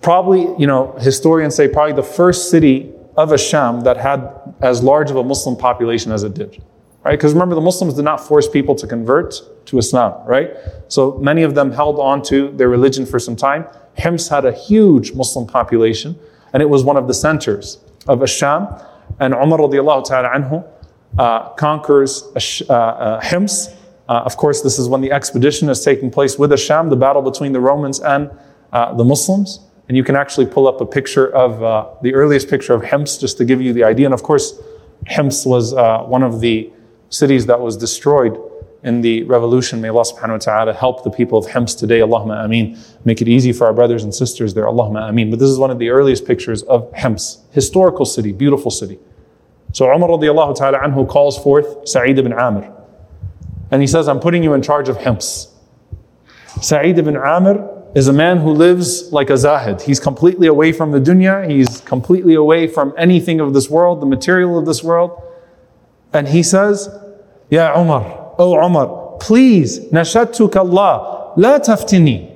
probably, 0.00 0.42
you 0.58 0.66
know, 0.66 0.94
historians 0.98 1.54
say 1.54 1.68
probably 1.68 1.94
the 1.94 2.02
first 2.02 2.50
city 2.50 2.92
of 3.16 3.30
Asham 3.30 3.84
that 3.84 3.96
had 3.96 4.30
as 4.62 4.82
large 4.82 5.10
of 5.10 5.16
a 5.16 5.24
Muslim 5.24 5.56
population 5.56 6.12
as 6.12 6.22
it 6.22 6.34
did. 6.34 6.62
Right? 7.04 7.18
Because 7.18 7.32
remember, 7.32 7.54
the 7.54 7.60
Muslims 7.60 7.94
did 7.94 8.04
not 8.04 8.18
force 8.20 8.48
people 8.48 8.74
to 8.76 8.86
convert 8.86 9.40
to 9.66 9.78
Islam, 9.78 10.24
right? 10.26 10.56
So 10.88 11.18
many 11.18 11.42
of 11.42 11.54
them 11.54 11.72
held 11.72 11.98
on 11.98 12.22
to 12.24 12.50
their 12.52 12.68
religion 12.68 13.06
for 13.06 13.18
some 13.18 13.34
time. 13.34 13.66
Hims 13.94 14.28
had 14.28 14.44
a 14.44 14.52
huge 14.52 15.12
Muslim 15.12 15.46
population, 15.46 16.16
and 16.52 16.62
it 16.62 16.68
was 16.68 16.84
one 16.84 16.96
of 16.96 17.08
the 17.08 17.14
centers 17.14 17.78
of 18.06 18.20
Asham 18.20 18.86
and 19.18 19.34
Umar 19.34 19.58
radiallahu 19.58 20.04
ta'ala 20.04 20.28
anhu 20.30 20.64
uh, 21.18 21.50
conquers 21.50 22.24
uh, 22.68 22.72
uh, 22.72 23.20
Hims. 23.20 23.68
Uh, 24.08 24.22
of 24.24 24.36
course, 24.36 24.62
this 24.62 24.78
is 24.78 24.88
when 24.88 25.00
the 25.00 25.12
expedition 25.12 25.68
is 25.68 25.84
taking 25.84 26.10
place 26.10 26.38
with 26.38 26.50
Asham, 26.50 26.90
the 26.90 26.96
battle 26.96 27.22
between 27.22 27.52
the 27.52 27.60
Romans 27.60 28.00
and 28.00 28.30
uh, 28.72 28.92
the 28.94 29.04
Muslims. 29.04 29.60
And 29.88 29.96
you 29.96 30.04
can 30.04 30.16
actually 30.16 30.46
pull 30.46 30.66
up 30.68 30.80
a 30.80 30.86
picture 30.86 31.32
of 31.34 31.62
uh, 31.62 31.88
the 32.02 32.14
earliest 32.14 32.48
picture 32.48 32.74
of 32.74 32.84
Hims 32.84 33.18
just 33.18 33.36
to 33.38 33.44
give 33.44 33.60
you 33.60 33.72
the 33.72 33.84
idea. 33.84 34.06
And 34.06 34.14
of 34.14 34.22
course, 34.22 34.60
Hims 35.06 35.44
was 35.44 35.74
one 35.74 36.22
of 36.22 36.40
the 36.40 36.70
cities 37.10 37.46
that 37.46 37.60
was 37.60 37.76
destroyed 37.76 38.38
in 38.82 39.00
the 39.00 39.22
revolution. 39.24 39.80
May 39.80 39.88
Allah 39.88 40.04
subhanahu 40.04 40.32
wa 40.32 40.38
ta'ala 40.38 40.72
help 40.72 41.04
the 41.04 41.10
people 41.10 41.38
of 41.38 41.46
Hims 41.46 41.74
today. 41.74 42.00
Allahumma 42.00 42.44
ameen. 42.44 42.78
Make 43.04 43.22
it 43.22 43.28
easy 43.28 43.52
for 43.52 43.66
our 43.66 43.72
brothers 43.72 44.02
and 44.02 44.14
sisters 44.14 44.54
there. 44.54 44.64
Allahumma 44.64 45.08
ameen. 45.08 45.30
But 45.30 45.38
this 45.38 45.50
is 45.50 45.58
one 45.58 45.70
of 45.70 45.78
the 45.78 45.90
earliest 45.90 46.26
pictures 46.26 46.62
of 46.64 46.92
Hims. 46.94 47.38
Historical 47.52 48.04
city, 48.04 48.32
beautiful 48.32 48.70
city. 48.70 48.98
So 49.72 49.90
Umar 49.92 50.08
radiallahu 50.08 50.56
ta'ala 50.56 50.78
anhu 50.80 51.08
calls 51.08 51.38
forth 51.42 51.88
Sa'id 51.88 52.18
ibn 52.18 52.32
Amir. 52.32 52.72
And 53.72 53.80
he 53.80 53.88
says, 53.88 54.06
I'm 54.06 54.20
putting 54.20 54.44
you 54.44 54.52
in 54.52 54.62
charge 54.62 54.88
of 54.88 54.98
Hims. 54.98 55.48
Sa'id 56.60 56.98
ibn 56.98 57.16
Amir 57.16 57.68
is 57.94 58.06
a 58.06 58.12
man 58.12 58.38
who 58.38 58.50
lives 58.52 59.12
like 59.12 59.30
a 59.30 59.36
zahid. 59.36 59.80
He's 59.80 59.98
completely 59.98 60.46
away 60.46 60.72
from 60.72 60.92
the 60.92 61.00
dunya. 61.00 61.48
He's 61.50 61.80
completely 61.80 62.34
away 62.34 62.68
from 62.68 62.94
anything 62.96 63.40
of 63.40 63.54
this 63.54 63.70
world, 63.70 64.00
the 64.00 64.06
material 64.06 64.58
of 64.58 64.66
this 64.66 64.84
world. 64.84 65.22
And 66.12 66.28
he 66.28 66.42
says, 66.42 66.88
Ya 67.50 67.72
Umar, 67.80 68.34
O 68.38 68.54
Umar, 68.62 69.18
please, 69.18 69.80
nashattuka 69.90 70.56
Allah, 70.56 71.32
la 71.36 71.58
taftini. 71.58 72.30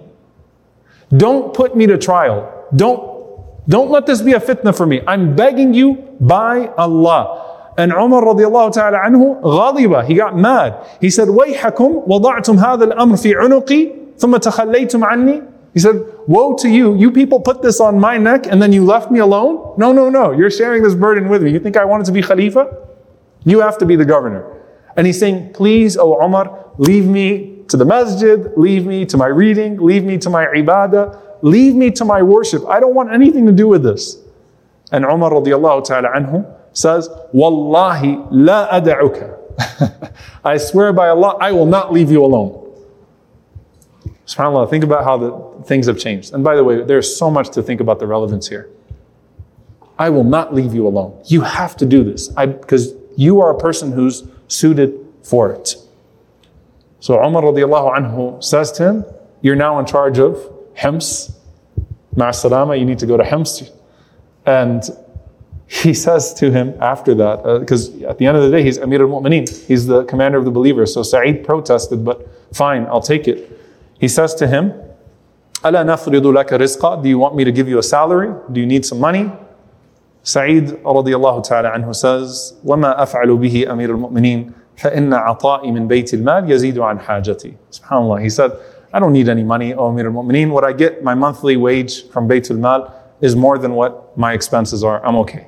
Don't 1.14 1.55
put 1.55 1.76
me 1.76 1.87
to 1.87 1.99
trial. 1.99 2.66
Don't, 2.74 3.01
don't 3.68 3.91
let 3.91 4.07
this 4.07 4.22
be 4.22 4.32
a 4.32 4.41
fitna 4.41 4.76
for 4.76 4.87
me. 4.87 5.03
I'm 5.07 5.37
begging 5.37 5.74
you 5.74 6.16
by 6.18 6.68
Allah. 6.78 7.45
And 7.77 7.91
Umar 7.93 8.23
radiallahu 8.23 8.73
ta'ala 8.73 8.99
anhu, 8.99 9.41
غضب, 9.41 10.05
he 10.05 10.15
got 10.15 10.38
mad. 10.38 10.75
He 10.99 11.09
said, 11.09 11.29
وَيْحَكُمْ 11.29 12.07
وَضَعْتُمْ 12.07 12.59
هَذَا 12.59 12.93
الْأَمْرِ 12.93 13.15
فِي 13.15 13.34
عُنُقِي 13.34 14.17
ثُمَّ 14.17 14.36
تَخَلَّيْتُمْ 14.38 15.03
عَنِّي 15.03 15.47
He 15.73 15.79
said, 15.79 16.03
woe 16.27 16.55
to 16.57 16.69
you. 16.69 16.95
You 16.95 17.11
people 17.11 17.39
put 17.39 17.61
this 17.61 17.79
on 17.79 17.97
my 17.97 18.17
neck 18.17 18.45
and 18.45 18.61
then 18.61 18.73
you 18.73 18.84
left 18.84 19.09
me 19.09 19.19
alone? 19.19 19.73
No, 19.77 19.93
no, 19.93 20.09
no. 20.09 20.32
You're 20.32 20.51
sharing 20.51 20.84
this 20.84 20.95
burden 20.95 21.29
with 21.29 21.41
me. 21.41 21.51
You 21.51 21.59
think 21.59 21.77
I 21.77 21.86
wanted 21.86 22.05
to 22.07 22.11
be 22.11 22.21
Khalifa? 22.21 22.67
You 23.45 23.61
have 23.61 23.77
to 23.77 23.86
be 23.86 23.95
the 23.95 24.05
governor. 24.05 24.45
And 24.97 25.07
he's 25.07 25.19
saying, 25.19 25.53
please, 25.53 25.97
O 25.97 26.21
Umar, 26.21 26.65
leave 26.77 27.05
me 27.05 27.63
to 27.69 27.77
the 27.77 27.86
masjid, 27.86 28.51
leave 28.57 28.86
me 28.86 29.05
to 29.05 29.15
my 29.15 29.27
reading, 29.27 29.77
leave 29.77 30.03
me 30.03 30.17
to 30.17 30.29
my 30.29 30.45
ibadah, 30.45 31.17
leave 31.41 31.73
me 31.73 31.89
to 31.91 32.03
my 32.03 32.21
worship. 32.21 32.67
I 32.67 32.82
don't 32.82 32.93
want 32.93 33.13
anything 33.13 33.45
to 33.45 33.53
do 33.53 33.69
with 33.69 33.82
this. 33.82 34.17
And 34.91 35.05
Umar 35.05 35.32
radiallahu 35.32 35.86
ta'ala 35.86 36.09
anhu 36.09 36.45
says, 36.76 37.08
Wallahi 37.32 38.18
la 38.30 38.68
ada'uka. 38.68 40.12
I 40.44 40.58
swear 40.58 40.92
by 40.92 41.08
Allah, 41.08 41.36
I 41.40 41.52
will 41.52 41.66
not 41.66 41.92
leave 41.92 42.10
you 42.10 42.24
alone. 42.24 42.62
SubhanAllah, 44.26 44.68
think 44.68 44.84
about 44.84 45.04
how 45.04 45.16
the 45.16 45.64
things 45.64 45.86
have 45.86 45.98
changed. 45.98 46.34
And 46.34 46.44
by 46.44 46.54
the 46.56 46.64
way, 46.64 46.82
there's 46.82 47.16
so 47.16 47.30
much 47.30 47.50
to 47.50 47.62
think 47.62 47.80
about 47.80 47.98
the 47.98 48.06
relevance 48.06 48.48
here. 48.48 48.68
I 49.98 50.10
will 50.10 50.24
not 50.24 50.54
leave 50.54 50.74
you 50.74 50.86
alone. 50.86 51.18
You 51.26 51.40
have 51.40 51.76
to 51.78 51.86
do 51.86 52.04
this 52.04 52.28
because 52.28 52.92
you 53.16 53.40
are 53.40 53.50
a 53.50 53.58
person 53.58 53.92
who's 53.92 54.24
suited 54.48 54.94
for 55.22 55.50
it. 55.52 55.76
So 57.00 57.22
Umar 57.24 57.42
radiallahu 57.42 57.96
anhu 57.96 58.44
says 58.44 58.70
to 58.72 58.88
him, 58.88 59.04
You're 59.40 59.56
now 59.56 59.78
in 59.78 59.86
charge 59.86 60.18
of 60.18 60.52
Hims. 60.74 61.34
Ma'asalama, 62.14 62.78
you 62.78 62.84
need 62.84 62.98
to 62.98 63.06
go 63.06 63.16
to 63.16 63.24
Hims. 63.24 63.70
And 64.44 64.82
he 65.67 65.93
says 65.93 66.34
to 66.36 66.51
him 66.51 66.73
after 66.82 67.15
that, 67.15 67.59
because 67.61 67.89
uh, 68.03 68.09
at 68.09 68.17
the 68.17 68.25
end 68.25 68.38
of 68.38 68.43
the 68.43 68.51
day, 68.51 68.61
he's 68.61 68.77
Amir 68.77 69.01
al 69.03 69.07
Mu'mineen, 69.07 69.47
he's 69.67 69.88
the 69.88 70.03
commander 70.03 70.38
of 70.38 70.45
the 70.45 70.51
believers. 70.51 70.93
So 70.93 71.01
Sa'id 71.01 71.45
protested, 71.45 72.03
but 72.03 72.27
fine, 72.53 72.86
I'll 72.88 73.01
take 73.01 73.27
it. 73.27 73.57
He 73.99 74.07
says 74.07 74.36
to 74.36 74.47
him, 74.47 74.73
ألا 75.63 75.84
نفرض 75.84 76.25
لك 76.25 76.53
رزقا? 76.53 77.03
Do 77.03 77.09
you 77.09 77.19
want 77.19 77.36
me 77.36 77.43
to 77.43 77.51
give 77.51 77.69
you 77.69 77.77
a 77.77 77.84
salary? 77.84 78.34
Do 78.51 78.59
you 78.59 78.65
need 78.65 78.86
some 78.86 78.99
money? 78.99 79.32
سعيد 80.23 80.77
رضي 80.86 81.15
الله 81.15 81.41
تعالى 81.41 81.67
عنه 81.67 81.93
says 81.93 82.53
وما 82.65 83.03
أفعل 83.03 83.38
به 83.38 83.71
أمير 83.71 83.89
المؤمنين 83.89 84.51
فإن 84.77 85.13
عطائي 85.13 85.71
من 85.71 85.88
بيت 85.88 86.13
المال 86.13 86.51
يزيد 86.51 86.79
عن 86.79 86.99
حاجتي 86.99 87.53
SubhanAllah 87.71 88.21
he 88.21 88.29
said 88.29 88.51
I 88.93 88.99
don't 88.99 89.13
need 89.13 89.29
any 89.29 89.43
money 89.43 89.73
O 89.73 89.88
Amir 89.88 90.07
al-Mu'mineen 90.07 90.49
what 90.49 90.63
I 90.63 90.73
get 90.73 91.03
my 91.03 91.15
monthly 91.15 91.57
wage 91.57 92.09
from 92.09 92.27
Bayt 92.27 92.51
al-Mal 92.51 92.93
is 93.21 93.36
more 93.36 93.57
than 93.57 93.73
what 93.73 94.15
my 94.17 94.34
expenses 94.34 94.84
are 94.84 95.03
I'm 95.05 95.15
okay 95.17 95.47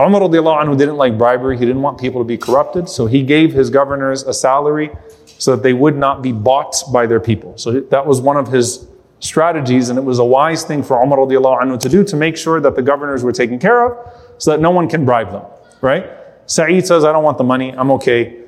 Umar 0.00 0.20
anhu 0.20 0.76
didn't 0.76 0.96
like 0.96 1.16
bribery 1.16 1.56
he 1.56 1.64
didn't 1.64 1.82
want 1.82 1.98
people 1.98 2.20
to 2.20 2.24
be 2.24 2.36
corrupted 2.36 2.88
so 2.88 3.06
he 3.06 3.22
gave 3.22 3.52
his 3.52 3.70
governors 3.70 4.22
a 4.24 4.34
salary 4.34 4.90
so 5.38 5.54
that 5.54 5.62
they 5.62 5.72
would 5.72 5.96
not 5.96 6.22
be 6.22 6.32
bought 6.32 6.76
by 6.92 7.06
their 7.06 7.20
people 7.20 7.56
so 7.56 7.80
that 7.80 8.06
was 8.06 8.20
one 8.20 8.36
of 8.36 8.48
his 8.48 8.86
strategies, 9.24 9.88
and 9.88 9.98
it 9.98 10.02
was 10.02 10.18
a 10.18 10.24
wise 10.24 10.64
thing 10.64 10.82
for 10.82 11.02
Umar 11.02 11.18
anhu 11.18 11.80
to 11.80 11.88
do 11.88 12.04
to 12.04 12.16
make 12.16 12.36
sure 12.36 12.60
that 12.60 12.76
the 12.76 12.82
governors 12.82 13.24
were 13.24 13.32
taken 13.32 13.58
care 13.58 13.86
of 13.86 14.12
so 14.38 14.50
that 14.50 14.60
no 14.60 14.70
one 14.70 14.88
can 14.88 15.04
bribe 15.04 15.32
them, 15.32 15.42
right? 15.80 16.10
Sa'id 16.46 16.86
says, 16.86 17.04
I 17.04 17.12
don't 17.12 17.24
want 17.24 17.38
the 17.38 17.44
money, 17.44 17.72
I'm 17.72 17.90
okay. 17.92 18.42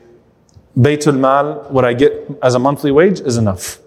Baytul 0.77 1.19
Mal, 1.19 1.65
what 1.71 1.87
I 1.87 1.95
get 1.95 2.13
as 2.43 2.55
a 2.55 2.59
monthly 2.59 2.93
wage 2.93 3.21
is 3.21 3.39
enough. 3.39 3.79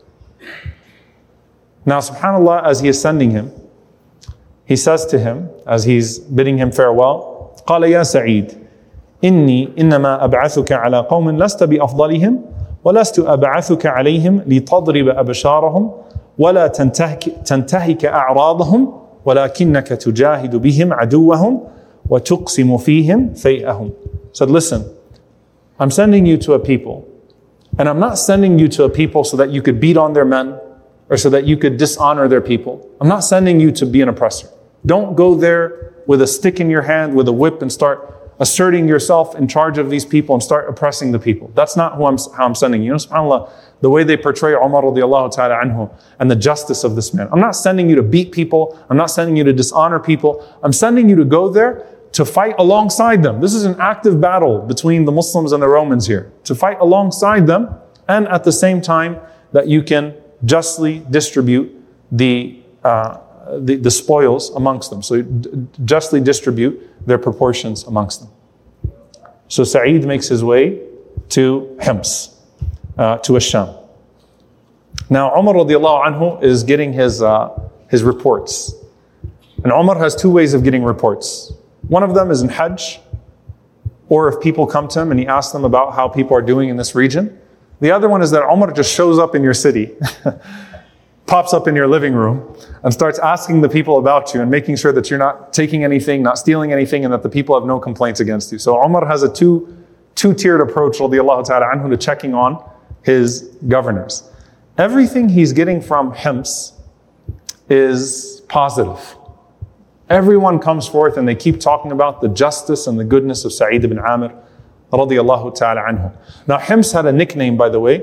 Now, 1.86 1.99
subhanAllah, 1.99 2.66
as 2.66 2.80
he 2.80 2.88
is 2.88 2.99
sending 2.99 3.32
him, 3.32 3.51
he 4.66 4.76
says 4.76 5.05
to 5.07 5.20
him, 5.20 5.49
as 5.68 5.84
he's 5.84 6.18
bidding 6.18 6.57
him 6.57 6.72
farewell, 6.72 7.38
قال 7.66 7.84
يا 7.84 8.03
سعيد 8.03 8.51
إني 9.24 9.70
إنما 9.80 10.24
أبعثك 10.24 10.72
على 10.72 10.99
قوم 10.99 11.43
لست 11.43 11.64
بأفضلهم 11.64 12.41
ولست 12.84 13.20
أبعثك 13.20 13.86
عليهم 13.86 14.41
لتضرب 14.47 15.07
أبشارهم 15.07 15.91
ولا 16.39 16.68
تنتهك, 16.68 17.24
تنتهك 17.45 18.05
أعراضهم 18.05 18.93
ولكنك 19.26 19.88
تجاهد 19.88 20.55
بهم 20.55 20.93
عدوهم 20.93 21.62
وتقسم 22.10 22.78
فيهم 22.78 23.34
فيئهم. 23.34 23.91
Said, 24.34 24.49
listen, 24.49 24.86
I'm 25.80 25.91
sending 25.91 26.26
you 26.26 26.38
to 26.38 26.53
a 26.53 26.60
people, 26.60 27.07
and 27.78 27.89
I'm 27.89 27.99
not 27.99 28.18
sending 28.18 28.60
you 28.60 28.68
to 28.70 28.84
a 28.84 28.89
people 28.89 29.24
so 29.24 29.36
that 29.38 29.49
you 29.49 29.62
could 29.62 29.80
beat 29.80 29.97
on 29.97 30.14
their 30.14 30.26
men 30.26 30.60
or 31.10 31.18
so 31.18 31.30
that 31.30 31.45
you 31.45 31.57
could 31.57 31.78
dishonor 31.78 32.28
their 32.28 32.41
people. 32.41 32.88
I'm 33.01 33.07
not 33.07 33.24
sending 33.24 33.60
you 33.60 33.72
to 33.72 33.86
be 33.86 34.01
an 34.01 34.10
oppressor. 34.10 34.47
Don't 34.86 35.16
go 35.16 35.36
there 35.36 35.88
with 36.10 36.24
a 36.24 36.26
stick 36.26 36.60
in 36.60 36.72
your 36.72 36.82
hand, 36.82 37.14
with 37.14 37.28
a 37.28 37.32
whip, 37.32 37.62
and 37.62 37.72
start 37.72 38.34
asserting 38.39 38.88
yourself 38.88 39.36
in 39.36 39.47
charge 39.47 39.78
of 39.78 39.91
these 39.91 40.03
people 40.03 40.34
and 40.34 40.41
start 40.41 40.68
oppressing 40.68 41.12
the 41.12 41.20
people. 41.20 41.51
That's 41.53 41.78
not 41.78 41.97
who 41.97 42.05
I'm, 42.05 42.18
how 42.36 42.45
I'm 42.45 42.55
sending 42.55 42.82
you. 42.82 42.88
You 42.88 42.91
know, 42.93 42.97
subhanAllah, 42.97 43.51
the 43.82 43.91
way 43.91 44.03
they 44.03 44.18
portray 44.18 44.53
Umar 44.53 44.82
ta'ala 44.82 45.30
anhu 45.64 45.95
and 46.18 46.32
the 46.32 46.36
justice 46.36 46.84
of 46.84 46.95
this 46.95 47.14
man. 47.14 47.30
I'm 47.32 47.39
not 47.39 47.55
sending 47.55 47.88
you 47.88 47.95
to 47.95 48.01
beat 48.01 48.32
people. 48.32 48.84
I'm 48.89 48.97
not 48.97 49.12
sending 49.12 49.38
you 49.38 49.43
to 49.43 49.53
dishonor 49.53 49.99
people. 49.99 50.43
I'm 50.64 50.74
sending 50.74 51.10
you 51.10 51.16
to 51.16 51.26
go 51.26 51.47
there 51.47 51.86
to 52.14 52.26
fight 52.26 52.55
alongside 52.57 53.22
them. 53.22 53.39
This 53.39 53.53
is 53.53 53.66
an 53.66 53.80
active 53.80 54.20
battle 54.20 54.62
between 54.62 55.05
the 55.05 55.12
Muslims 55.12 55.51
and 55.51 55.62
the 55.62 55.70
Romans 55.70 56.07
here. 56.07 56.34
To 56.45 56.55
fight 56.55 56.80
alongside 56.80 57.45
them 57.45 57.76
and 58.07 58.28
at 58.30 58.45
the 58.45 58.51
same 58.51 58.82
time 58.82 59.20
that 59.51 59.68
you 59.68 59.84
can 59.84 60.16
justly 60.43 61.05
distribute 61.12 61.70
the, 62.12 62.64
uh, 62.84 63.20
the, 63.58 63.76
the, 63.76 63.91
spoils 63.91 64.50
amongst 64.52 64.89
them. 64.89 65.02
So 65.02 65.24
justly 65.86 66.22
distribute 66.22 67.08
their 67.08 67.18
proportions 67.18 67.84
amongst 67.84 68.22
them. 68.22 68.30
So 69.47 69.64
Sa'id 69.64 70.06
makes 70.06 70.28
his 70.28 70.43
way 70.43 70.82
to 71.30 71.78
Hims, 71.82 72.36
uh, 72.97 73.18
to 73.20 73.34
Asham. 73.34 73.76
Now 75.10 75.36
Umar 75.36 75.56
anhu 75.56 76.43
is 76.43 76.64
getting 76.64 76.93
his, 76.93 77.22
uh, 77.22 77.50
his 77.89 78.04
reports. 78.04 78.74
And 79.64 79.74
Umar 79.74 79.97
has 79.97 80.16
two 80.16 80.30
ways 80.30 80.54
of 80.54 80.64
getting 80.64 80.84
reports. 80.84 81.52
One 81.88 82.04
of 82.04 82.14
them 82.14 82.32
is 82.32 82.41
in 82.41 82.50
Hajj, 82.50 83.00
or 84.08 84.28
if 84.28 84.41
people 84.41 84.66
come 84.68 84.88
to 84.89 85.02
him 85.02 85.12
and 85.12 85.20
he 85.20 85.28
asks 85.28 85.52
them 85.52 85.66
about 85.66 85.93
how 85.93 86.08
people 86.08 86.36
are 86.36 86.41
doing 86.41 86.70
in 86.70 86.78
this 86.78 86.95
region. 86.95 87.39
The 87.80 87.91
other 87.91 88.10
one 88.10 88.22
is 88.22 88.32
that 88.32 88.43
Umar 88.43 88.72
just 88.72 88.93
shows 88.93 89.20
up 89.20 89.36
in 89.36 89.43
your 89.43 89.54
city, 89.54 89.95
pops 91.30 91.53
up 91.53 91.67
in 91.67 91.75
your 91.75 91.88
living 91.88 92.13
room, 92.13 92.57
and 92.84 92.91
starts 92.91 93.19
asking 93.19 93.61
the 93.61 93.69
people 93.69 93.99
about 93.99 94.34
you 94.34 94.41
and 94.41 94.49
making 94.49 94.75
sure 94.75 94.91
that 94.91 95.11
you're 95.11 95.19
not 95.19 95.53
taking 95.53 95.84
anything, 95.84 96.23
not 96.23 96.39
stealing 96.39 96.73
anything, 96.73 97.05
and 97.05 97.13
that 97.13 97.21
the 97.21 97.30
people 97.30 97.53
have 97.57 97.67
no 97.67 97.80
complaints 97.80 98.19
against 98.19 98.51
you. 98.51 98.57
So 98.57 98.84
Umar 98.84 99.05
has 99.05 99.21
a 99.21 99.32
two, 99.32 99.77
two-tiered 100.15 100.59
approach, 100.59 100.97
radiallahu 100.97 101.45
ta'ala 101.45 101.67
anhu, 101.67 101.88
to 101.91 101.97
checking 101.97 102.34
on 102.34 102.67
his 103.03 103.43
governors. 103.67 104.23
Everything 104.80 105.30
he's 105.30 105.53
getting 105.53 105.82
from 105.82 106.13
Hims 106.13 106.73
is 107.69 108.41
positive. 108.49 109.15
Everyone 110.09 110.57
comes 110.57 110.88
forth 110.88 111.15
and 111.17 111.27
they 111.27 111.36
keep 111.36 111.59
talking 111.59 111.91
about 111.91 112.21
the 112.21 112.30
justice 112.30 112.88
and 112.88 112.99
the 112.99 113.03
goodness 113.03 113.45
of 113.45 113.53
Sa'id 113.53 113.84
ibn 113.84 113.99
radiallahu 113.99 115.53
ta'ala 115.53 115.82
anhu. 115.82 116.11
Now 116.47 116.57
Hims 116.57 116.91
had 116.91 117.05
a 117.05 117.11
nickname 117.11 117.55
by 117.55 117.69
the 117.69 117.80
way, 117.80 118.01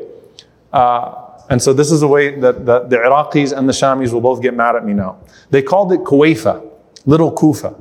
uh, 0.73 1.26
and 1.49 1.63
so 1.63 1.73
this 1.73 1.93
is 1.93 2.01
the 2.01 2.09
way 2.09 2.39
that, 2.41 2.67
that 2.67 2.91
the 2.91 2.97
Iraqis 2.97 3.57
and 3.57 3.69
the 3.69 3.73
Shamis 3.73 4.13
will 4.13 4.21
both 4.21 4.43
get 4.43 4.55
mad 4.55 4.75
at 4.75 4.85
me 4.85 4.93
now. 4.93 5.19
They 5.51 5.63
called 5.63 5.93
it 5.93 6.01
Kuwaifa, 6.01 6.69
Little 7.05 7.31
Kufa. 7.31 7.75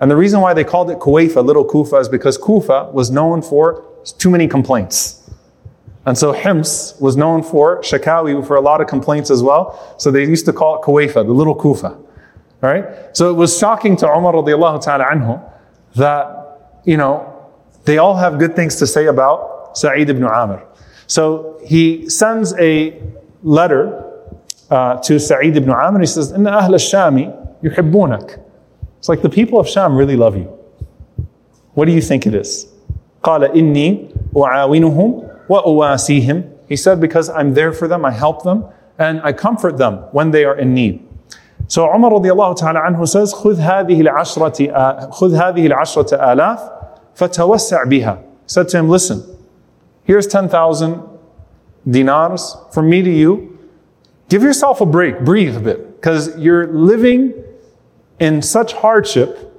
And 0.00 0.10
the 0.10 0.16
reason 0.16 0.40
why 0.40 0.54
they 0.54 0.64
called 0.64 0.90
it 0.90 0.98
Kuwaifa, 0.98 1.44
Little 1.44 1.64
Kufa, 1.64 1.96
is 1.96 2.08
because 2.08 2.38
Kufa 2.38 2.90
was 2.92 3.10
known 3.10 3.42
for 3.42 3.84
too 4.18 4.30
many 4.30 4.46
complaints. 4.46 5.28
And 6.06 6.16
so 6.16 6.32
Hims 6.32 6.94
was 7.00 7.16
known 7.16 7.42
for 7.42 7.82
Shakawi 7.82 8.46
for 8.46 8.56
a 8.56 8.60
lot 8.60 8.80
of 8.80 8.86
complaints 8.86 9.30
as 9.30 9.42
well. 9.42 9.94
So 9.98 10.10
they 10.10 10.24
used 10.24 10.46
to 10.46 10.52
call 10.52 10.80
it 10.80 10.86
Kuwaifa, 10.86 11.26
the 11.26 11.32
little 11.32 11.54
Kufa. 11.54 11.98
Right? 12.60 12.84
So 13.16 13.30
it 13.30 13.34
was 13.34 13.58
shocking 13.58 13.96
to 13.98 14.06
Umar 14.06 14.34
radiallahu 14.34 14.84
ta'ala 14.84 15.04
anhu 15.04 15.52
that, 15.96 16.80
you 16.84 16.96
know, 16.96 17.26
they 17.84 17.98
all 17.98 18.16
have 18.16 18.38
good 18.38 18.54
things 18.54 18.76
to 18.76 18.86
say 18.86 19.06
about 19.06 19.76
Sa'id 19.76 20.08
ibn 20.10 20.24
Amir. 20.24 20.62
So 21.10 21.58
he 21.64 22.08
sends 22.08 22.54
a 22.56 23.02
letter 23.42 23.82
uh, 24.70 25.02
to 25.02 25.18
Sa'id 25.18 25.56
ibn 25.56 25.70
Amir. 25.70 25.98
He 25.98 26.06
says, 26.06 26.30
Inna 26.30 26.50
ahl 26.50 26.72
al-Shami 26.72 27.26
yuhibbunak. 27.64 28.40
It's 28.98 29.08
like 29.08 29.20
the 29.20 29.28
people 29.28 29.58
of 29.58 29.68
Sham 29.68 29.96
really 29.96 30.14
love 30.14 30.36
you. 30.36 30.44
What 31.74 31.86
do 31.86 31.92
you 31.92 32.00
think 32.00 32.28
it 32.28 32.34
is? 32.36 32.68
قال 33.24 33.52
إني 33.52 34.14
أعاونهم 34.36 35.28
وأواسيهم. 35.48 36.48
He 36.68 36.76
said, 36.76 37.00
because 37.00 37.28
I'm 37.28 37.54
there 37.54 37.72
for 37.72 37.88
them, 37.88 38.04
I 38.04 38.12
help 38.12 38.44
them, 38.44 38.66
and 38.96 39.20
I 39.24 39.32
comfort 39.32 39.78
them 39.78 39.94
when 40.12 40.30
they 40.30 40.44
are 40.44 40.56
in 40.56 40.74
need. 40.74 41.04
So 41.66 41.92
Umar 41.92 42.12
radiallahu 42.12 42.56
ta'ala 42.56 42.82
anhu 42.82 43.08
says, 43.08 43.34
خذ 43.34 43.56
هذه 43.56 44.00
العشرة, 44.00 45.10
خذ 45.10 45.34
هذه 45.34 45.66
العشرة 45.66 46.14
آلاف 46.32 46.70
فتوسع 47.16 47.84
بها. 47.84 48.18
He 48.22 48.46
said 48.46 48.68
to 48.68 48.78
him, 48.78 48.88
listen, 48.88 49.29
here's 50.03 50.27
10,000 50.27 51.01
dinars 51.89 52.55
from 52.71 52.89
me 52.89 53.01
to 53.01 53.09
you. 53.09 53.57
Give 54.29 54.41
yourself 54.41 54.81
a 54.81 54.85
break, 54.85 55.19
breathe 55.21 55.55
a 55.55 55.59
bit, 55.59 55.95
because 55.95 56.37
you're 56.37 56.67
living 56.67 57.33
in 58.19 58.41
such 58.41 58.73
hardship, 58.73 59.53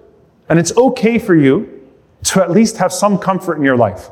and 0.48 0.58
it's 0.58 0.76
okay 0.76 1.18
for 1.18 1.34
you 1.34 1.88
to 2.24 2.42
at 2.42 2.50
least 2.50 2.78
have 2.78 2.92
some 2.92 3.18
comfort 3.18 3.56
in 3.56 3.62
your 3.62 3.76
life. 3.76 4.10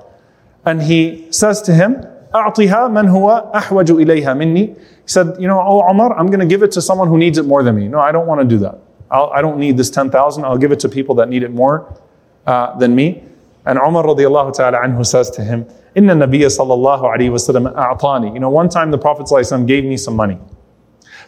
And 0.65 0.83
he 0.83 1.31
says 1.33 1.61
to 1.63 1.75
him, 1.75 2.07
أعطها 2.35 2.89
من 2.89 3.09
هو 3.09 3.53
أحوج 3.55 3.91
إليها 3.91 4.35
مني 4.35 4.77
he 5.05 5.11
said, 5.11 5.37
You 5.39 5.47
know, 5.47 5.61
oh 5.61 5.89
Umar, 5.89 6.19
I'm 6.19 6.27
going 6.27 6.41
to 6.41 6.47
give 6.47 6.63
it 6.63 6.73
to 6.73 6.83
someone 6.83 7.09
who 7.09 7.19
needs 7.19 7.39
it 7.39 7.45
more 7.45 7.63
than 7.63 7.77
me. 7.77 7.89
No, 7.89 8.01
I 8.01 8.11
don't 8.11 8.27
want 8.27 8.41
to 8.41 8.47
do 8.47 8.59
that. 8.59 8.79
I'll, 9.11 9.31
I 9.31 9.43
do 9.43 9.49
not 9.49 9.59
need 9.59 9.77
this 9.77 9.91
10,000. 9.91 10.45
I'll 10.45 10.57
give 10.57 10.73
it 10.73 10.81
to 10.81 10.89
people 10.89 11.15
that 11.17 11.29
need 11.29 11.43
it 11.43 11.51
more 11.51 12.01
uh, 12.47 12.77
than 12.79 12.95
me. 12.95 13.23
And 13.67 13.79
Umar 13.79 14.05
radiallahu 14.05 14.57
ta'ala 14.57 14.79
anhu 14.79 15.05
says 15.05 15.31
to 15.33 15.45
him, 15.45 15.67
Inna 15.95 16.15
Nabiya 16.15 16.47
sallallahu 16.47 17.03
alayhi 17.03 17.31
wa 17.31 17.95
a'tani. 17.95 18.35
You 18.35 18.41
know, 18.41 18.51
one 18.51 18.69
time 18.69 18.91
the 18.91 18.99
Prophet 18.99 19.29
gave 19.67 19.85
me 19.85 19.97
some 19.97 20.17
money. 20.17 20.39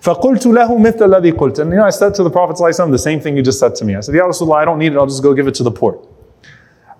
فَقُلْتُ 0.02 0.46
لَهُ 0.46 0.68
مِثْلَ 0.68 0.98
الَّذِي 0.98 1.32
قُلْتُ 1.32 1.58
And 1.60 1.70
you 1.70 1.76
know, 1.78 1.84
I 1.84 1.90
said 1.90 2.14
to 2.16 2.22
the 2.22 2.30
Prophet 2.30 2.56
the 2.58 2.98
same 2.98 3.20
thing 3.20 3.36
you 3.36 3.42
just 3.42 3.58
said 3.58 3.74
to 3.76 3.84
me. 3.84 3.96
I 3.96 4.00
said, 4.00 4.14
Ya 4.14 4.24
Rasulullah, 4.26 4.56
I 4.56 4.64
don't 4.64 4.78
need 4.78 4.92
it. 4.92 4.98
I'll 4.98 5.06
just 5.06 5.22
go 5.22 5.34
give 5.34 5.46
it 5.48 5.54
to 5.56 5.62
the 5.62 5.70
poor. 5.70 6.06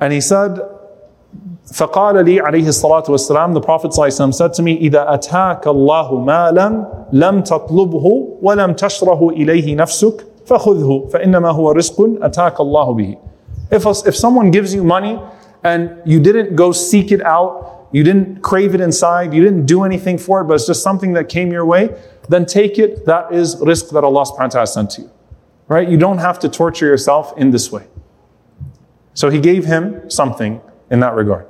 And 0.01 0.13
he 0.13 0.21
said, 0.21 0.59
فقال 1.73 2.25
لي 2.25 2.41
عليه 2.41 2.69
الصلاة 2.69 3.05
والسلام 3.09 3.55
the 3.55 3.61
Prophet 3.61 3.91
ﷺ 3.91 4.35
said 4.35 4.53
to 4.55 4.63
me 4.63 4.77
إذا 4.77 5.15
أتاك 5.15 5.67
الله 5.67 6.15
مالا 6.21 6.85
لم 7.13 7.41
تطلبه 7.43 8.29
ولم 8.43 8.73
تشره 8.73 9.29
إليه 9.31 9.75
نفسك 9.75 10.27
فخذه 10.47 11.09
فإنما 11.11 11.51
هو 11.51 11.71
رزق 11.71 12.09
أتاك 12.23 12.61
الله 12.61 12.95
به 12.95 13.17
if, 13.73 13.85
if 14.07 14.15
someone 14.15 14.51
gives 14.53 14.73
you 14.75 14.85
money 14.85 15.19
and 15.64 16.02
you 16.06 16.20
didn't 16.20 16.56
go 16.56 16.72
seek 16.72 17.12
it 17.12 17.22
out. 17.22 17.88
You 17.92 18.04
didn't 18.04 18.42
crave 18.42 18.74
it 18.74 18.82
inside. 18.82 19.34
You 19.34 19.44
didn't 19.44 19.66
do 19.66 19.84
anything 19.84 20.18
for 20.18 20.42
it 20.42 20.46
but 20.46 20.56
it's 20.56 20.68
just 20.68 20.84
something 20.84 21.14
that 21.14 21.30
came 21.30 21.52
your 21.52 21.66
way. 21.66 21.96
Then 22.30 22.46
take 22.46 22.80
it. 22.80 23.06
That 23.06 23.34
is 23.34 23.58
risk 23.62 23.90
that 23.90 24.04
Allah 24.04 24.24
subhanahu 24.24 24.40
wa 24.40 24.48
ta'ala 24.48 24.68
sent 24.68 24.90
to 24.92 25.02
you. 25.02 25.12
Right? 25.68 25.88
You 25.88 25.98
don't 25.98 26.20
have 26.20 26.40
to 26.40 26.50
torture 26.50 26.86
yourself 26.86 27.38
in 27.38 27.52
this 27.52 27.72
way. 27.72 27.88
So 29.14 29.30
he 29.30 29.40
gave 29.40 29.66
him 29.66 30.10
something 30.10 30.62
in 30.90 31.00
that 31.02 31.16
regard. 31.16 31.48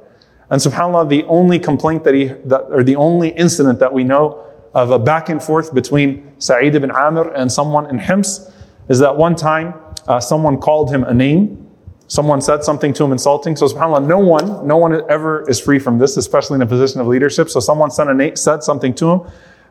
And 0.50 0.60
subhanAllah, 0.60 1.10
the 1.10 1.24
only 1.26 1.60
complaint 1.60 2.04
that 2.04 2.14
he, 2.14 2.26
that, 2.26 2.66
or 2.70 2.84
the 2.84 2.96
only 2.98 3.30
incident 3.30 3.80
that 3.80 3.94
we 3.94 4.04
know 4.04 4.46
of 4.74 4.92
a 4.92 5.00
back 5.00 5.30
and 5.30 5.42
forth 5.42 5.74
between 5.74 6.34
Sa'id 6.40 6.76
ibn 6.76 6.92
Amir 6.92 7.30
and 7.34 7.52
someone 7.52 7.90
in 7.90 8.00
Hims 8.00 8.52
is 8.90 9.00
that 9.00 9.16
one 9.16 9.36
time 9.36 9.74
uh, 10.08 10.20
someone 10.20 10.58
called 10.58 10.92
him 10.92 11.04
a 11.04 11.14
name 11.14 11.71
Someone 12.11 12.41
said 12.41 12.63
something 12.63 12.93
to 12.95 13.05
him 13.05 13.13
insulting. 13.13 13.57
So 13.57 13.67
subhanAllah, 13.67 14.07
no 14.07 14.19
one, 14.19 14.67
no 14.67 14.77
one 14.77 15.03
ever 15.11 15.49
is 15.49 15.59
free 15.59 15.79
from 15.79 15.99
this, 15.99 16.17
especially 16.17 16.57
in 16.57 16.63
a 16.63 16.67
position 16.67 17.01
of 17.01 17.09
leadership. 17.09 17.51
So 17.51 17.59
someone 17.59 17.91
said, 17.91 18.07
a 18.09 18.15
name, 18.15 18.37
said 18.37 18.63
something 18.63 18.95
to 18.95 19.11
him. 19.11 19.21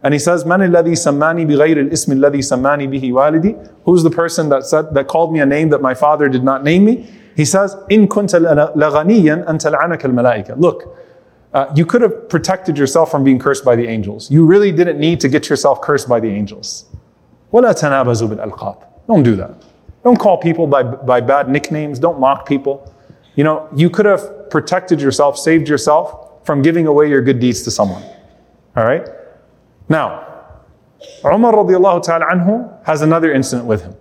And 0.04 0.14
he 0.14 0.20
says, 0.20 0.46
Man 0.46 0.60
alladhi 0.60 0.92
sammani 0.92 1.48
bighayri 1.48 1.78
al-ismi 1.78 2.18
alladhi 2.20 2.44
sammani 2.44 2.88
bihi 2.88 3.12
walidi. 3.12 3.72
Who's 3.86 4.04
the 4.04 4.12
person 4.12 4.50
that 4.50 4.66
said, 4.66 4.94
that 4.94 5.08
called 5.08 5.32
me 5.34 5.40
a 5.40 5.46
name 5.46 5.70
that 5.70 5.82
my 5.82 5.94
father 5.94 6.28
did 6.28 6.44
not 6.44 6.64
name 6.64 6.86
me? 6.86 7.10
He 7.36 7.46
says, 7.46 7.76
In 7.90 8.08
kunta 8.08 8.74
laghaniyan 8.76 9.48
an 9.48 9.58
tal'anaka 9.58 10.06
al-malaika. 10.06 10.60
Look, 10.60 10.96
uh, 11.54 11.72
you 11.74 11.86
could 11.86 12.02
have 12.02 12.28
protected 12.28 12.78
yourself 12.78 13.10
from 13.10 13.24
being 13.24 13.40
cursed 13.40 13.64
by 13.64 13.78
the 13.78 13.88
angels. 13.88 14.30
You 14.30 14.46
really 14.46 14.74
didn't 14.74 15.00
need 15.00 15.22
to 15.22 15.30
get 15.30 15.50
yourself 15.50 15.82
cursed 15.82 16.10
by 16.10 16.20
the 16.20 16.28
angels. 16.30 16.86
وَلَا 17.54 17.74
تَنَابَزُوا 17.74 18.36
بِالْأَلْقَابِ 18.36 18.84
Don't 19.08 19.24
do 19.24 19.38
that. 19.38 19.56
Don't 20.03 20.19
call 20.19 20.39
people 20.39 20.67
by, 20.67 20.83
by 20.83 21.21
bad 21.21 21.49
nicknames. 21.49 21.99
Don't 21.99 22.19
mock 22.19 22.47
people. 22.47 22.93
You 23.35 23.45
know, 23.45 23.69
you 23.75 23.91
could 23.91 24.07
have 24.07 24.51
protected 24.51 25.01
yourself, 25.01 25.39
saved 25.39 25.69
yourself 25.69 26.45
from 26.45 26.63
giving 26.63 26.87
away 26.87 27.09
your 27.09 27.23
good 27.23 27.39
deeds 27.39 27.63
to 27.63 27.71
someone. 27.71 28.03
All 28.77 28.85
right? 28.85 29.07
Now, 29.89 30.27
Umar 31.25 31.53
radiallahu 31.53 32.03
ta'ala 32.03 32.27
anhu 32.27 32.85
has 32.85 33.03
another 33.03 33.33
incident 33.33 33.67
with 33.67 33.83
him. 33.83 33.95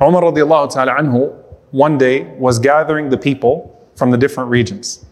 Umar 0.00 0.22
radiallahu 0.22 0.72
ta'ala 0.72 0.92
anhu 0.92 1.34
one 1.70 1.98
day 1.98 2.24
was 2.36 2.58
gathering 2.58 3.10
the 3.10 3.18
people 3.18 3.70
from 3.96 4.10
the 4.10 4.16
different 4.16 4.50
regions. 4.50 5.04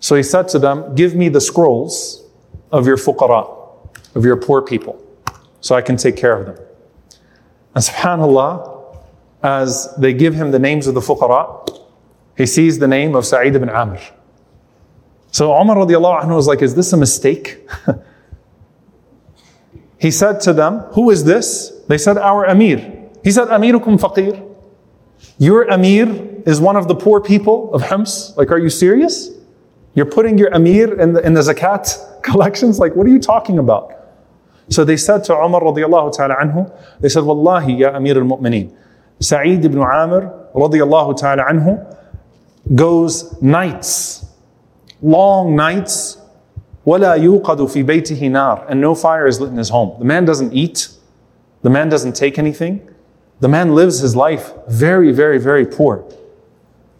So 0.00 0.16
he 0.16 0.22
said 0.22 0.48
to 0.48 0.58
them, 0.58 0.94
Give 0.94 1.14
me 1.14 1.28
the 1.28 1.40
scrolls 1.40 2.24
of 2.72 2.86
your 2.86 2.96
fuqara, 2.96 3.46
of 4.14 4.24
your 4.24 4.36
poor 4.36 4.62
people, 4.62 5.02
so 5.60 5.74
I 5.74 5.82
can 5.82 5.96
take 5.96 6.16
care 6.16 6.38
of 6.38 6.46
them. 6.46 6.66
And 7.74 7.84
subhanAllah, 7.84 8.79
as 9.42 9.94
they 9.96 10.12
give 10.12 10.34
him 10.34 10.50
the 10.50 10.58
names 10.58 10.86
of 10.86 10.94
the 10.94 11.00
fuqara, 11.00 11.68
he 12.36 12.46
sees 12.46 12.78
the 12.78 12.88
name 12.88 13.14
of 13.14 13.26
Sa'id 13.26 13.54
ibn 13.54 13.68
Amir. 13.68 14.00
So 15.32 15.54
Umar 15.54 15.76
radiallahu 15.76 16.24
anhu 16.24 16.36
was 16.36 16.46
like, 16.46 16.62
Is 16.62 16.74
this 16.74 16.92
a 16.92 16.96
mistake? 16.96 17.68
he 19.98 20.10
said 20.10 20.40
to 20.42 20.52
them, 20.52 20.78
Who 20.94 21.10
is 21.10 21.24
this? 21.24 21.70
They 21.88 21.98
said, 21.98 22.18
Our 22.18 22.46
Amir. 22.46 23.08
He 23.22 23.30
said, 23.30 23.48
Amirukum 23.48 24.00
faqir. 24.00 24.46
Your 25.38 25.70
Amir 25.70 26.42
is 26.46 26.60
one 26.60 26.76
of 26.76 26.88
the 26.88 26.94
poor 26.94 27.20
people 27.20 27.72
of 27.74 27.82
Hims. 27.82 28.34
Like, 28.36 28.50
are 28.50 28.58
you 28.58 28.70
serious? 28.70 29.30
You're 29.94 30.06
putting 30.06 30.38
your 30.38 30.48
Amir 30.54 30.98
in 31.00 31.12
the, 31.12 31.24
in 31.24 31.34
the 31.34 31.40
zakat 31.40 32.22
collections? 32.22 32.78
Like, 32.78 32.96
what 32.96 33.06
are 33.06 33.10
you 33.10 33.20
talking 33.20 33.58
about? 33.58 33.96
So 34.68 34.84
they 34.84 34.96
said 34.96 35.24
to 35.24 35.34
Umar 35.34 35.60
radiallahu 35.60 36.16
ta'ala 36.16 36.36
anhu, 36.36 36.72
they 37.00 37.08
said, 37.08 37.24
Wallahi, 37.24 37.74
ya 37.74 37.90
Amir 37.90 38.16
al-Mu'mineen, 38.16 38.74
Sa'id 39.20 39.64
ibn 39.64 39.78
Amir 39.78 40.32
radiallahu 40.54 41.16
ta'ala 41.18 41.44
anhu 41.44 41.96
goes 42.74 43.40
nights, 43.42 44.24
long 45.02 45.54
nights, 45.54 46.18
وَلَا 46.86 47.16
يُوقَدُ 47.18 47.58
فِي 47.68 47.84
بَيْتِهِ 47.84 48.18
نَارٍ 48.18 48.66
And 48.68 48.80
no 48.80 48.94
fire 48.94 49.26
is 49.26 49.40
lit 49.40 49.50
in 49.50 49.56
his 49.56 49.68
home. 49.68 49.98
The 49.98 50.04
man 50.04 50.24
doesn't 50.24 50.52
eat. 50.54 50.88
The 51.62 51.70
man 51.70 51.88
doesn't 51.88 52.16
take 52.16 52.38
anything. 52.38 52.88
The 53.40 53.48
man 53.48 53.74
lives 53.74 54.00
his 54.00 54.16
life 54.16 54.52
very, 54.68 55.12
very, 55.12 55.38
very 55.38 55.66
poor. 55.66 56.04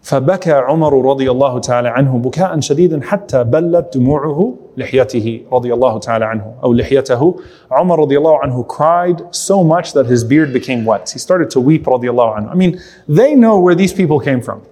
فبكى 0.06 0.52
عمر 0.52 1.10
رضي 1.10 1.30
الله 1.30 1.58
تعالى 1.58 1.88
عنه 1.88 2.18
بكاء 2.18 2.60
شديدا 2.60 3.00
حتى 3.02 3.44
بلت 3.44 3.98
دموعه 3.98 4.54
لحيته 4.76 5.42
رضي 5.52 5.74
الله 5.74 5.98
تعالى 5.98 6.24
عنه 6.24 6.54
أو 6.64 6.72
لحيته 6.72 7.36
عمر 7.70 8.00
رضي 8.00 8.18
الله 8.18 8.38
عنه 8.38 8.64
cried 8.68 9.34
so 9.34 9.64
much 9.64 9.92
that 9.94 10.06
his 10.06 10.22
beard 10.22 10.52
became 10.52 10.84
wet. 10.84 11.10
He 11.10 11.18
started 11.18 11.50
to 11.50 11.60
weep 11.60 11.88
رضي 11.88 12.10
الله 12.10 12.34
عنه. 12.34 12.50
I 12.50 12.54
mean, 12.54 12.80
they 13.08 13.34
know 13.34 13.58
where 13.58 13.74
these 13.74 13.92
people 13.92 14.20
came 14.20 14.40
from. 14.40 14.62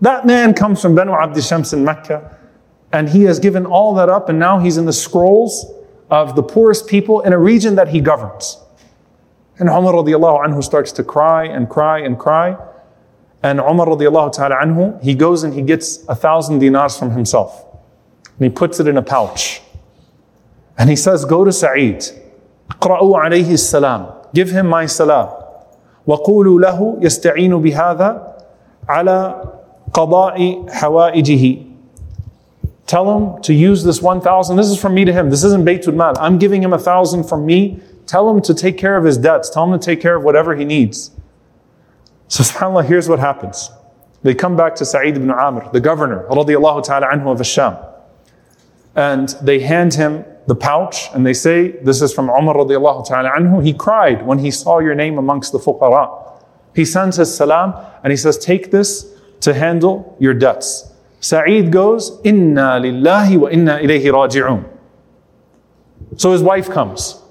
That 0.00 0.24
man 0.24 0.54
comes 0.54 0.80
from 0.80 0.94
Banu 0.94 1.12
Abd 1.12 1.42
Shams 1.44 1.72
in 1.74 1.84
Mecca 1.84 2.34
and 2.90 3.10
he 3.10 3.24
has 3.24 3.38
given 3.38 3.66
all 3.66 3.94
that 3.94 4.08
up 4.08 4.30
and 4.30 4.38
now 4.38 4.58
he's 4.58 4.78
in 4.78 4.86
the 4.86 4.92
scrolls 4.92 5.66
of 6.10 6.34
the 6.34 6.42
poorest 6.42 6.86
people 6.86 7.20
in 7.20 7.34
a 7.34 7.38
region 7.38 7.74
that 7.74 7.88
he 7.88 8.00
governs. 8.00 8.56
And 9.58 9.68
Umar 9.68 9.92
radiallahu 9.92 10.46
anhu 10.46 10.64
starts 10.64 10.92
to 10.92 11.04
cry 11.04 11.44
and 11.44 11.68
cry 11.68 11.98
and 11.98 12.18
cry. 12.18 12.56
And 13.42 13.60
Umar 13.60 13.86
radiallahu 13.86 14.32
ta'ala 14.32 14.56
anhu, 14.56 15.02
he 15.02 15.14
goes 15.14 15.44
and 15.44 15.54
he 15.54 15.62
gets 15.62 16.04
a 16.08 16.14
thousand 16.14 16.58
dinars 16.58 16.98
from 16.98 17.12
himself. 17.12 17.64
And 18.38 18.44
he 18.44 18.48
puts 18.50 18.80
it 18.80 18.88
in 18.88 18.96
a 18.96 19.02
pouch. 19.02 19.60
And 20.76 20.90
he 20.90 20.96
says, 20.96 21.24
Go 21.24 21.44
to 21.44 21.52
Sa'id. 21.52 22.04
اقرأوا 22.70 23.18
عليه 23.18 23.50
السلام. 23.50 24.32
Give 24.34 24.50
him 24.50 24.66
my 24.66 24.86
salam. 24.86 25.30
وقولوا 26.06 26.60
له 26.60 26.98
يستعين 27.00 27.62
بهذا 27.62 28.34
على 28.88 29.48
قضاء 29.92 30.68
حوائجه. 30.68 31.64
Tell 32.86 33.18
him 33.18 33.42
to 33.42 33.52
use 33.52 33.84
this 33.84 34.00
1,000. 34.00 34.56
This 34.56 34.68
is 34.68 34.80
from 34.80 34.94
me 34.94 35.04
to 35.04 35.12
him. 35.12 35.28
This 35.28 35.44
isn't 35.44 35.64
Baytul 35.64 35.94
Mal. 35.94 36.14
I'm 36.18 36.38
giving 36.38 36.62
him 36.62 36.72
a 36.72 36.78
thousand 36.78 37.24
from 37.24 37.44
me. 37.44 37.80
Tell 38.06 38.30
him 38.30 38.40
to 38.40 38.54
take 38.54 38.78
care 38.78 38.96
of 38.96 39.04
his 39.04 39.18
debts. 39.18 39.50
Tell 39.50 39.70
him 39.70 39.78
to 39.78 39.84
take 39.84 40.00
care 40.00 40.16
of 40.16 40.24
whatever 40.24 40.56
he 40.56 40.64
needs. 40.64 41.10
So 42.33 42.41
subhanAllah, 42.41 42.85
here's 42.85 43.07
what 43.07 43.19
happens. 43.19 43.69
They 44.23 44.33
come 44.33 44.57
back 44.57 44.73
to 44.77 44.85
Sa'id 44.85 45.15
ibn 45.17 45.29
Amir, 45.29 45.69
the 45.71 45.79
governor, 45.79 46.25
radiallahu 46.31 46.83
ta'ala 46.83 47.05
anhu 47.05 47.31
of 47.31 47.37
Asham. 47.37 47.77
And 48.95 49.29
they 49.43 49.59
hand 49.59 49.93
him 49.93 50.25
the 50.47 50.55
pouch 50.55 51.09
and 51.13 51.27
they 51.27 51.35
say, 51.35 51.73
This 51.83 52.01
is 52.01 52.11
from 52.11 52.31
Umar 52.31 52.55
radiallahu 52.55 53.07
ta'ala 53.07 53.29
anhu. 53.37 53.63
He 53.63 53.71
cried 53.71 54.25
when 54.25 54.39
he 54.39 54.49
saw 54.49 54.79
your 54.79 54.95
name 54.95 55.19
amongst 55.19 55.51
the 55.51 55.59
fuqara. 55.59 56.09
He 56.75 56.85
sends 56.85 57.17
his 57.17 57.37
salam 57.37 57.75
and 58.03 58.09
he 58.09 58.17
says, 58.17 58.39
Take 58.39 58.71
this 58.71 59.15
to 59.41 59.53
handle 59.53 60.17
your 60.19 60.33
debts. 60.33 60.91
Sa'id 61.19 61.71
goes, 61.71 62.19
Inna 62.23 62.81
lillahi 62.81 63.37
wa 63.37 63.49
inna 63.49 63.77
ilayhi 63.77 64.05
raji'un. 64.05 64.67
So 66.17 66.31
his 66.31 66.41
wife 66.41 66.67
comes. 66.71 67.21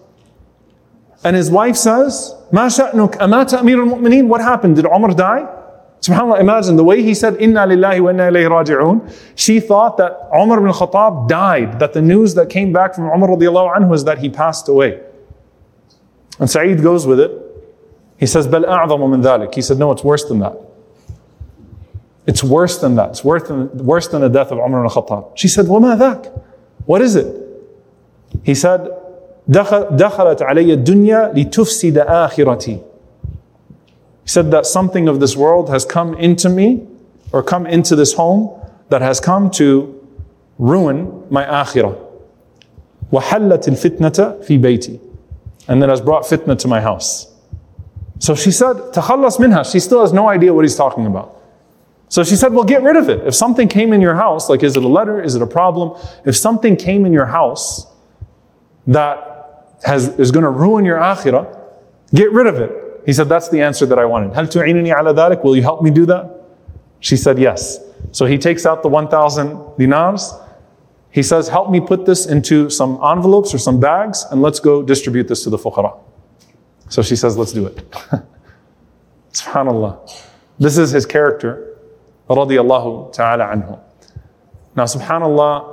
And 1.24 1.36
his 1.36 1.50
wife 1.50 1.76
says, 1.76 2.36
Ma 2.52 2.68
sha'nuk 2.68 3.18
amata 3.18 3.60
amir 3.60 3.80
al-mu'mineen? 3.82 4.28
What 4.28 4.42
happened? 4.42 4.76
Did 4.76 4.86
Umar 4.86 5.14
die? 5.14 5.48
SubhanAllah, 6.02 6.40
imagine 6.40 6.76
the 6.76 6.84
way 6.84 7.02
he 7.02 7.14
said, 7.16 7.36
Inna 7.38 7.62
lillahi 7.62 8.02
wa 8.02 8.10
inna 8.12 8.32
ilayhi 8.32 8.50
raji'un. 8.50 9.32
She 9.36 9.60
thought 9.60 9.98
that 9.98 10.12
Umar 10.34 10.60
ibn 10.60 10.72
Khattab 10.72 11.28
died, 11.28 11.80
that 11.80 11.94
the 11.94 12.02
news 12.02 12.36
that 12.36 12.50
came 12.50 12.72
back 12.72 12.94
from 12.94 13.06
Umar 13.06 13.30
radiallahu 13.30 13.76
anhu 13.76 13.90
was 13.90 14.06
that 14.06 14.20
he 14.20 14.30
passed 14.30 14.70
away. 14.70 15.02
And 16.40 16.50
Sa'id 16.50 16.84
goes 16.84 17.08
with 17.08 17.20
it. 17.20 17.32
He 18.18 18.28
says, 18.28 18.48
Bal 18.48 18.62
a'zamu 18.62 19.10
min 19.10 19.22
dhalik. 19.22 19.56
He 19.56 19.62
said, 19.62 19.80
no, 19.80 19.92
it's 19.92 20.04
worse 20.04 20.24
than 20.26 20.40
that. 20.40 20.56
It's 22.28 22.44
worse 22.44 22.78
than 22.78 22.96
that. 22.96 23.10
It's 23.10 23.24
worse 23.24 23.48
than, 23.48 23.76
worse 23.86 24.08
than 24.08 24.22
the 24.22 24.30
death 24.30 24.52
of 24.52 24.60
Umar 24.60 24.86
ibn 24.86 24.92
Khattab. 24.92 25.36
She 25.36 25.48
said, 25.48 25.66
وَمَا 25.66 25.98
ذاك? 25.98 26.44
What 26.86 27.02
is 27.02 27.16
it? 27.16 27.36
He 28.44 28.54
said, 28.54 28.88
دخلت 29.48 30.42
علي 30.42 30.74
الدنيا 30.74 31.34
لتفسد 31.36 31.98
آخرتي. 31.98 32.80
He 34.24 34.30
said 34.30 34.52
that 34.52 34.66
something 34.66 35.08
of 35.08 35.20
this 35.20 35.38
world 35.38 35.70
has 35.70 35.86
come 35.86 36.14
into 36.16 36.50
me 36.50 36.86
or 37.32 37.42
come 37.42 37.66
into 37.66 37.96
this 37.96 38.14
home 38.14 38.60
that 38.90 39.02
has 39.02 39.20
come 39.20 39.50
to 39.52 39.94
ruin 40.58 41.24
my 41.30 41.46
akhirah. 41.46 41.98
وحلت 43.12 43.68
الفتنة 43.68 44.44
في 44.44 44.62
بيتي. 44.62 45.00
And 45.70 45.82
then 45.82 45.90
has 45.90 46.02
brought 46.02 46.24
fitna 46.24 46.58
to 46.60 46.68
my 46.68 46.82
house. 46.82 47.34
So 48.20 48.36
she 48.36 48.52
said, 48.52 48.76
تخلص 48.94 49.40
منها. 49.40 49.72
She 49.72 49.80
still 49.80 50.02
has 50.02 50.12
no 50.12 50.28
idea 50.28 50.54
what 50.54 50.66
he's 50.66 50.76
talking 50.76 51.06
about. 51.06 51.36
So 52.10 52.24
she 52.24 52.36
said, 52.36 52.54
well, 52.54 52.64
get 52.64 52.84
rid 52.84 52.96
of 52.96 53.10
it. 53.10 53.28
If 53.28 53.36
something 53.36 53.68
came 53.68 53.92
in 53.94 54.02
your 54.02 54.16
house, 54.16 54.50
like 54.50 54.64
is 54.64 54.76
it 54.76 54.84
a 54.84 54.88
letter? 54.88 55.22
Is 55.22 55.36
it 55.36 55.42
a 55.42 55.48
problem? 55.48 56.02
If 56.26 56.36
something 56.36 56.76
came 56.76 57.06
in 57.06 57.14
your 57.14 57.26
house 57.26 57.86
that 58.88 59.31
has, 59.84 60.10
is 60.20 60.32
going 60.32 60.44
to 60.44 60.50
ruin 60.50 60.86
your 60.86 60.98
akhirah, 60.98 61.60
get 62.14 62.32
rid 62.32 62.48
of 62.48 62.56
it. 62.56 62.72
He 63.06 63.14
said, 63.14 63.30
That's 63.30 63.50
the 63.50 63.62
answer 63.62 63.86
that 63.86 64.00
I 64.00 64.06
wanted. 64.06 64.34
هل 64.34 64.50
تعينني 64.50 64.94
على 64.94 65.14
ذلك? 65.14 65.44
Will 65.44 65.56
you 65.56 65.62
help 65.62 65.82
me 65.82 65.90
do 65.90 66.06
that? 66.06 66.30
She 67.00 67.16
said, 67.16 67.40
Yes. 67.40 67.80
So 68.12 68.26
he 68.26 68.38
takes 68.38 68.66
out 68.66 68.84
the 68.84 68.90
1,000 68.90 69.78
dinars. 69.78 70.34
He 71.12 71.24
says, 71.24 71.48
Help 71.48 71.70
me 71.70 71.80
put 71.80 72.06
this 72.06 72.26
into 72.26 72.70
some 72.70 73.00
envelopes 73.04 73.54
or 73.54 73.58
some 73.58 73.80
bags 73.80 74.26
and 74.32 74.42
let's 74.42 74.60
go 74.60 74.84
distribute 74.84 75.28
this 75.28 75.44
to 75.44 75.50
the 75.50 75.58
fuqara. 75.58 75.98
So 76.90 77.02
she 77.02 77.16
says, 77.16 77.38
Let's 77.38 77.54
do 77.54 77.66
it. 77.66 77.90
SubhanAllah. 79.34 80.12
This 80.60 80.78
is 80.78 80.92
his 80.92 81.06
character. 81.06 81.78
Radiallahu 82.30 83.14
ta'ala 83.14 83.46
anhu. 83.46 83.80
Now, 84.76 84.84
SubhanAllah, 84.84 85.71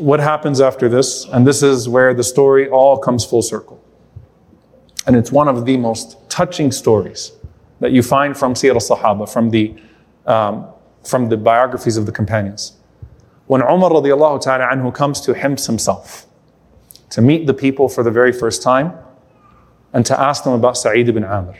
what 0.00 0.18
happens 0.20 0.60
after 0.60 0.88
this? 0.88 1.26
And 1.26 1.46
this 1.46 1.62
is 1.62 1.88
where 1.88 2.14
the 2.14 2.24
story 2.24 2.68
all 2.68 2.98
comes 2.98 3.24
full 3.24 3.42
circle. 3.42 3.82
And 5.06 5.16
it's 5.16 5.30
one 5.30 5.48
of 5.48 5.66
the 5.66 5.76
most 5.76 6.16
touching 6.30 6.72
stories 6.72 7.32
that 7.80 7.92
you 7.92 8.02
find 8.02 8.36
from 8.36 8.54
Sirah 8.54 8.74
al-Sahaba, 8.74 9.28
from 9.30 9.50
the, 9.50 9.74
um, 10.26 10.66
from 11.04 11.28
the 11.28 11.36
biographies 11.36 11.96
of 11.96 12.06
the 12.06 12.12
companions. 12.12 12.76
When 13.46 13.62
Umar 13.62 13.90
radiallahu 13.90 14.42
ta'ala 14.42 14.64
anhu 14.72 14.94
comes 14.94 15.20
to 15.22 15.34
Hims 15.34 15.66
himself 15.66 16.26
to 17.10 17.20
meet 17.20 17.46
the 17.46 17.54
people 17.54 17.88
for 17.88 18.02
the 18.02 18.10
very 18.10 18.32
first 18.32 18.62
time 18.62 18.92
and 19.92 20.06
to 20.06 20.18
ask 20.18 20.44
them 20.44 20.52
about 20.52 20.76
Sa'id 20.76 21.08
ibn 21.08 21.24
Amir. 21.24 21.56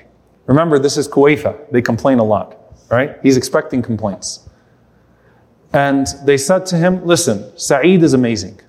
Remember, 0.47 0.79
this 0.79 0.97
is 0.97 1.09
Kuwaifa. 1.09 1.71
They 1.73 1.83
complain 1.83 2.19
a 2.19 2.25
lot, 2.25 2.57
right? 2.91 3.17
He's 3.23 3.37
expecting 3.37 3.83
complaints. 3.83 4.49
And 5.73 6.07
they 6.25 6.37
said 6.37 6.67
to 6.67 6.77
him, 6.77 7.05
Listen, 7.05 7.57
Sa'id 7.57 8.03
is 8.03 8.13
amazing. 8.13 8.61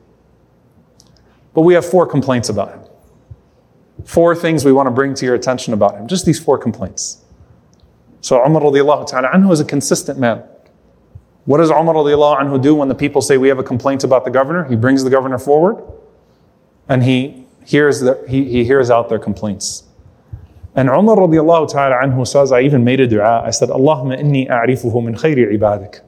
But 1.53 1.61
we 1.61 1.73
have 1.73 1.85
four 1.85 2.05
complaints 2.05 2.49
about 2.49 2.69
him. 2.69 2.81
Four 4.05 4.35
things 4.35 4.63
we 4.63 4.71
want 4.71 4.87
to 4.87 4.91
bring 4.91 5.13
to 5.15 5.25
your 5.25 5.35
attention 5.35 5.73
about 5.73 5.95
him. 5.95 6.07
Just 6.07 6.25
these 6.25 6.39
four 6.39 6.57
complaints. 6.57 7.23
So 8.21 8.43
Umar 8.43 8.61
radiallahu 8.61 9.09
anhu 9.09 9.51
is 9.51 9.59
a 9.59 9.65
consistent 9.65 10.19
man. 10.19 10.43
What 11.45 11.57
does 11.57 11.71
Umar 11.71 11.95
radiallahu 11.95 12.39
anhu 12.39 12.61
do 12.61 12.75
when 12.75 12.87
the 12.87 12.95
people 12.95 13.21
say 13.21 13.37
we 13.37 13.47
have 13.49 13.59
a 13.59 13.63
complaint 13.63 14.03
about 14.03 14.25
the 14.25 14.31
governor? 14.31 14.63
He 14.65 14.75
brings 14.75 15.03
the 15.03 15.09
governor 15.09 15.39
forward 15.39 15.83
and 16.87 17.03
he 17.03 17.45
hears, 17.65 18.01
the, 18.01 18.23
he, 18.27 18.45
he 18.45 18.63
hears 18.63 18.89
out 18.89 19.09
their 19.09 19.19
complaints. 19.19 19.83
And 20.75 20.87
Umar 20.87 21.17
radiallahu 21.17 21.69
anhu 21.73 22.27
says, 22.27 22.51
I 22.51 22.61
even 22.61 22.83
made 22.83 22.99
a 22.99 23.07
dua. 23.07 23.41
I 23.41 23.49
said, 23.49 23.69
Allahumma 23.69 24.19
inni 24.19 24.49
a'rifuhu 24.49 25.03
min 25.03 25.15
khayri 25.15 25.57
ibadik. 25.57 26.01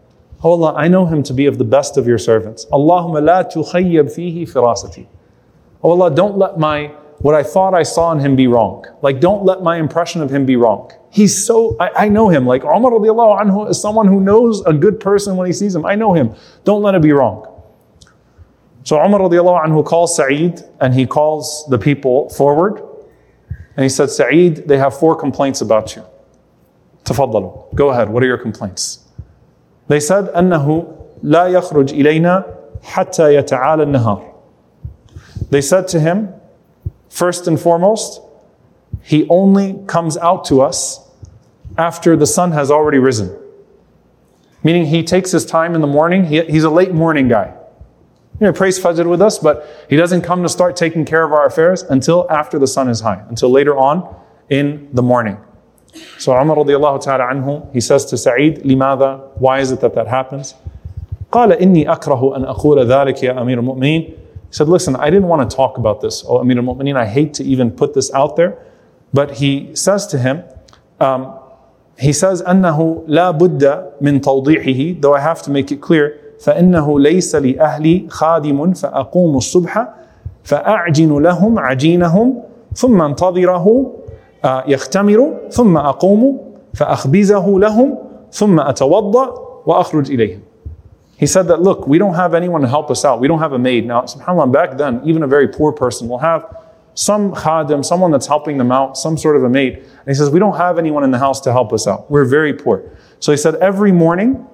Oh 0.43 0.51
Allah, 0.51 0.73
I 0.75 0.87
know 0.87 1.05
him 1.05 1.23
to 1.23 1.33
be 1.33 1.45
of 1.45 1.57
the 1.57 1.63
best 1.63 1.97
of 1.97 2.05
your 2.05 2.17
servants. 2.17 2.65
Allahumma 2.65 3.23
la 3.23 3.43
tukhayyab 3.43 4.13
fihi 4.13 4.43
firasati. 4.43 5.07
Oh 5.81 5.91
Allah, 5.91 6.13
don't 6.13 6.37
let 6.37 6.57
my 6.57 6.91
what 7.19 7.35
I 7.35 7.43
thought 7.43 7.73
I 7.73 7.83
saw 7.83 8.11
in 8.11 8.19
him 8.19 8.35
be 8.35 8.47
wrong. 8.47 8.85
Like, 9.01 9.21
don't 9.21 9.45
let 9.45 9.61
my 9.61 9.77
impression 9.77 10.21
of 10.21 10.29
him 10.29 10.45
be 10.45 10.57
wrong. 10.57 10.91
He's 11.09 11.45
so, 11.45 11.77
I, 11.79 12.05
I 12.05 12.09
know 12.09 12.27
him. 12.27 12.45
Like, 12.45 12.65
Umar 12.65 12.91
radiallahu 12.91 13.41
anhu 13.41 13.69
is 13.69 13.79
someone 13.79 14.07
who 14.07 14.19
knows 14.19 14.59
a 14.65 14.73
good 14.73 14.99
person 14.99 15.37
when 15.37 15.47
he 15.47 15.53
sees 15.53 15.73
him. 15.73 15.85
I 15.85 15.95
know 15.95 16.13
him. 16.13 16.35
Don't 16.65 16.81
let 16.81 16.95
it 16.95 17.01
be 17.01 17.13
wrong. 17.13 17.49
So 18.83 19.01
Umar 19.01 19.21
radiallahu 19.21 19.65
anhu 19.65 19.85
calls 19.85 20.17
Sa'id 20.17 20.61
and 20.81 20.93
he 20.93 21.05
calls 21.05 21.65
the 21.69 21.77
people 21.77 22.27
forward. 22.29 22.83
And 23.77 23.83
he 23.83 23.89
said, 23.89 24.09
Sa'id, 24.09 24.67
they 24.67 24.77
have 24.77 24.97
four 24.97 25.15
complaints 25.15 25.61
about 25.61 25.95
you. 25.95 26.03
Tafaddalu. 27.05 27.73
Go 27.73 27.91
ahead. 27.91 28.09
What 28.09 28.21
are 28.23 28.27
your 28.27 28.37
complaints? 28.37 29.02
They 29.88 30.00
said, 30.00 30.26
أنه 30.34 30.94
لا 31.22 31.46
يخرج 31.48 31.92
إلينا 31.92 32.44
حتى 32.82 33.34
يتعالى 33.34 33.84
النهار. 33.84 34.34
They 35.50 35.60
said 35.60 35.88
to 35.88 36.00
him, 36.00 36.34
first 37.08 37.46
and 37.46 37.58
foremost, 37.58 38.20
he 39.02 39.26
only 39.28 39.82
comes 39.86 40.16
out 40.18 40.44
to 40.46 40.60
us 40.60 41.00
after 41.76 42.16
the 42.16 42.26
sun 42.26 42.52
has 42.52 42.70
already 42.70 42.98
risen. 42.98 43.34
Meaning 44.62 44.86
he 44.86 45.02
takes 45.02 45.30
his 45.30 45.46
time 45.46 45.74
in 45.74 45.80
the 45.80 45.86
morning. 45.86 46.24
He, 46.24 46.42
he's 46.42 46.64
a 46.64 46.70
late 46.70 46.92
morning 46.92 47.28
guy. 47.28 47.54
You 48.40 48.46
know, 48.46 48.52
he 48.52 48.56
prays 48.56 48.78
Fajr 48.78 49.08
with 49.08 49.22
us, 49.22 49.38
but 49.38 49.86
he 49.88 49.96
doesn't 49.96 50.22
come 50.22 50.42
to 50.42 50.48
start 50.48 50.76
taking 50.76 51.04
care 51.04 51.24
of 51.24 51.32
our 51.32 51.46
affairs 51.46 51.82
until 51.82 52.30
after 52.30 52.58
the 52.58 52.66
sun 52.66 52.88
is 52.88 53.00
high, 53.00 53.24
until 53.28 53.50
later 53.50 53.76
on 53.76 54.14
in 54.48 54.88
the 54.92 55.02
morning. 55.02 55.38
So 56.17 56.33
Umar 56.33 56.57
radiallahu 56.57 57.03
ta'ala 57.03 57.25
anhu, 57.25 57.71
he 57.73 57.81
says 57.81 58.05
to 58.05 58.17
Sa'id, 58.17 58.63
لماذا? 58.63 59.39
Why 59.39 59.59
is 59.59 59.71
it 59.71 59.81
that 59.81 59.93
that 59.95 60.07
happens? 60.07 60.55
قال 61.31 61.51
إني 61.51 61.87
أكره 61.91 62.35
أن 62.37 62.45
أقول 62.45 62.85
ذلك 62.85 63.23
يا 63.23 63.41
أمير 63.41 63.59
المؤمنين. 63.59 64.13
He 64.49 64.57
said, 64.57 64.69
listen, 64.69 64.95
I 64.95 65.09
didn't 65.09 65.27
want 65.27 65.49
to 65.49 65.55
talk 65.55 65.77
about 65.77 66.01
this, 66.01 66.23
oh 66.27 66.39
Amir 66.39 66.59
al-Mu'mineen, 66.59 66.95
I 66.95 67.07
hate 67.07 67.33
to 67.35 67.43
even 67.43 67.71
put 67.71 67.95
this 67.95 68.13
out 68.13 68.35
there. 68.35 68.57
But 69.11 69.31
he 69.37 69.75
says 69.75 70.05
to 70.07 70.19
him, 70.19 70.43
um, 70.99 71.39
he 71.97 72.13
says, 72.13 72.41
أنه 72.43 73.03
لا 73.07 73.31
بد 73.31 73.93
من 74.01 74.21
توضيحه, 74.21 75.01
though 75.01 75.13
I 75.15 75.19
have 75.19 75.41
to 75.43 75.51
make 75.51 75.71
it 75.71 75.81
clear, 75.81 76.19
فإنه 76.39 76.99
ليس 76.99 77.35
لأهلي 77.35 78.05
خادم 78.09 78.73
فأقوم 78.73 79.37
الصبح 79.37 79.87
فأعجن 80.43 81.21
لهم 81.21 81.59
عجينهم 81.59 82.41
ثم 82.75 83.01
انتظره 83.01 83.91
يختمر 84.44 85.34
ثم 85.50 85.76
أقوم 85.76 86.38
فأخبزه 86.74 87.58
لهم 87.58 87.98
ثم 88.30 88.60
أتوضأ 88.60 89.34
وأخرج 89.66 90.10
إليهم. 90.10 90.40
He 91.16 91.26
said 91.26 91.48
that, 91.48 91.60
look, 91.60 91.88
we 91.88 91.98
don't 91.98 92.14
have 92.14 92.32
anyone 92.32 92.60
to 92.60 92.68
help 92.68 92.92
us 92.92 93.04
out. 93.04 93.18
We 93.18 93.26
don't 93.26 93.40
have 93.40 93.52
a 93.52 93.58
maid. 93.58 93.84
Now, 93.84 94.02
subhanAllah, 94.02 94.52
back 94.52 94.78
then, 94.78 95.00
even 95.04 95.24
a 95.24 95.26
very 95.26 95.48
poor 95.48 95.72
person 95.72 96.08
will 96.08 96.18
have 96.18 96.46
some 96.94 97.32
khadim, 97.32 97.84
someone 97.84 98.12
that's 98.12 98.26
helping 98.26 98.56
them 98.56 98.70
out, 98.70 98.96
some 98.96 99.18
sort 99.18 99.36
of 99.36 99.42
a 99.42 99.48
maid. 99.48 99.78
And 99.78 100.06
he 100.06 100.14
says, 100.14 100.30
We 100.30 100.38
don't 100.38 100.56
have 100.56 100.78
anyone 100.78 101.04
in 101.04 101.10
the 101.10 101.18
house 101.18 101.40
to 101.42 101.52
help 101.52 101.72
us 101.72 101.86
out. 101.86 102.10
We're 102.10 102.24
very 102.24 102.52
poor. 102.52 102.90
So 103.20 103.32
he 103.32 103.38
said, 103.38 103.56
Every 103.56 103.92
morning 103.92 104.46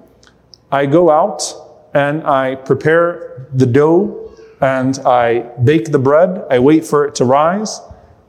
I 0.71 0.85
go 0.85 1.09
out 1.09 1.53
and 1.93 2.23
I 2.25 2.55
prepare 2.55 3.47
the 3.53 3.65
dough 3.65 4.31
and 4.61 4.97
I 4.99 5.41
bake 5.63 5.91
the 5.91 5.99
bread. 5.99 6.45
I 6.49 6.59
wait 6.59 6.85
for 6.85 7.05
it 7.05 7.15
to 7.15 7.25
rise. 7.25 7.79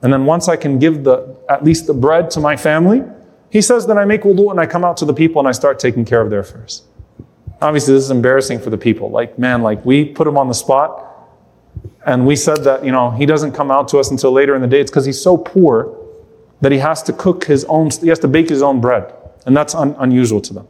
And 0.02 0.12
then 0.12 0.24
once 0.26 0.48
I 0.48 0.56
can 0.56 0.78
give 0.78 1.04
the, 1.04 1.36
at 1.48 1.64
least 1.64 1.86
the 1.86 1.94
bread 1.94 2.30
to 2.32 2.40
my 2.40 2.56
family, 2.56 3.02
he 3.50 3.62
says, 3.62 3.86
Then 3.86 3.98
I 3.98 4.04
make 4.04 4.22
wudu 4.22 4.50
and 4.50 4.60
I 4.60 4.66
come 4.66 4.84
out 4.84 4.96
to 4.98 5.04
the 5.04 5.14
people 5.14 5.40
and 5.40 5.48
I 5.48 5.52
start 5.52 5.78
taking 5.78 6.04
care 6.04 6.20
of 6.20 6.30
their 6.30 6.40
affairs. 6.40 6.82
Obviously, 7.62 7.94
this 7.94 8.04
is 8.04 8.10
embarrassing 8.10 8.58
for 8.58 8.70
the 8.70 8.76
people. 8.76 9.10
Like, 9.10 9.38
man, 9.38 9.62
like 9.62 9.84
we 9.84 10.04
put 10.04 10.26
him 10.26 10.36
on 10.36 10.48
the 10.48 10.54
spot 10.54 11.04
and 12.04 12.26
we 12.26 12.36
said 12.36 12.64
that, 12.64 12.84
you 12.84 12.92
know, 12.92 13.10
he 13.10 13.26
doesn't 13.26 13.52
come 13.52 13.70
out 13.70 13.88
to 13.88 13.98
us 13.98 14.10
until 14.10 14.32
later 14.32 14.54
in 14.54 14.60
the 14.60 14.68
day. 14.68 14.80
It's 14.80 14.90
because 14.90 15.06
he's 15.06 15.20
so 15.20 15.36
poor 15.36 15.96
that 16.60 16.72
he 16.72 16.78
has 16.78 17.02
to 17.04 17.12
cook 17.12 17.44
his 17.44 17.64
own, 17.64 17.90
he 17.90 18.08
has 18.08 18.18
to 18.20 18.28
bake 18.28 18.48
his 18.48 18.62
own 18.62 18.80
bread. 18.80 19.12
And 19.46 19.56
that's 19.56 19.74
un- 19.74 19.96
unusual 19.98 20.40
to 20.42 20.52
them. 20.52 20.68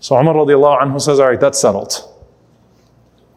So 0.00 0.18
Umar 0.18 0.34
radiallahu 0.34 0.82
anhu 0.82 1.00
says, 1.00 1.18
all 1.18 1.28
right, 1.28 1.40
that's 1.40 1.58
settled. 1.58 2.02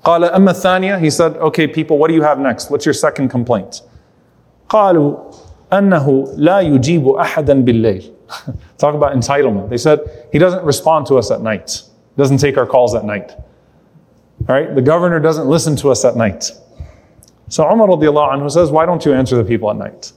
قال 0.04 0.30
أما 0.30 0.52
الثانية, 0.52 1.00
he 1.00 1.10
said, 1.10 1.36
okay, 1.38 1.68
people, 1.68 1.98
what 1.98 2.08
do 2.08 2.14
you 2.14 2.22
have 2.22 2.40
next? 2.40 2.70
What's 2.70 2.86
your 2.86 2.94
second 2.94 3.30
complaint? 3.30 3.82
قالوا 4.72 5.18
أنه 5.74 6.28
لا 6.38 6.60
يجيب 6.60 7.08
أحدا 7.08 7.66
بالليل. 7.66 8.12
Talk 8.78 8.94
about 8.96 9.14
entitlement. 9.14 9.70
They 9.70 9.78
said, 9.78 10.00
he 10.32 10.40
doesn't 10.40 10.64
respond 10.64 11.06
to 11.08 11.16
us 11.18 11.32
at 11.32 11.42
night. 11.42 11.84
Doesn't 12.18 12.40
take 12.40 12.58
our 12.58 12.66
calls 12.66 12.96
at 12.96 13.06
night. 13.06 13.32
All 14.48 14.56
right, 14.56 14.74
the 14.76 14.82
governor 14.82 15.20
doesn't 15.20 15.48
listen 15.48 15.76
to 15.78 15.90
us 15.90 16.04
at 16.06 16.16
night. 16.16 16.52
So 17.50 17.64
Umar 17.72 17.88
radiallahu 17.88 18.34
anhu 18.34 18.52
says, 18.52 18.72
why 18.72 18.86
don't 18.86 19.06
you 19.06 19.14
answer 19.14 19.36
the 19.38 19.44
people 19.44 19.70
at 19.70 19.78
night? 19.78 20.12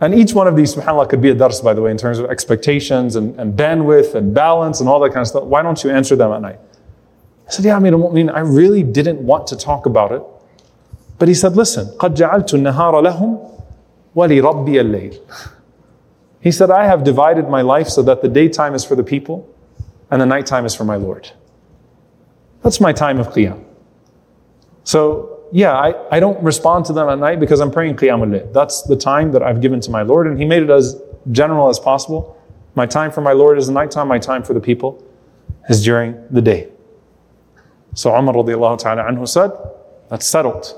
And 0.00 0.14
each 0.14 0.32
one 0.32 0.48
of 0.48 0.56
these, 0.56 0.74
subhanAllah, 0.74 1.08
could 1.08 1.20
be 1.20 1.30
a 1.30 1.34
dars, 1.34 1.60
by 1.60 1.74
the 1.74 1.82
way, 1.82 1.90
in 1.90 1.98
terms 1.98 2.18
of 2.18 2.30
expectations 2.30 3.14
and, 3.14 3.38
and 3.38 3.56
bandwidth 3.56 4.14
and 4.14 4.34
balance 4.34 4.80
and 4.80 4.88
all 4.88 4.98
that 5.00 5.10
kind 5.10 5.20
of 5.20 5.28
stuff. 5.28 5.44
Why 5.44 5.62
don't 5.62 5.84
you 5.84 5.90
answer 5.90 6.16
them 6.16 6.32
at 6.32 6.40
night? 6.40 6.58
I 7.46 7.50
said, 7.50 7.64
yeah, 7.64 7.76
I 7.76 7.78
mean, 7.78 8.30
I 8.30 8.40
really 8.40 8.82
didn't 8.82 9.20
want 9.20 9.46
to 9.48 9.56
talk 9.56 9.86
about 9.86 10.10
it. 10.10 10.22
But 11.18 11.28
he 11.28 11.34
said, 11.34 11.56
listen, 11.56 11.86
قَدْ 11.98 12.16
جَعَلْتُ 12.16 12.52
النَّهَارَ 12.52 12.94
لَهُمْ 13.04 13.60
وَلِرَبِّيَ 14.16 14.74
اللَّيْلِ 14.74 15.50
He 16.40 16.50
said, 16.50 16.70
I 16.70 16.86
have 16.86 17.04
divided 17.04 17.48
my 17.48 17.62
life 17.62 17.88
so 17.88 18.02
that 18.02 18.22
the 18.22 18.28
daytime 18.28 18.74
is 18.74 18.84
for 18.84 18.96
the 18.96 19.04
people 19.04 19.48
and 20.10 20.20
the 20.20 20.26
nighttime 20.26 20.66
is 20.66 20.74
for 20.74 20.84
my 20.84 20.96
Lord. 20.96 21.30
That's 22.62 22.80
my 22.80 22.92
time 22.92 23.18
of 23.18 23.28
qiyam. 23.28 23.64
So 24.84 25.32
yeah, 25.52 25.74
I, 25.74 26.16
I 26.16 26.18
don't 26.18 26.42
respond 26.42 26.86
to 26.86 26.92
them 26.92 27.08
at 27.08 27.18
night 27.18 27.38
because 27.38 27.60
I'm 27.60 27.70
praying 27.70 27.96
Qiyamul 27.96 28.30
Layl. 28.30 28.52
That's 28.52 28.82
the 28.82 28.96
time 28.96 29.32
that 29.32 29.42
I've 29.42 29.60
given 29.60 29.80
to 29.80 29.90
my 29.90 30.02
Lord, 30.02 30.26
and 30.26 30.38
He 30.38 30.46
made 30.46 30.62
it 30.62 30.70
as 30.70 31.00
general 31.30 31.68
as 31.68 31.78
possible. 31.78 32.38
My 32.74 32.86
time 32.86 33.10
for 33.10 33.20
my 33.20 33.32
Lord 33.32 33.58
is 33.58 33.66
the 33.66 33.72
nighttime, 33.74 34.08
my 34.08 34.18
time 34.18 34.42
for 34.42 34.54
the 34.54 34.60
people 34.60 35.04
is 35.68 35.84
during 35.84 36.16
the 36.30 36.40
day. 36.40 36.68
So 37.94 38.16
Umar 38.16 38.34
radiallahu 38.34 38.78
ta'ala 38.78 39.02
anhu 39.04 39.28
said, 39.28 39.50
that's 40.08 40.26
settled. 40.26 40.74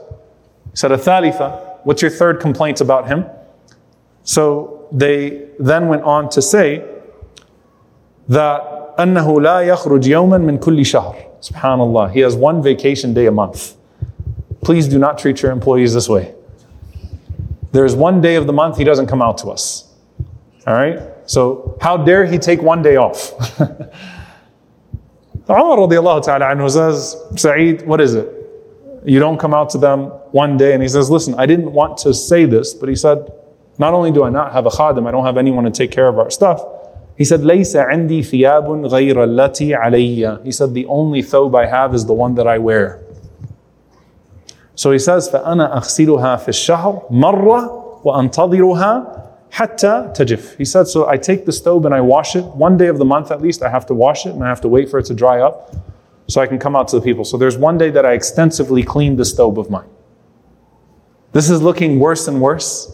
He 0.70 0.76
said, 0.76 0.92
a 0.92 0.98
thalitha, 0.98 1.78
what's 1.84 2.02
your 2.02 2.10
third 2.10 2.40
complaint 2.40 2.80
about 2.80 3.06
him? 3.06 3.26
So 4.22 4.88
they 4.90 5.48
then 5.58 5.88
went 5.88 6.02
on 6.02 6.28
to 6.30 6.42
say 6.42 6.84
that 8.28 8.96
أنه 8.98 9.40
لا 9.40 9.60
يخرج 9.60 10.06
يوما 10.06 10.38
من 10.38 10.58
كل 10.58 10.84
شهر. 10.84 11.14
Subhanallah, 11.40 12.12
he 12.12 12.20
has 12.20 12.36
one 12.36 12.62
vacation 12.62 13.12
day 13.12 13.26
a 13.26 13.32
month. 13.32 13.74
Please 14.62 14.88
do 14.88 14.98
not 14.98 15.18
treat 15.18 15.42
your 15.42 15.52
employees 15.52 15.92
this 15.92 16.08
way. 16.08 16.34
There's 17.72 17.94
one 17.94 18.20
day 18.20 18.36
of 18.36 18.46
the 18.46 18.52
month 18.52 18.78
he 18.78 18.84
doesn't 18.84 19.08
come 19.08 19.20
out 19.20 19.38
to 19.38 19.48
us. 19.48 19.92
All 20.66 20.74
right? 20.74 21.00
So, 21.26 21.76
how 21.80 21.96
dare 21.98 22.24
he 22.24 22.38
take 22.38 22.62
one 22.62 22.82
day 22.82 22.96
off? 22.96 23.32
Umar 25.50 25.76
radiallahu 25.76 26.24
ta'ala 26.24 26.46
anhu 26.46 26.70
says, 26.70 27.16
Sa'id, 27.36 27.86
what 27.86 28.00
is 28.00 28.14
it? 28.14 28.32
You 29.04 29.18
don't 29.18 29.36
come 29.36 29.52
out 29.52 29.68
to 29.70 29.78
them 29.78 30.12
one 30.32 30.56
day. 30.56 30.72
And 30.74 30.82
he 30.82 30.88
says, 30.88 31.10
Listen, 31.10 31.34
I 31.36 31.46
didn't 31.46 31.72
want 31.72 31.98
to 31.98 32.14
say 32.14 32.44
this, 32.44 32.74
but 32.74 32.88
he 32.88 32.96
said, 32.96 33.32
Not 33.78 33.94
only 33.94 34.10
do 34.10 34.24
I 34.24 34.30
not 34.30 34.52
have 34.52 34.66
a 34.66 34.70
khadim, 34.70 35.06
I 35.06 35.10
don't 35.10 35.24
have 35.24 35.36
anyone 35.36 35.64
to 35.64 35.70
take 35.70 35.90
care 35.90 36.08
of 36.08 36.18
our 36.18 36.30
stuff. 36.30 36.62
He 37.16 37.24
said, 37.24 37.40
لَيْسَ 37.40 37.76
عِنْدِي 37.76 38.20
ثِيَابٌ 38.20 38.90
غَيْرَ 38.90 39.14
الَّتِي 39.14 39.78
عَلَيَّ 39.78 40.44
He 40.44 40.50
said, 40.50 40.74
The 40.74 40.86
only 40.86 41.22
thobe 41.22 41.56
I 41.56 41.66
have 41.66 41.94
is 41.94 42.06
the 42.06 42.12
one 42.12 42.34
that 42.34 42.46
I 42.46 42.58
wear. 42.58 43.02
So 44.74 44.90
he 44.90 44.98
says, 44.98 45.28
فَأَنَا 45.28 45.72
أَغْسِلُهَا 45.74 46.44
فِي 46.44 46.48
الشَّهْرِ 46.48 47.10
مَرَّةً 47.12 48.02
وَأَنْتَظِرُهَا 48.04 49.22
حَتَّى 49.52 50.16
تَجِفْ 50.16 50.56
He 50.56 50.64
said, 50.64 50.88
so 50.88 51.08
I 51.08 51.16
take 51.16 51.46
the 51.46 51.52
stove 51.52 51.84
and 51.86 51.94
I 51.94 52.00
wash 52.00 52.34
it. 52.34 52.44
One 52.44 52.76
day 52.76 52.88
of 52.88 52.98
the 52.98 53.04
month 53.04 53.30
at 53.30 53.40
least, 53.40 53.62
I 53.62 53.68
have 53.68 53.86
to 53.86 53.94
wash 53.94 54.26
it 54.26 54.34
and 54.34 54.42
I 54.42 54.48
have 54.48 54.60
to 54.62 54.68
wait 54.68 54.90
for 54.90 54.98
it 54.98 55.06
to 55.06 55.14
dry 55.14 55.40
up 55.40 55.72
so 56.26 56.40
I 56.40 56.48
can 56.48 56.58
come 56.58 56.74
out 56.74 56.88
to 56.88 56.96
the 56.96 57.02
people. 57.02 57.24
So 57.24 57.36
there's 57.36 57.56
one 57.56 57.78
day 57.78 57.90
that 57.90 58.04
I 58.04 58.14
extensively 58.14 58.82
clean 58.82 59.14
the 59.16 59.24
stove 59.24 59.58
of 59.58 59.70
mine. 59.70 59.88
This 61.32 61.50
is 61.50 61.60
looking 61.62 61.98
worse 61.98 62.28
and 62.28 62.40
worse 62.40 62.92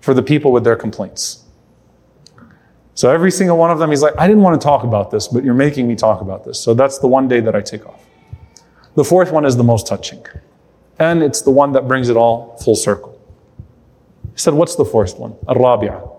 for 0.00 0.14
the 0.14 0.22
people 0.22 0.52
with 0.52 0.64
their 0.64 0.76
complaints. 0.76 1.44
So 2.94 3.10
every 3.10 3.30
single 3.30 3.56
one 3.56 3.70
of 3.70 3.78
them, 3.78 3.90
he's 3.90 4.02
like, 4.02 4.14
I 4.18 4.26
didn't 4.26 4.42
want 4.42 4.60
to 4.60 4.64
talk 4.64 4.84
about 4.84 5.10
this, 5.10 5.28
but 5.28 5.44
you're 5.44 5.54
making 5.54 5.86
me 5.88 5.94
talk 5.94 6.20
about 6.20 6.44
this. 6.44 6.60
So 6.60 6.74
that's 6.74 6.98
the 6.98 7.06
one 7.06 7.28
day 7.28 7.40
that 7.40 7.54
I 7.54 7.60
take 7.60 7.86
off. 7.86 8.04
The 8.94 9.04
fourth 9.04 9.32
one 9.32 9.44
is 9.44 9.56
the 9.56 9.64
most 9.64 9.86
touching. 9.86 10.24
And 10.98 11.22
it's 11.22 11.40
the 11.42 11.50
one 11.50 11.72
that 11.72 11.88
brings 11.88 12.08
it 12.08 12.16
all 12.16 12.58
full 12.58 12.74
circle. 12.74 13.18
He 14.32 14.38
said, 14.38 14.54
What's 14.54 14.76
the 14.76 14.84
fourth 14.84 15.18
one? 15.18 15.32
الرابعة. 15.48 16.10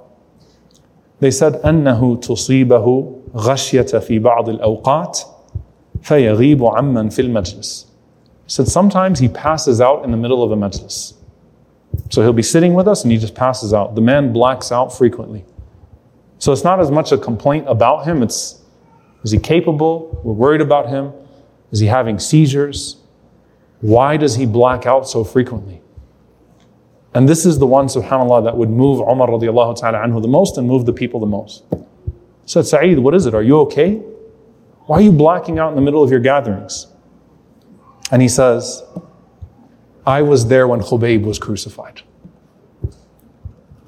They 1.20 1.32
said, 1.32 1.62
أنه 1.62 2.16
تصيبه 2.22 3.16
غشية 3.36 3.99
في 3.99 4.20
بعض 4.20 4.49
الأوقات 4.49 5.20
فيغيب 6.01 6.64
عمن 6.64 7.09
في 7.09 7.22
المجلس. 7.22 7.86
He 8.45 8.51
said, 8.51 8.68
Sometimes 8.68 9.20
he 9.20 9.28
passes 9.28 9.80
out 9.82 10.03
in 10.03 10.12
the 10.12 10.18
middle 10.18 10.41
of 10.41 10.51
a 10.51 10.55
majlis. 10.55 11.14
So 12.11 12.22
he'll 12.22 12.32
be 12.32 12.42
sitting 12.42 12.74
with 12.74 12.86
us 12.88 13.02
and 13.02 13.12
he 13.12 13.18
just 13.18 13.34
passes 13.34 13.74
out. 13.74 13.94
The 13.94 14.00
man 14.00 14.32
blacks 14.32 14.70
out 14.70 14.96
frequently. 14.96 15.44
So 16.38 16.52
it's 16.52 16.64
not 16.64 16.80
as 16.80 16.90
much 16.90 17.12
a 17.12 17.18
complaint 17.18 17.66
about 17.68 18.04
him, 18.07 18.22
it's 18.22 18.61
Is 19.24 19.30
he 19.32 19.38
capable? 19.38 20.20
We're 20.22 20.32
worried 20.32 20.61
about 20.61 20.88
him. 20.88 21.12
Is 21.72 21.80
he 21.80 21.86
having 21.86 22.18
seizures? 22.18 22.96
Why 23.80 24.16
does 24.16 24.36
he 24.36 24.46
black 24.46 24.86
out 24.86 25.09
so 25.09 25.24
frequently? 25.24 25.82
And 27.14 27.28
this 27.28 27.46
is 27.46 27.59
the 27.59 27.66
one, 27.66 27.86
subhanAllah, 27.86 28.44
that 28.44 28.57
would 28.57 28.68
move 28.68 29.00
Umar 29.00 29.28
radiallahu 29.28 29.80
ta'ala 29.80 29.98
anhu 29.98 30.20
the 30.20 30.28
most 30.28 30.59
and 30.59 30.68
move 30.68 30.84
the 30.84 30.92
people 30.92 31.18
the 31.18 31.26
most. 31.26 31.64
said, 32.44 32.66
Sa'id, 32.66 32.98
what 32.98 33.14
is 33.14 33.26
it? 33.26 33.34
Are 33.34 33.42
you 33.42 33.59
okay? 33.61 34.02
Why 34.84 34.98
are 34.98 35.00
you 35.00 35.12
blacking 35.12 35.59
out 35.59 35.70
in 35.70 35.76
the 35.76 35.80
middle 35.80 36.02
of 36.02 36.11
your 36.11 36.20
gatherings? 36.20 36.86
And 38.12 38.22
he 38.22 38.28
says, 38.28 38.82
I 40.05 40.22
was 40.22 40.47
there 40.47 40.68
when 40.68 40.82
Khubayb 40.82 41.24
was 41.24 41.38
crucified. 41.38 42.01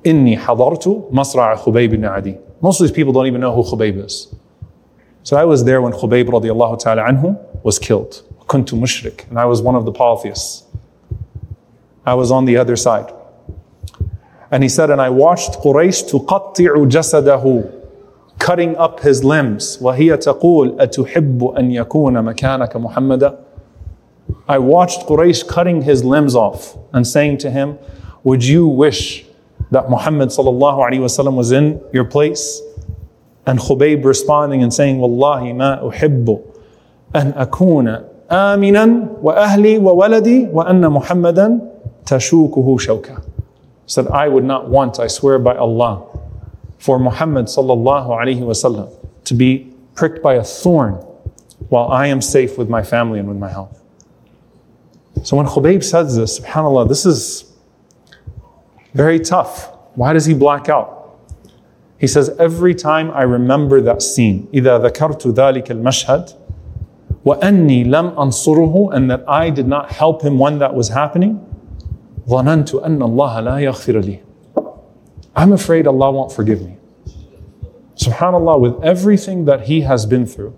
Inni 0.03 0.37
hadartu 0.37 1.11
masra'a 1.11 1.57
Khubayb 1.57 1.93
ibn 1.93 2.05
Adi. 2.05 2.37
Most 2.61 2.79
of 2.79 2.87
these 2.87 2.95
people 2.95 3.13
don't 3.13 3.27
even 3.27 3.41
know 3.41 3.53
who 3.53 3.63
Khubayb 3.63 4.03
is. 4.05 4.33
So 5.23 5.37
I 5.37 5.45
was 5.45 5.63
there 5.63 5.81
when 5.81 5.93
Khubayb 5.93 6.25
radiallahu 6.25 6.79
ta'ala 6.79 7.03
anhu 7.03 7.63
was 7.63 7.79
killed. 7.79 8.23
Kuntu 8.47 8.77
mushrik. 8.77 9.27
And 9.29 9.39
I 9.39 9.45
was 9.45 9.61
one 9.61 9.75
of 9.75 9.85
the 9.85 9.91
polytheists. 9.91 10.63
I 12.05 12.13
was 12.13 12.29
on 12.31 12.45
the 12.45 12.57
other 12.57 12.75
side. 12.75 13.11
And 14.51 14.61
he 14.61 14.69
said, 14.69 14.89
and 14.89 15.01
I 15.01 15.09
watched 15.09 15.53
Quraysh 15.61 16.11
tuqatti'u 16.11 16.91
jasadahu 16.91 17.81
cutting 18.37 18.75
up 18.75 18.99
his 18.99 19.23
limbs. 19.23 19.77
وهي 19.81 20.17
تقول 20.17 20.81
أتحب 20.81 21.43
أن 21.57 21.71
يكون 21.71 22.21
مكانك 22.21 22.77
محمدا 22.77 23.39
I 24.48 24.58
watched 24.58 25.06
Quraysh 25.06 25.46
cutting 25.46 25.82
his 25.82 26.02
limbs 26.04 26.34
off 26.34 26.78
and 26.94 27.06
saying 27.06 27.38
to 27.38 27.50
him, 27.50 27.78
Would 28.24 28.42
you 28.42 28.66
wish 28.66 29.26
that 29.70 29.90
Muhammad 29.90 30.32
was 30.38 31.52
in 31.52 31.80
your 31.92 32.04
place? 32.04 32.62
And 33.44 33.58
Khubayb 33.58 34.04
responding 34.04 34.62
and 34.62 34.72
saying, 34.72 34.98
Wallahi 34.98 35.52
ma 35.52 35.78
uhibbu 35.80 36.42
an 37.12 37.32
akuna 37.34 38.08
aminan 38.30 39.18
wa 39.18 39.34
ahli 39.34 39.78
wa 39.78 39.92
waladi 39.92 40.48
wa 40.48 40.64
anna 40.64 40.88
Muhammadan 40.88 41.60
tashukuhu 42.04 42.80
shawka. 42.80 43.22
Said, 43.86 44.06
I 44.08 44.28
would 44.28 44.44
not 44.44 44.68
want, 44.68 44.98
I 44.98 45.08
swear 45.08 45.38
by 45.38 45.56
Allah, 45.56 46.06
for 46.78 46.98
Muhammad 46.98 47.46
to 47.48 49.34
be 49.34 49.72
pricked 49.94 50.22
by 50.22 50.34
a 50.34 50.44
thorn 50.44 50.94
while 51.68 51.88
I 51.88 52.06
am 52.06 52.22
safe 52.22 52.56
with 52.56 52.70
my 52.70 52.82
family 52.82 53.18
and 53.18 53.28
with 53.28 53.38
my 53.38 53.50
health. 53.50 53.77
So 55.23 55.37
when 55.37 55.45
Khubayb 55.45 55.83
says 55.83 56.15
this, 56.15 56.39
subhanAllah, 56.39 56.89
this 56.89 57.05
is 57.05 57.53
very 58.93 59.19
tough. 59.19 59.71
Why 59.95 60.13
does 60.13 60.25
he 60.25 60.33
black 60.33 60.69
out? 60.69 61.19
He 61.97 62.07
says, 62.07 62.29
every 62.39 62.75
time 62.75 63.11
I 63.11 63.23
remember 63.23 63.79
that 63.81 64.01
scene, 64.01 64.47
إِذَا 64.53 64.89
ذَكَرْتُ 64.89 65.33
ذَلِكَ 65.33 65.67
الْمَشْهَدِ 65.67 66.35
وَأَنِّي 67.25 67.85
لَمْ 67.85 68.15
أَنصُرُهُ 68.15 68.93
And 68.93 69.09
that 69.09 69.23
I 69.29 69.49
did 69.49 69.67
not 69.67 69.91
help 69.91 70.21
him 70.21 70.37
when 70.37 70.59
that 70.59 70.73
was 70.73 70.89
happening, 70.89 71.39
ظَنَنْتُ 72.27 72.83
أَنَّ 72.83 72.99
اللَّهَ 72.99 73.33
لَا 73.43 73.71
يَغْفِرَ 73.71 74.03
لِي 74.03 74.21
I'm 75.35 75.53
afraid 75.53 75.87
Allah 75.87 76.11
won't 76.11 76.31
forgive 76.31 76.61
me. 76.61 76.77
SubhanAllah, 77.95 78.59
with 78.59 78.83
everything 78.83 79.45
that 79.45 79.67
he 79.67 79.81
has 79.81 80.05
been 80.05 80.25
through, 80.25 80.57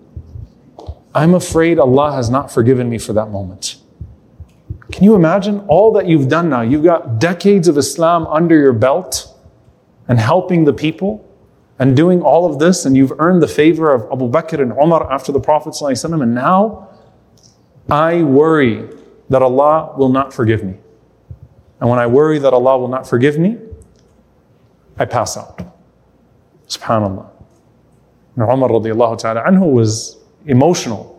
I'm 1.13 1.33
afraid 1.33 1.79
Allah 1.79 2.11
has 2.13 2.29
not 2.29 2.51
forgiven 2.51 2.89
me 2.89 2.97
for 2.97 3.13
that 3.13 3.29
moment. 3.29 3.77
Can 4.92 5.04
you 5.04 5.14
imagine 5.14 5.60
all 5.68 5.92
that 5.92 6.06
you've 6.06 6.28
done 6.28 6.48
now? 6.50 6.62
You've 6.62 6.84
got 6.84 7.18
decades 7.18 7.68
of 7.68 7.78
Islam 7.78 8.26
under 8.26 8.58
your 8.58 8.72
belt 8.72 9.32
and 10.08 10.18
helping 10.18 10.64
the 10.64 10.72
people 10.72 11.26
and 11.78 11.96
doing 11.96 12.20
all 12.20 12.44
of 12.44 12.58
this, 12.58 12.84
and 12.84 12.94
you've 12.94 13.12
earned 13.18 13.42
the 13.42 13.48
favor 13.48 13.90
of 13.90 14.02
Abu 14.12 14.30
Bakr 14.30 14.60
and 14.60 14.72
Umar 14.72 15.10
after 15.10 15.32
the 15.32 15.40
Prophet. 15.40 15.70
ﷺ, 15.72 16.22
and 16.22 16.34
now 16.34 16.88
I 17.88 18.22
worry 18.22 18.86
that 19.30 19.40
Allah 19.40 19.94
will 19.96 20.10
not 20.10 20.34
forgive 20.34 20.62
me. 20.62 20.74
And 21.80 21.88
when 21.88 21.98
I 21.98 22.06
worry 22.06 22.38
that 22.38 22.52
Allah 22.52 22.78
will 22.78 22.88
not 22.88 23.08
forgive 23.08 23.38
me, 23.38 23.56
I 24.98 25.06
pass 25.06 25.38
out. 25.38 25.62
Subhanallah. 26.68 27.30
And 28.36 28.44
Umar 28.44 28.68
ta'ala 28.68 29.42
anhu 29.44 29.72
was 29.72 30.18
emotional, 30.44 31.09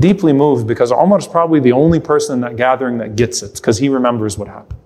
deeply 0.00 0.32
moved 0.32 0.66
because 0.66 0.90
Omar 0.92 1.18
is 1.18 1.28
probably 1.28 1.60
the 1.60 1.72
only 1.72 2.00
person 2.00 2.34
in 2.34 2.40
that 2.40 2.56
gathering 2.56 2.98
that 2.98 3.16
gets 3.16 3.42
it 3.42 3.54
because 3.54 3.78
he 3.78 3.88
remembers 3.88 4.36
what 4.38 4.48
happened. 4.48 4.80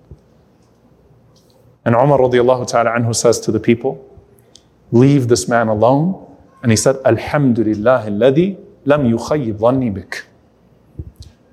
And 1.85 1.95
Omar 1.95 2.17
ta'ala 2.17 2.91
anhu 2.91 3.15
says 3.15 3.39
to 3.41 3.51
the 3.51 3.59
people, 3.59 4.03
leave 4.91 5.27
this 5.27 5.47
man 5.47 5.67
alone. 5.67 6.21
And 6.63 6.71
he 6.71 6.75
said, 6.75 6.97
Alhamdulillah 7.05 8.05
alladhi 8.07 8.57
lam 8.85 9.03
yukhayyib 9.03 9.57
dhanni 9.57 9.93
bik. 9.93 10.23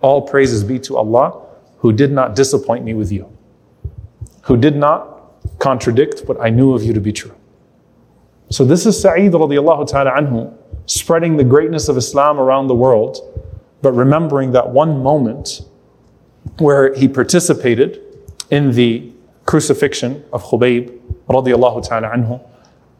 All 0.00 0.22
praises 0.22 0.64
be 0.64 0.78
to 0.80 0.96
Allah 0.96 1.46
who 1.78 1.92
did 1.92 2.12
not 2.12 2.34
disappoint 2.34 2.84
me 2.84 2.94
with 2.94 3.12
you, 3.12 3.30
who 4.42 4.56
did 4.56 4.76
not 4.76 5.58
contradict 5.58 6.22
what 6.26 6.40
I 6.40 6.48
knew 6.48 6.74
of 6.74 6.82
you 6.82 6.92
to 6.92 7.00
be 7.00 7.12
true. 7.12 7.34
So 8.50 8.64
this 8.64 8.86
is 8.86 9.00
Sa'id 9.00 9.32
radiallahu 9.32 9.88
ta'ala 9.88 10.12
anhu 10.12 10.56
spreading 10.86 11.36
the 11.36 11.44
greatness 11.44 11.88
of 11.88 11.96
Islam 11.96 12.38
around 12.38 12.66
the 12.68 12.74
world, 12.74 13.18
but 13.82 13.92
remembering 13.92 14.52
that 14.52 14.70
one 14.70 15.02
moment 15.02 15.62
where 16.58 16.94
he 16.94 17.08
participated 17.08 18.00
in 18.50 18.72
the 18.72 19.12
crucifixion 19.44 20.24
of 20.32 20.42
Khubayb 20.44 20.98
radiallahu 21.28 21.86
ta'ala 21.86 22.08
anhu. 22.08 22.40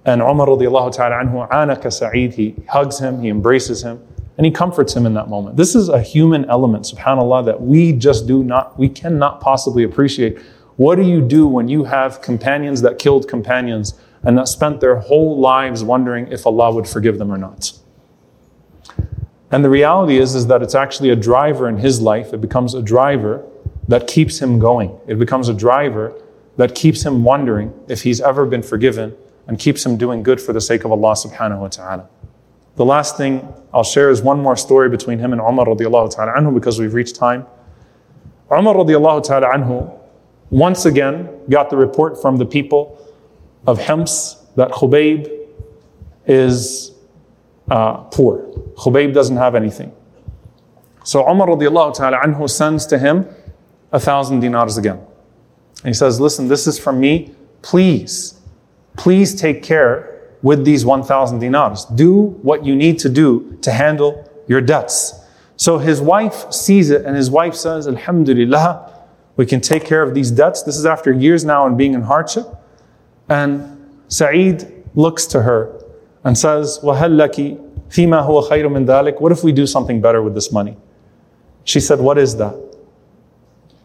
And 0.04 0.20
Umar 0.20 0.48
radiallahu 0.48 0.92
ta'ala 0.92 1.24
anhu, 1.24 1.48
anaka 1.50 1.92
Sa'id, 1.92 2.34
he 2.34 2.56
hugs 2.68 2.98
him, 2.98 3.20
he 3.22 3.28
embraces 3.28 3.82
him, 3.82 4.00
and 4.36 4.44
he 4.44 4.50
comforts 4.50 4.94
him 4.94 5.06
in 5.06 5.14
that 5.14 5.28
moment. 5.28 5.56
This 5.56 5.74
is 5.74 5.88
a 5.88 6.00
human 6.00 6.44
element, 6.46 6.84
subhanAllah, 6.84 7.44
that 7.46 7.62
we 7.62 7.92
just 7.92 8.26
do 8.26 8.42
not, 8.42 8.78
we 8.78 8.88
cannot 8.88 9.40
possibly 9.40 9.84
appreciate 9.84 10.38
what 10.76 10.96
do 10.96 11.02
you 11.02 11.20
do 11.20 11.46
when 11.46 11.68
you 11.68 11.84
have 11.84 12.22
companions 12.22 12.82
that 12.82 12.98
killed 12.98 13.28
companions 13.28 13.94
and 14.24 14.38
that 14.38 14.48
spent 14.48 14.80
their 14.80 14.96
whole 14.96 15.38
lives 15.38 15.84
wondering 15.84 16.28
if 16.32 16.46
Allah 16.46 16.74
would 16.74 16.88
forgive 16.88 17.18
them 17.18 17.30
or 17.30 17.38
not? 17.38 17.72
And 19.52 19.62
the 19.62 19.68
reality 19.70 20.16
is, 20.16 20.34
is 20.34 20.46
that 20.46 20.62
it's 20.62 20.74
actually 20.74 21.10
a 21.10 21.16
driver 21.16 21.68
in 21.68 21.76
his 21.76 22.00
life. 22.00 22.32
It 22.32 22.40
becomes 22.40 22.74
a 22.74 22.82
driver 22.82 23.46
that 23.86 24.06
keeps 24.06 24.40
him 24.40 24.58
going. 24.58 24.98
It 25.06 25.18
becomes 25.18 25.48
a 25.50 25.54
driver 25.54 26.14
that 26.56 26.74
keeps 26.74 27.04
him 27.04 27.22
wondering 27.22 27.72
if 27.86 28.02
he's 28.02 28.20
ever 28.20 28.46
been 28.46 28.62
forgiven 28.62 29.14
and 29.46 29.58
keeps 29.58 29.84
him 29.84 29.98
doing 29.98 30.22
good 30.22 30.40
for 30.40 30.54
the 30.54 30.60
sake 30.60 30.84
of 30.84 30.92
Allah 30.92 31.12
subhanahu 31.12 31.60
wa 31.60 31.68
ta'ala. 31.68 32.08
The 32.76 32.84
last 32.86 33.18
thing 33.18 33.52
I'll 33.74 33.84
share 33.84 34.08
is 34.08 34.22
one 34.22 34.40
more 34.40 34.56
story 34.56 34.88
between 34.88 35.18
him 35.18 35.32
and 35.32 35.40
Umar 35.40 35.66
radiallahu 35.66 36.14
ta'ala 36.14 36.32
anhu 36.32 36.54
because 36.54 36.80
we've 36.80 36.94
reached 36.94 37.16
time. 37.16 37.46
Umar 38.50 38.74
radiallahu 38.74 39.22
ta'ala 39.24 39.48
anhu 39.48 39.92
once 40.48 40.86
again 40.86 41.28
got 41.50 41.68
the 41.68 41.76
report 41.76 42.20
from 42.20 42.38
the 42.38 42.46
people 42.46 42.98
of 43.66 43.78
Hims 43.78 44.36
that 44.56 44.70
Khubayb 44.70 45.30
is 46.26 46.92
uh, 47.70 47.98
poor. 48.04 48.48
Khubayb 48.75 49.13
doesn't 49.13 49.37
have 49.37 49.55
anything. 49.55 49.93
So 51.03 51.27
Umar 51.27 51.47
radiallahu 51.47 51.95
ta'ala 51.95 52.19
anhu 52.19 52.49
sends 52.49 52.85
to 52.87 52.97
him 52.99 53.25
a 53.91 53.99
thousand 53.99 54.41
dinars 54.41 54.77
again. 54.77 54.99
And 55.83 55.87
he 55.87 55.93
says, 55.93 56.19
Listen, 56.19 56.47
this 56.47 56.67
is 56.67 56.77
from 56.77 56.99
me. 56.99 57.33
Please, 57.61 58.41
please 58.97 59.33
take 59.33 59.63
care 59.63 60.17
with 60.41 60.65
these 60.65 60.85
1,000 60.85 61.39
dinars. 61.39 61.85
Do 61.85 62.37
what 62.41 62.65
you 62.65 62.75
need 62.75 62.99
to 62.99 63.09
do 63.09 63.57
to 63.61 63.71
handle 63.71 64.29
your 64.47 64.61
debts. 64.61 65.13
So 65.55 65.77
his 65.77 65.99
wife 65.99 66.51
sees 66.51 66.89
it 66.91 67.05
and 67.05 67.15
his 67.15 67.31
wife 67.31 67.55
says, 67.55 67.87
Alhamdulillah, 67.87 68.93
we 69.35 69.45
can 69.45 69.61
take 69.61 69.85
care 69.85 70.03
of 70.03 70.13
these 70.13 70.31
debts. 70.31 70.63
This 70.63 70.77
is 70.77 70.85
after 70.85 71.11
years 71.11 71.43
now 71.43 71.65
and 71.65 71.77
being 71.77 71.93
in 71.93 72.01
hardship. 72.01 72.45
And 73.29 74.01
Sa'id 74.07 74.83
looks 74.95 75.25
to 75.27 75.41
her 75.41 75.83
and 76.23 76.37
says, 76.37 76.79
وَهَلْ 76.83 77.17
لَكِ 77.91 77.91
فِيمَا 77.91 78.21
هُوَ 78.21 78.41
خَيْرٌ 78.41 78.67
مِنْ 78.69 78.85
ذَلِكَ 78.85 79.21
What 79.21 79.31
if 79.31 79.43
we 79.43 79.51
do 79.51 79.65
something 79.65 80.01
better 80.01 80.21
with 80.21 80.35
this 80.35 80.51
money? 80.51 80.77
She 81.63 81.79
said, 81.79 81.99
What 81.99 82.17
is 82.17 82.37
that? 82.37 82.55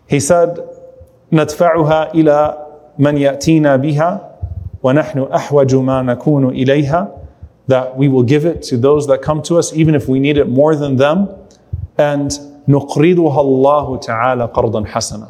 He 0.07 0.21
said, 0.21 0.59
ندفعها 1.33 2.15
إلى 2.15 2.59
من 2.99 3.17
يأتينا 3.17 3.77
بها 3.77 4.31
ونحن 4.83 5.19
أحوج 5.19 5.75
ما 5.75 6.03
نكون 6.03 6.49
إليها 6.49 7.09
that 7.69 7.97
we 7.97 8.09
will 8.09 8.23
give 8.25 8.45
it 8.45 8.63
to 8.63 8.77
those 8.77 9.07
that 9.07 9.23
come 9.23 9.41
to 9.43 9.57
us 9.57 9.73
even 9.73 9.95
if 9.95 10.09
we 10.09 10.19
need 10.21 10.37
it 10.37 10.49
more 10.49 10.77
than 10.77 10.97
them 10.97 11.29
and 11.99 12.33
نقرضها 12.69 13.41
الله 13.41 13.97
تعالى 14.01 14.45
قرضا 14.53 14.85
حسنا 14.87 15.29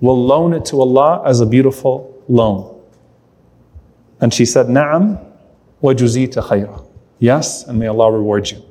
we'll 0.00 0.26
loan 0.26 0.52
it 0.52 0.64
to 0.66 0.80
Allah 0.80 1.22
as 1.24 1.40
a 1.40 1.46
beautiful 1.46 2.12
loan 2.28 2.74
and 4.20 4.34
she 4.34 4.44
said 4.44 4.66
نعم 4.68 5.16
وجزيت 5.82 6.38
خيرا 6.38 6.81
Yes, 7.23 7.63
and 7.63 7.79
may 7.79 7.87
Allah 7.87 8.11
reward 8.11 8.51
you. 8.51 8.61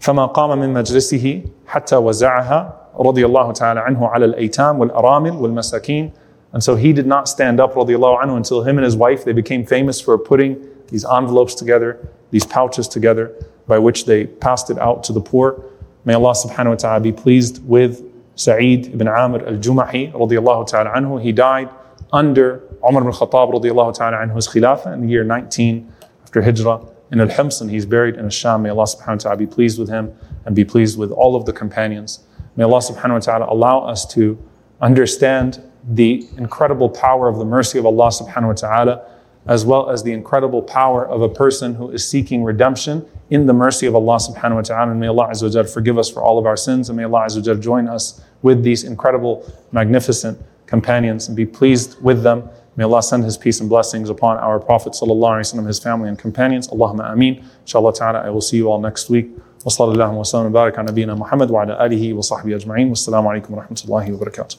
فما 0.00 0.26
قام 0.32 0.58
من 0.58 0.72
مجلسه 0.72 1.42
حتى 1.66 1.96
وزعها 1.96 2.72
رضي 2.98 3.26
الله 3.26 3.52
تعالى 3.52 3.80
عنه 3.80 4.06
على 4.06 4.24
الأيتام 4.24 4.80
والأرامل 4.80 5.30
والمساكين 5.30 6.12
and 6.54 6.64
so 6.64 6.76
he 6.76 6.94
did 6.94 7.06
not 7.06 7.28
stand 7.28 7.60
up 7.60 7.74
رضي 7.74 7.94
الله 7.94 8.18
عنه 8.18 8.36
until 8.38 8.62
him 8.62 8.78
and 8.78 8.86
his 8.86 8.96
wife 8.96 9.26
they 9.26 9.32
became 9.34 9.66
famous 9.66 10.00
for 10.00 10.16
putting 10.16 10.56
these 10.88 11.04
envelopes 11.04 11.54
together 11.54 11.98
these 12.30 12.46
pouches 12.46 12.88
together 12.88 13.30
by 13.66 13.78
which 13.78 14.06
they 14.06 14.24
passed 14.24 14.70
it 14.70 14.78
out 14.78 15.04
to 15.04 15.12
the 15.12 15.20
poor. 15.20 15.62
May 16.06 16.14
Allah 16.14 16.32
subhanahu 16.32 16.70
wa 16.70 16.74
ta'ala 16.76 17.00
be 17.00 17.12
pleased 17.12 17.62
with 17.68 18.02
Sa'id 18.34 18.94
ibn 18.94 19.06
Amir 19.06 19.46
al-Jumahi 19.46 20.14
رضي 20.14 20.38
الله 20.38 20.66
تعالى 20.70 20.90
عنه 20.90 21.22
he 21.22 21.32
died 21.32 21.68
under 22.14 22.62
Umar 22.82 23.02
ibn 23.02 23.12
Khattab 23.12 23.52
رضي 23.52 23.70
الله 23.70 23.92
تعالى 23.98 24.16
عنhu's 24.16 24.48
khilafah 24.48 24.94
in 24.94 25.02
the 25.02 25.08
year 25.08 25.22
19 25.22 25.92
after 26.24 26.40
Hijrah 26.40 26.80
in 27.12 27.20
Al-Hims 27.20 27.60
and 27.60 27.70
he's 27.70 27.86
buried 27.86 28.16
in 28.16 28.24
Al-Sham. 28.24 28.62
May 28.62 28.70
Allah 28.70 28.84
subhanahu 28.84 29.08
wa 29.08 29.16
ta'ala 29.16 29.36
be 29.36 29.46
pleased 29.46 29.78
with 29.78 29.88
him 29.88 30.16
and 30.44 30.56
be 30.56 30.64
pleased 30.64 30.98
with 30.98 31.12
all 31.12 31.36
of 31.36 31.44
the 31.44 31.52
companions. 31.52 32.20
May 32.56 32.64
Allah 32.64 32.78
subhanahu 32.78 33.12
wa 33.12 33.18
ta'ala 33.20 33.46
allow 33.52 33.80
us 33.80 34.04
to 34.14 34.36
understand 34.80 35.62
the 35.88 36.26
incredible 36.36 36.88
power 36.88 37.28
of 37.28 37.36
the 37.36 37.44
mercy 37.44 37.78
of 37.78 37.86
Allah 37.86 38.08
subhanahu 38.08 38.48
wa 38.48 38.52
ta'ala 38.54 39.06
as 39.46 39.64
well 39.64 39.90
as 39.90 40.02
the 40.02 40.12
incredible 40.12 40.62
power 40.62 41.06
of 41.06 41.22
a 41.22 41.28
person 41.28 41.74
who 41.74 41.90
is 41.90 42.06
seeking 42.08 42.44
redemption 42.44 43.04
in 43.30 43.46
the 43.46 43.52
mercy 43.52 43.86
of 43.86 43.94
Allah 43.94 44.16
subhanahu 44.16 44.56
wa 44.56 44.62
ta'ala. 44.62 44.90
And 44.92 45.00
may 45.00 45.08
Allah 45.08 45.28
Azza 45.30 45.68
forgive 45.72 45.98
us 45.98 46.08
for 46.08 46.22
all 46.22 46.38
of 46.38 46.46
our 46.46 46.56
sins, 46.56 46.88
and 46.88 46.96
may 46.96 47.04
Allah 47.04 47.26
Azza 47.26 47.60
join 47.60 47.88
us 47.88 48.20
with 48.42 48.62
these 48.62 48.84
incredible, 48.84 49.50
magnificent 49.72 50.38
companions 50.66 51.28
and 51.28 51.36
be 51.36 51.44
pleased 51.44 52.00
with 52.00 52.22
them. 52.22 52.48
May 52.75 52.83
Allah 52.83 53.01
send 53.01 53.23
His 53.23 53.37
peace 53.37 53.59
and 53.59 53.69
blessings 53.69 54.09
upon 54.09 54.37
our 54.37 54.59
Prophet 54.59 54.93
sallallahu 54.93 55.65
his 55.67 55.79
family 55.79 56.09
and 56.09 56.17
companions. 56.17 56.67
Allahumma 56.67 57.11
ameen. 57.11 57.43
Inshallah 57.61 57.93
ta'ala, 57.93 58.19
I 58.19 58.29
will 58.29 58.41
see 58.41 58.57
you 58.57 58.69
all 58.69 58.79
next 58.79 59.09
week. 59.09 59.29
وصلى 59.65 59.93
الله 59.93 60.13
وسلم 60.13 60.45
وبارك 60.45 60.79
على 60.79 60.91
نبينا 60.91 61.15
محمد 61.15 61.51
وعلى 61.51 61.85
آله 61.85 62.13
وصحبه 62.13 62.55
أجمعين 62.55 62.89
والسلام 62.89 63.27
عليكم 63.27 63.53
ورحمة 63.53 63.81
الله 63.85 64.13
وبركاته 64.13 64.57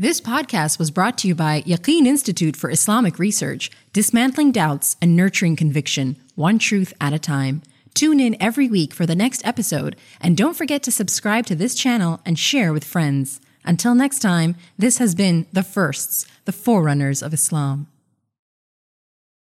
This 0.00 0.20
podcast 0.20 0.78
was 0.78 0.92
brought 0.92 1.18
to 1.18 1.28
you 1.28 1.34
by 1.34 1.62
Yaqeen 1.62 2.06
Institute 2.06 2.54
for 2.54 2.70
Islamic 2.70 3.18
Research, 3.18 3.68
dismantling 3.92 4.52
doubts 4.52 4.96
and 5.02 5.16
nurturing 5.16 5.56
conviction, 5.56 6.14
one 6.36 6.60
truth 6.60 6.92
at 7.00 7.12
a 7.12 7.18
time. 7.18 7.62
Tune 7.94 8.20
in 8.20 8.36
every 8.40 8.68
week 8.68 8.94
for 8.94 9.06
the 9.06 9.16
next 9.16 9.44
episode, 9.44 9.96
and 10.20 10.36
don't 10.36 10.56
forget 10.56 10.84
to 10.84 10.92
subscribe 10.92 11.46
to 11.46 11.56
this 11.56 11.74
channel 11.74 12.20
and 12.24 12.38
share 12.38 12.72
with 12.72 12.84
friends. 12.84 13.40
Until 13.65 13.95
next 13.95 14.19
time, 14.19 14.55
this 14.77 14.97
has 14.97 15.15
been 15.15 15.45
The 15.53 15.63
Firsts, 15.63 16.25
the 16.45 16.51
Forerunners 16.51 17.21
of 17.21 17.33
Islam. 17.33 17.87